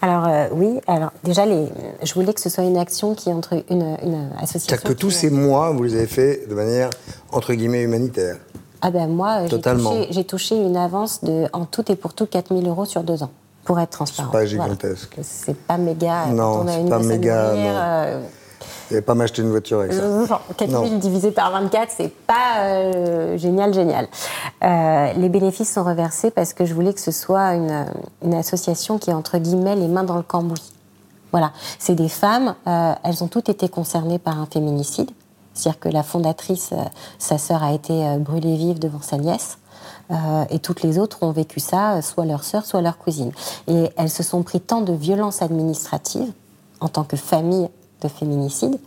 Alors 0.00 0.28
euh, 0.28 0.46
oui, 0.52 0.80
alors 0.86 1.12
déjà, 1.24 1.46
les, 1.46 1.66
je 2.02 2.14
voulais 2.14 2.32
que 2.32 2.40
ce 2.40 2.48
soit 2.48 2.64
une 2.64 2.76
action 2.76 3.14
qui 3.14 3.32
entre 3.32 3.54
une, 3.70 3.96
une 4.02 4.28
association. 4.38 4.68
C'est-à-dire 4.68 4.88
que 4.88 4.92
tous 4.92 5.10
ces 5.10 5.30
mois, 5.30 5.70
vous 5.72 5.82
les 5.82 5.96
avez 5.96 6.06
faits 6.06 6.48
de 6.48 6.54
manière, 6.54 6.90
entre 7.32 7.54
guillemets, 7.54 7.82
humanitaire. 7.82 8.36
Ah 8.82 8.90
ben 8.90 9.08
moi, 9.08 9.46
j'ai 9.46 9.60
touché, 9.60 10.24
touché 10.24 10.56
une 10.56 10.76
avance 10.76 11.24
de, 11.24 11.46
en 11.54 11.64
tout 11.64 11.90
et 11.90 11.96
pour 11.96 12.12
tout, 12.12 12.26
4 12.26 12.54
000 12.54 12.68
euros 12.68 12.84
sur 12.84 13.02
deux 13.02 13.22
ans, 13.22 13.30
pour 13.64 13.80
être 13.80 13.90
transparent. 13.90 14.30
pas 14.30 14.44
Voilà. 14.44 14.64
gigantesque. 14.64 15.16
C'est 15.22 15.56
pas 15.56 15.76
méga. 15.78 16.26
Non, 16.26 16.58
quand 16.58 16.64
on 16.64 16.68
a 16.68 16.72
c'est 16.72 16.80
une 16.80 16.88
pas 16.90 16.98
méga, 16.98 17.36
euh, 17.36 18.20
n'allez 18.90 19.02
pas 19.02 19.14
m'acheter 19.14 19.42
une 19.42 19.50
voiture 19.50 19.80
avec 19.80 19.92
ça. 19.92 20.26
genre, 20.26 20.42
4 20.56 20.70
000 20.70 20.84
Non. 20.86 20.98
divisé 20.98 21.30
par 21.30 21.50
24, 21.52 21.90
c'est 21.96 22.08
pas 22.26 22.58
euh, 22.60 23.36
génial, 23.38 23.72
génial. 23.72 24.06
Euh, 24.62 25.12
les 25.14 25.28
bénéfices 25.28 25.72
sont 25.72 25.84
reversés 25.84 26.30
parce 26.30 26.52
que 26.52 26.64
je 26.64 26.74
voulais 26.74 26.92
que 26.92 27.00
ce 27.00 27.10
soit 27.10 27.54
une, 27.54 27.86
une 28.22 28.34
association 28.34 28.98
qui 28.98 29.10
est 29.10 29.14
entre 29.14 29.38
guillemets 29.38 29.76
les 29.76 29.88
mains 29.88 30.04
dans 30.04 30.16
le 30.16 30.22
cambouis. 30.22 30.72
Voilà, 31.32 31.50
c'est 31.80 31.96
des 31.96 32.08
femmes, 32.08 32.54
elles 32.64 33.24
ont 33.24 33.26
toutes 33.26 33.48
été 33.48 33.68
concernées 33.68 34.20
par 34.20 34.38
un 34.40 34.46
féminicide. 34.46 35.10
C'est-à-dire 35.52 35.80
que 35.80 35.88
la 35.88 36.04
fondatrice, 36.04 36.70
sa 37.18 37.38
sœur 37.38 37.64
a 37.64 37.72
été 37.72 38.16
brûlée 38.18 38.54
vive 38.56 38.78
devant 38.78 39.00
sa 39.02 39.16
nièce. 39.16 39.58
Euh, 40.10 40.44
et 40.50 40.58
toutes 40.58 40.82
les 40.82 40.98
autres 40.98 41.22
ont 41.22 41.32
vécu 41.32 41.60
ça, 41.60 41.96
euh, 41.96 42.02
soit 42.02 42.24
leur 42.24 42.44
sœur, 42.44 42.64
soit 42.64 42.82
leur 42.82 42.98
cousine. 42.98 43.32
Et 43.68 43.90
elles 43.96 44.10
se 44.10 44.22
sont 44.22 44.42
pris 44.42 44.60
tant 44.60 44.80
de 44.80 44.92
violences 44.92 45.42
administratives 45.42 46.32
en 46.80 46.88
tant 46.88 47.04
que 47.04 47.16
famille 47.16 47.68
de 48.02 48.08
féminicide 48.08 48.78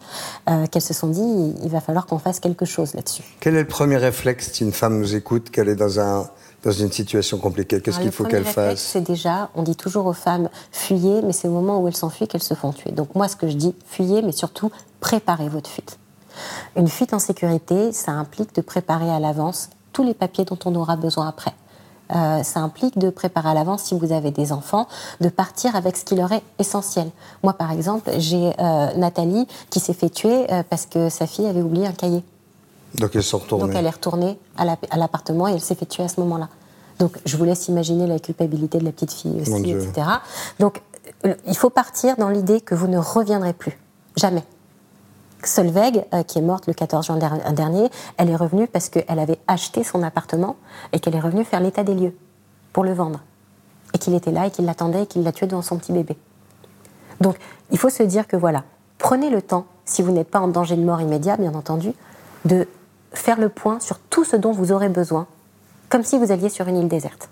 euh, 0.50 0.68
qu'elles 0.68 0.82
se 0.82 0.94
sont 0.94 1.08
dit 1.08 1.56
il, 1.64 1.70
va 1.70 1.82
falloir 1.82 2.06
qu'on 2.06 2.20
fasse 2.20 2.40
quelque 2.40 2.66
chose 2.66 2.94
là-dessus. 2.94 3.24
Quel 3.40 3.56
est 3.56 3.62
le 3.62 3.68
premier 3.68 3.98
réflexe 3.98 4.52
si 4.54 4.64
une 4.64 4.74
femme 4.74 5.00
nous 5.00 5.16
écoute, 5.16 5.50
qu'elle 5.50 5.70
est 5.70 5.76
dans, 5.76 6.00
un, 6.00 6.30
dans 6.64 6.72
une 6.72 6.92
situation 6.92 7.40
compliquée? 7.40 7.82
Qu'est-ce 7.82 8.00
qu'il 8.00 8.12
faut 8.12 8.26
qu'elle 8.26 8.46
fasse? 8.46 8.80
C'est 8.80 9.02
déjà, 9.02 9.50
on 9.56 9.64
dit 9.64 9.76
toujours 9.76 10.06
aux 10.06 10.14
femmes 10.14 10.50
fuyez, 10.72 11.22
mais 11.24 11.34
c'est 11.34 11.48
au 11.48 11.52
moment 11.52 11.82
où 11.82 11.88
elles 11.88 11.96
s'enfuient 11.96 12.28
qu'elles 12.28 12.44
se 12.44 12.54
font 12.54 12.72
tuer. 12.72 12.92
Donc 12.92 13.16
moi, 13.16 13.28
ce 13.28 13.36
que 13.36 13.48
je 13.48 13.56
dis, 13.56 13.74
fuyez, 13.88 14.22
mais 14.22 14.34
surtout 14.34 14.72
préparez 15.00 15.50
votre 15.50 15.70
fuite. 15.70 15.98
Une 16.76 16.88
fuite 16.88 17.14
en 17.16 17.20
sécurité, 17.20 17.92
ça 17.92 18.12
implique 18.12 18.54
de 18.54 18.62
préparer 18.62 19.10
à 19.10 19.20
l'avance 19.20 19.72
tous 19.98 20.04
les 20.04 20.14
papiers 20.14 20.46
dont 20.46 20.60
on 20.66 20.76
aura 20.76 20.96
besoin 20.96 21.28
après. 21.28 21.54
Euh, 22.16 22.44
ça 22.44 22.60
implique 22.60 23.00
de 23.00 23.10
préparer 23.10 23.50
à 23.50 23.56
l'avance, 23.56 23.82
si 23.86 23.98
vous 23.98 24.12
avez 24.12 24.30
des 24.30 24.52
enfants, 24.52 24.88
de 25.22 25.28
partir 25.30 25.76
avec 25.76 25.98
ce 25.98 26.06
qui 26.06 26.14
leur 26.16 26.32
est 26.32 26.44
essentiel. 26.60 27.10
Moi, 27.42 27.54
par 27.54 27.72
exemple, 27.72 28.12
j'ai 28.20 28.54
euh, 28.60 28.94
Nathalie 28.96 29.48
qui 29.72 29.80
s'est 29.80 29.96
fait 29.96 30.10
tuer 30.12 30.46
euh, 30.54 30.62
parce 30.70 30.86
que 30.86 31.10
sa 31.10 31.26
fille 31.26 31.48
avait 31.48 31.64
oublié 31.64 31.88
un 31.88 31.94
cahier. 31.94 32.24
Donc 33.66 33.76
elle 33.76 33.88
est 33.88 33.90
retournée 33.90 34.38
à 34.56 34.66
la- 34.66 34.78
à 34.92 34.98
l'appartement 34.98 35.48
et 35.48 35.54
elle 35.54 35.62
s'est 35.62 35.74
fait 35.76 35.88
tuer 35.88 36.04
à 36.04 36.08
ce 36.10 36.20
moment-là. 36.22 36.48
Donc 37.00 37.18
je 37.26 37.36
vous 37.38 37.44
laisse 37.44 37.68
imaginer 37.70 38.06
la 38.06 38.20
culpabilité 38.20 38.78
de 38.78 38.86
la 38.86 38.92
petite 38.92 39.14
fille 39.14 39.42
aussi, 39.42 39.52
etc. 39.90 40.08
Donc 40.60 40.84
il 41.48 41.58
faut 41.58 41.72
partir 41.72 42.16
dans 42.18 42.30
l'idée 42.30 42.62
que 42.62 42.76
vous 42.76 42.88
ne 42.88 43.00
reviendrez 43.00 43.54
plus. 43.54 43.80
Jamais. 44.16 44.44
Solveig, 45.44 46.06
euh, 46.14 46.24
qui 46.24 46.40
est 46.40 46.42
morte 46.42 46.68
le 46.68 46.74
14 46.74 47.06
juin 47.08 47.18
der- 47.18 47.54
dernier, 47.54 47.90
elle 48.18 48.30
est 48.30 48.36
revenue 48.36 48.68
parce 48.68 48.90
qu'elle 48.90 49.20
avait 49.20 49.40
acheté 49.48 49.84
son 49.84 50.04
appartement 50.04 50.56
et 50.94 51.00
qu'elle 51.00 51.16
est 51.16 51.20
revenue 51.20 51.44
faire 51.46 51.60
l'état 51.60 51.84
des 51.84 51.94
lieux 51.94 52.16
pour 52.74 52.84
le 52.84 52.94
vendre. 52.94 53.22
Et 53.94 54.00
qu'il 54.00 54.14
était 54.16 54.32
là 54.32 54.48
et 54.48 54.52
qu'il 54.52 54.66
l'attendait 54.66 55.04
et 55.04 55.06
qu'il 55.06 55.24
l'a 55.24 55.32
tué 55.32 55.48
devant 55.48 55.62
son 55.62 55.78
petit 55.78 55.92
bébé. 55.94 56.18
Donc, 57.22 57.38
il 57.72 57.78
faut 57.78 57.90
se 57.90 58.04
dire 58.04 58.28
que 58.28 58.36
voilà, 58.36 58.64
prenez 58.98 59.30
le 59.30 59.42
temps, 59.42 59.66
si 59.86 60.02
vous 60.02 60.12
n'êtes 60.12 60.30
pas 60.30 60.40
en 60.40 60.48
danger 60.48 60.76
de 60.76 60.84
mort 60.84 61.02
immédiat, 61.02 61.38
bien 61.38 61.54
entendu, 61.56 61.94
de 62.46 62.68
faire 63.14 63.40
le 63.40 63.50
point 63.50 63.80
sur 63.80 64.00
tout 64.00 64.24
ce 64.26 64.36
dont 64.36 64.52
vous 64.52 64.72
aurez 64.72 64.90
besoin, 64.90 65.28
comme 65.90 66.04
si 66.04 66.18
vous 66.20 66.32
alliez 66.32 66.50
sur 66.50 66.68
une 66.68 66.78
île 66.78 66.88
déserte. 66.88 67.30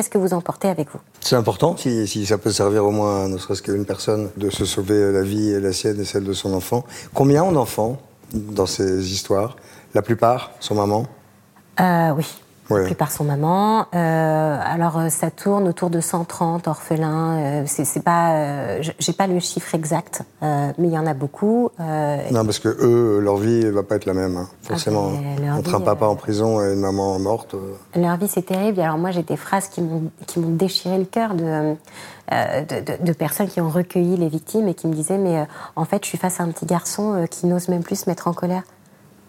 Qu'est-ce 0.00 0.08
que 0.08 0.16
vous 0.16 0.32
emportez 0.32 0.68
avec 0.68 0.88
vous? 0.92 0.98
C'est 1.20 1.36
important, 1.36 1.76
si, 1.76 2.06
si 2.08 2.24
ça 2.24 2.38
peut 2.38 2.50
servir 2.52 2.86
au 2.86 2.90
moins, 2.90 3.28
ne 3.28 3.36
serait-ce 3.36 3.60
qu'à 3.60 3.74
une 3.74 3.84
personne, 3.84 4.30
de 4.38 4.48
se 4.48 4.64
sauver 4.64 5.12
la 5.12 5.20
vie, 5.20 5.50
et 5.50 5.60
la 5.60 5.74
sienne 5.74 6.00
et 6.00 6.06
celle 6.06 6.24
de 6.24 6.32
son 6.32 6.54
enfant. 6.54 6.86
Combien 7.12 7.42
ont 7.44 7.52
d'enfants 7.52 7.98
dans 8.32 8.64
ces 8.64 9.12
histoires? 9.12 9.56
La 9.92 10.00
plupart? 10.00 10.52
Sont 10.58 10.74
mamans 10.74 11.04
Euh, 11.80 12.12
Oui. 12.12 12.24
Ouais. 12.70 12.80
La 12.82 12.86
plupart 12.86 13.10
sont 13.10 13.24
mamans. 13.24 13.86
Euh, 13.94 14.58
alors, 14.64 14.98
euh, 14.98 15.08
ça 15.08 15.30
tourne 15.30 15.66
autour 15.68 15.90
de 15.90 16.00
130 16.00 16.68
orphelins. 16.68 17.38
Euh, 17.38 17.62
c'est 17.66 18.02
pas, 18.02 18.80
je- 18.80 18.92
j'ai 18.98 19.12
pas 19.12 19.26
le 19.26 19.38
chiffre 19.40 19.74
exact, 19.74 20.22
mais 20.42 20.72
il 20.78 20.90
y 20.92 20.98
en 20.98 21.06
a 21.06 21.14
beaucoup. 21.14 21.70
Non, 21.78 22.44
parce 22.44 22.58
que 22.58 22.68
eux, 22.68 23.18
leur 23.20 23.36
vie 23.36 23.64
ne 23.64 23.70
va 23.70 23.82
pas 23.82 23.96
être 23.96 24.06
la 24.06 24.14
même, 24.14 24.36
hein, 24.36 24.48
forcément. 24.62 25.10
Ah, 25.14 25.20
mais 25.36 25.46
leur 25.46 25.56
Entre 25.56 25.74
un 25.74 25.80
papa 25.80 26.06
en 26.06 26.14
prison 26.16 26.60
et 26.62 26.72
une 26.72 26.80
maman 26.80 27.18
morte. 27.18 27.54
Leur 27.96 28.16
vie, 28.16 28.28
c'est 28.28 28.46
terrible. 28.46 28.80
Alors 28.80 28.98
moi, 28.98 29.10
j'ai 29.10 29.22
des 29.22 29.36
phrases 29.36 29.68
qui 29.68 29.80
m'ont 29.82 30.04
qui 30.26 30.38
m'ont 30.38 30.54
déchiré 30.54 30.96
le 30.98 31.04
cœur 31.06 31.34
de, 31.34 31.44
euh, 31.44 32.60
de, 32.62 32.80
de- 32.98 33.04
de 33.04 33.12
personnes 33.12 33.48
qui 33.48 33.60
ont 33.60 33.68
recueilli 33.68 34.16
les 34.16 34.28
victimes 34.28 34.68
et 34.68 34.74
qui 34.74 34.86
me 34.86 34.94
disaient, 34.94 35.18
mais 35.18 35.38
euh, 35.40 35.44
en 35.76 35.84
fait, 35.84 36.04
je 36.04 36.08
suis 36.08 36.18
face 36.18 36.40
à 36.40 36.44
un 36.44 36.48
petit 36.50 36.66
garçon 36.66 37.14
euh, 37.14 37.26
qui 37.26 37.46
n'ose 37.46 37.68
même 37.68 37.82
plus 37.82 37.96
se 38.00 38.08
mettre 38.08 38.28
en 38.28 38.32
colère. 38.32 38.62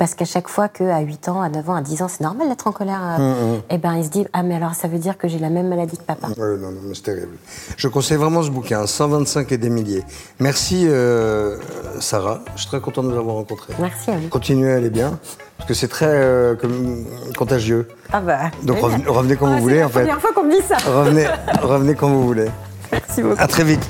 Parce 0.01 0.15
qu'à 0.15 0.25
chaque 0.25 0.47
fois 0.47 0.67
qu'à 0.67 0.99
8 1.01 1.29
ans, 1.29 1.41
à 1.43 1.49
9 1.49 1.69
ans, 1.69 1.75
à 1.75 1.81
10 1.83 2.01
ans, 2.01 2.07
c'est 2.07 2.21
normal 2.23 2.49
d'être 2.49 2.65
en 2.65 2.71
colère, 2.71 3.17
euh, 3.19 3.57
eh 3.69 3.77
ben, 3.77 3.93
il 3.97 4.03
se 4.03 4.09
dit, 4.09 4.25
ah 4.33 4.41
mais 4.41 4.55
alors 4.55 4.73
ça 4.73 4.87
veut 4.87 4.97
dire 4.97 5.15
que 5.15 5.27
j'ai 5.27 5.37
la 5.37 5.51
même 5.51 5.67
maladie 5.67 5.95
que 5.95 6.01
papa. 6.01 6.29
Ouais, 6.29 6.57
non, 6.57 6.71
non, 6.71 6.91
c'est 6.95 7.03
terrible. 7.03 7.37
Je 7.77 7.87
conseille 7.87 8.17
vraiment 8.17 8.41
ce 8.41 8.49
bouquin, 8.49 8.87
125 8.87 9.51
et 9.51 9.59
des 9.59 9.69
milliers. 9.69 10.03
Merci, 10.39 10.87
euh, 10.87 11.55
Sarah. 11.99 12.39
Je 12.55 12.61
suis 12.61 12.67
très 12.69 12.79
content 12.81 13.03
de 13.03 13.09
nous 13.09 13.15
avoir 13.19 13.35
rencontrés. 13.35 13.73
Merci 13.77 14.09
à 14.09 14.17
vous. 14.17 14.27
Continuez 14.29 14.71
à 14.73 14.77
aller 14.77 14.89
bien, 14.89 15.19
parce 15.59 15.67
que 15.67 15.75
c'est 15.75 15.87
très 15.87 16.07
euh, 16.09 16.55
comme- 16.55 17.05
contagieux. 17.37 17.87
Ah 18.11 18.21
bah. 18.21 18.39
Donc 18.63 18.79
revenez, 18.79 19.05
revenez 19.05 19.35
quand 19.35 19.51
Ah, 19.51 19.55
vous 19.57 19.61
voulez, 19.61 19.81
la 19.81 19.85
en 19.85 19.89
fait. 19.89 19.99
première 19.99 20.19
fois 20.19 20.33
qu'on 20.33 20.45
me 20.45 20.51
dit 20.59 20.67
ça. 20.67 20.77
Revenez, 20.77 21.27
revenez 21.61 21.93
quand 21.93 22.09
vous 22.09 22.23
voulez. 22.25 22.47
Merci 22.91 23.21
beaucoup. 23.21 23.35
À 23.37 23.45
très 23.45 23.63
vite. 23.63 23.87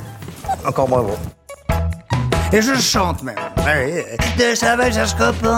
encore 0.67 0.89
bravo. 0.89 1.11
Et 2.53 2.61
je 2.61 2.73
chante 2.75 3.23
même. 3.23 3.35
De 4.37 4.75
va, 4.75 4.91
cherche 4.91 5.15
copain. 5.15 5.51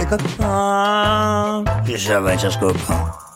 Des 0.00 0.06
copains. 0.06 1.62
De 1.86 2.18
va, 2.18 2.36
cherche 2.36 2.58
copain. 2.58 3.27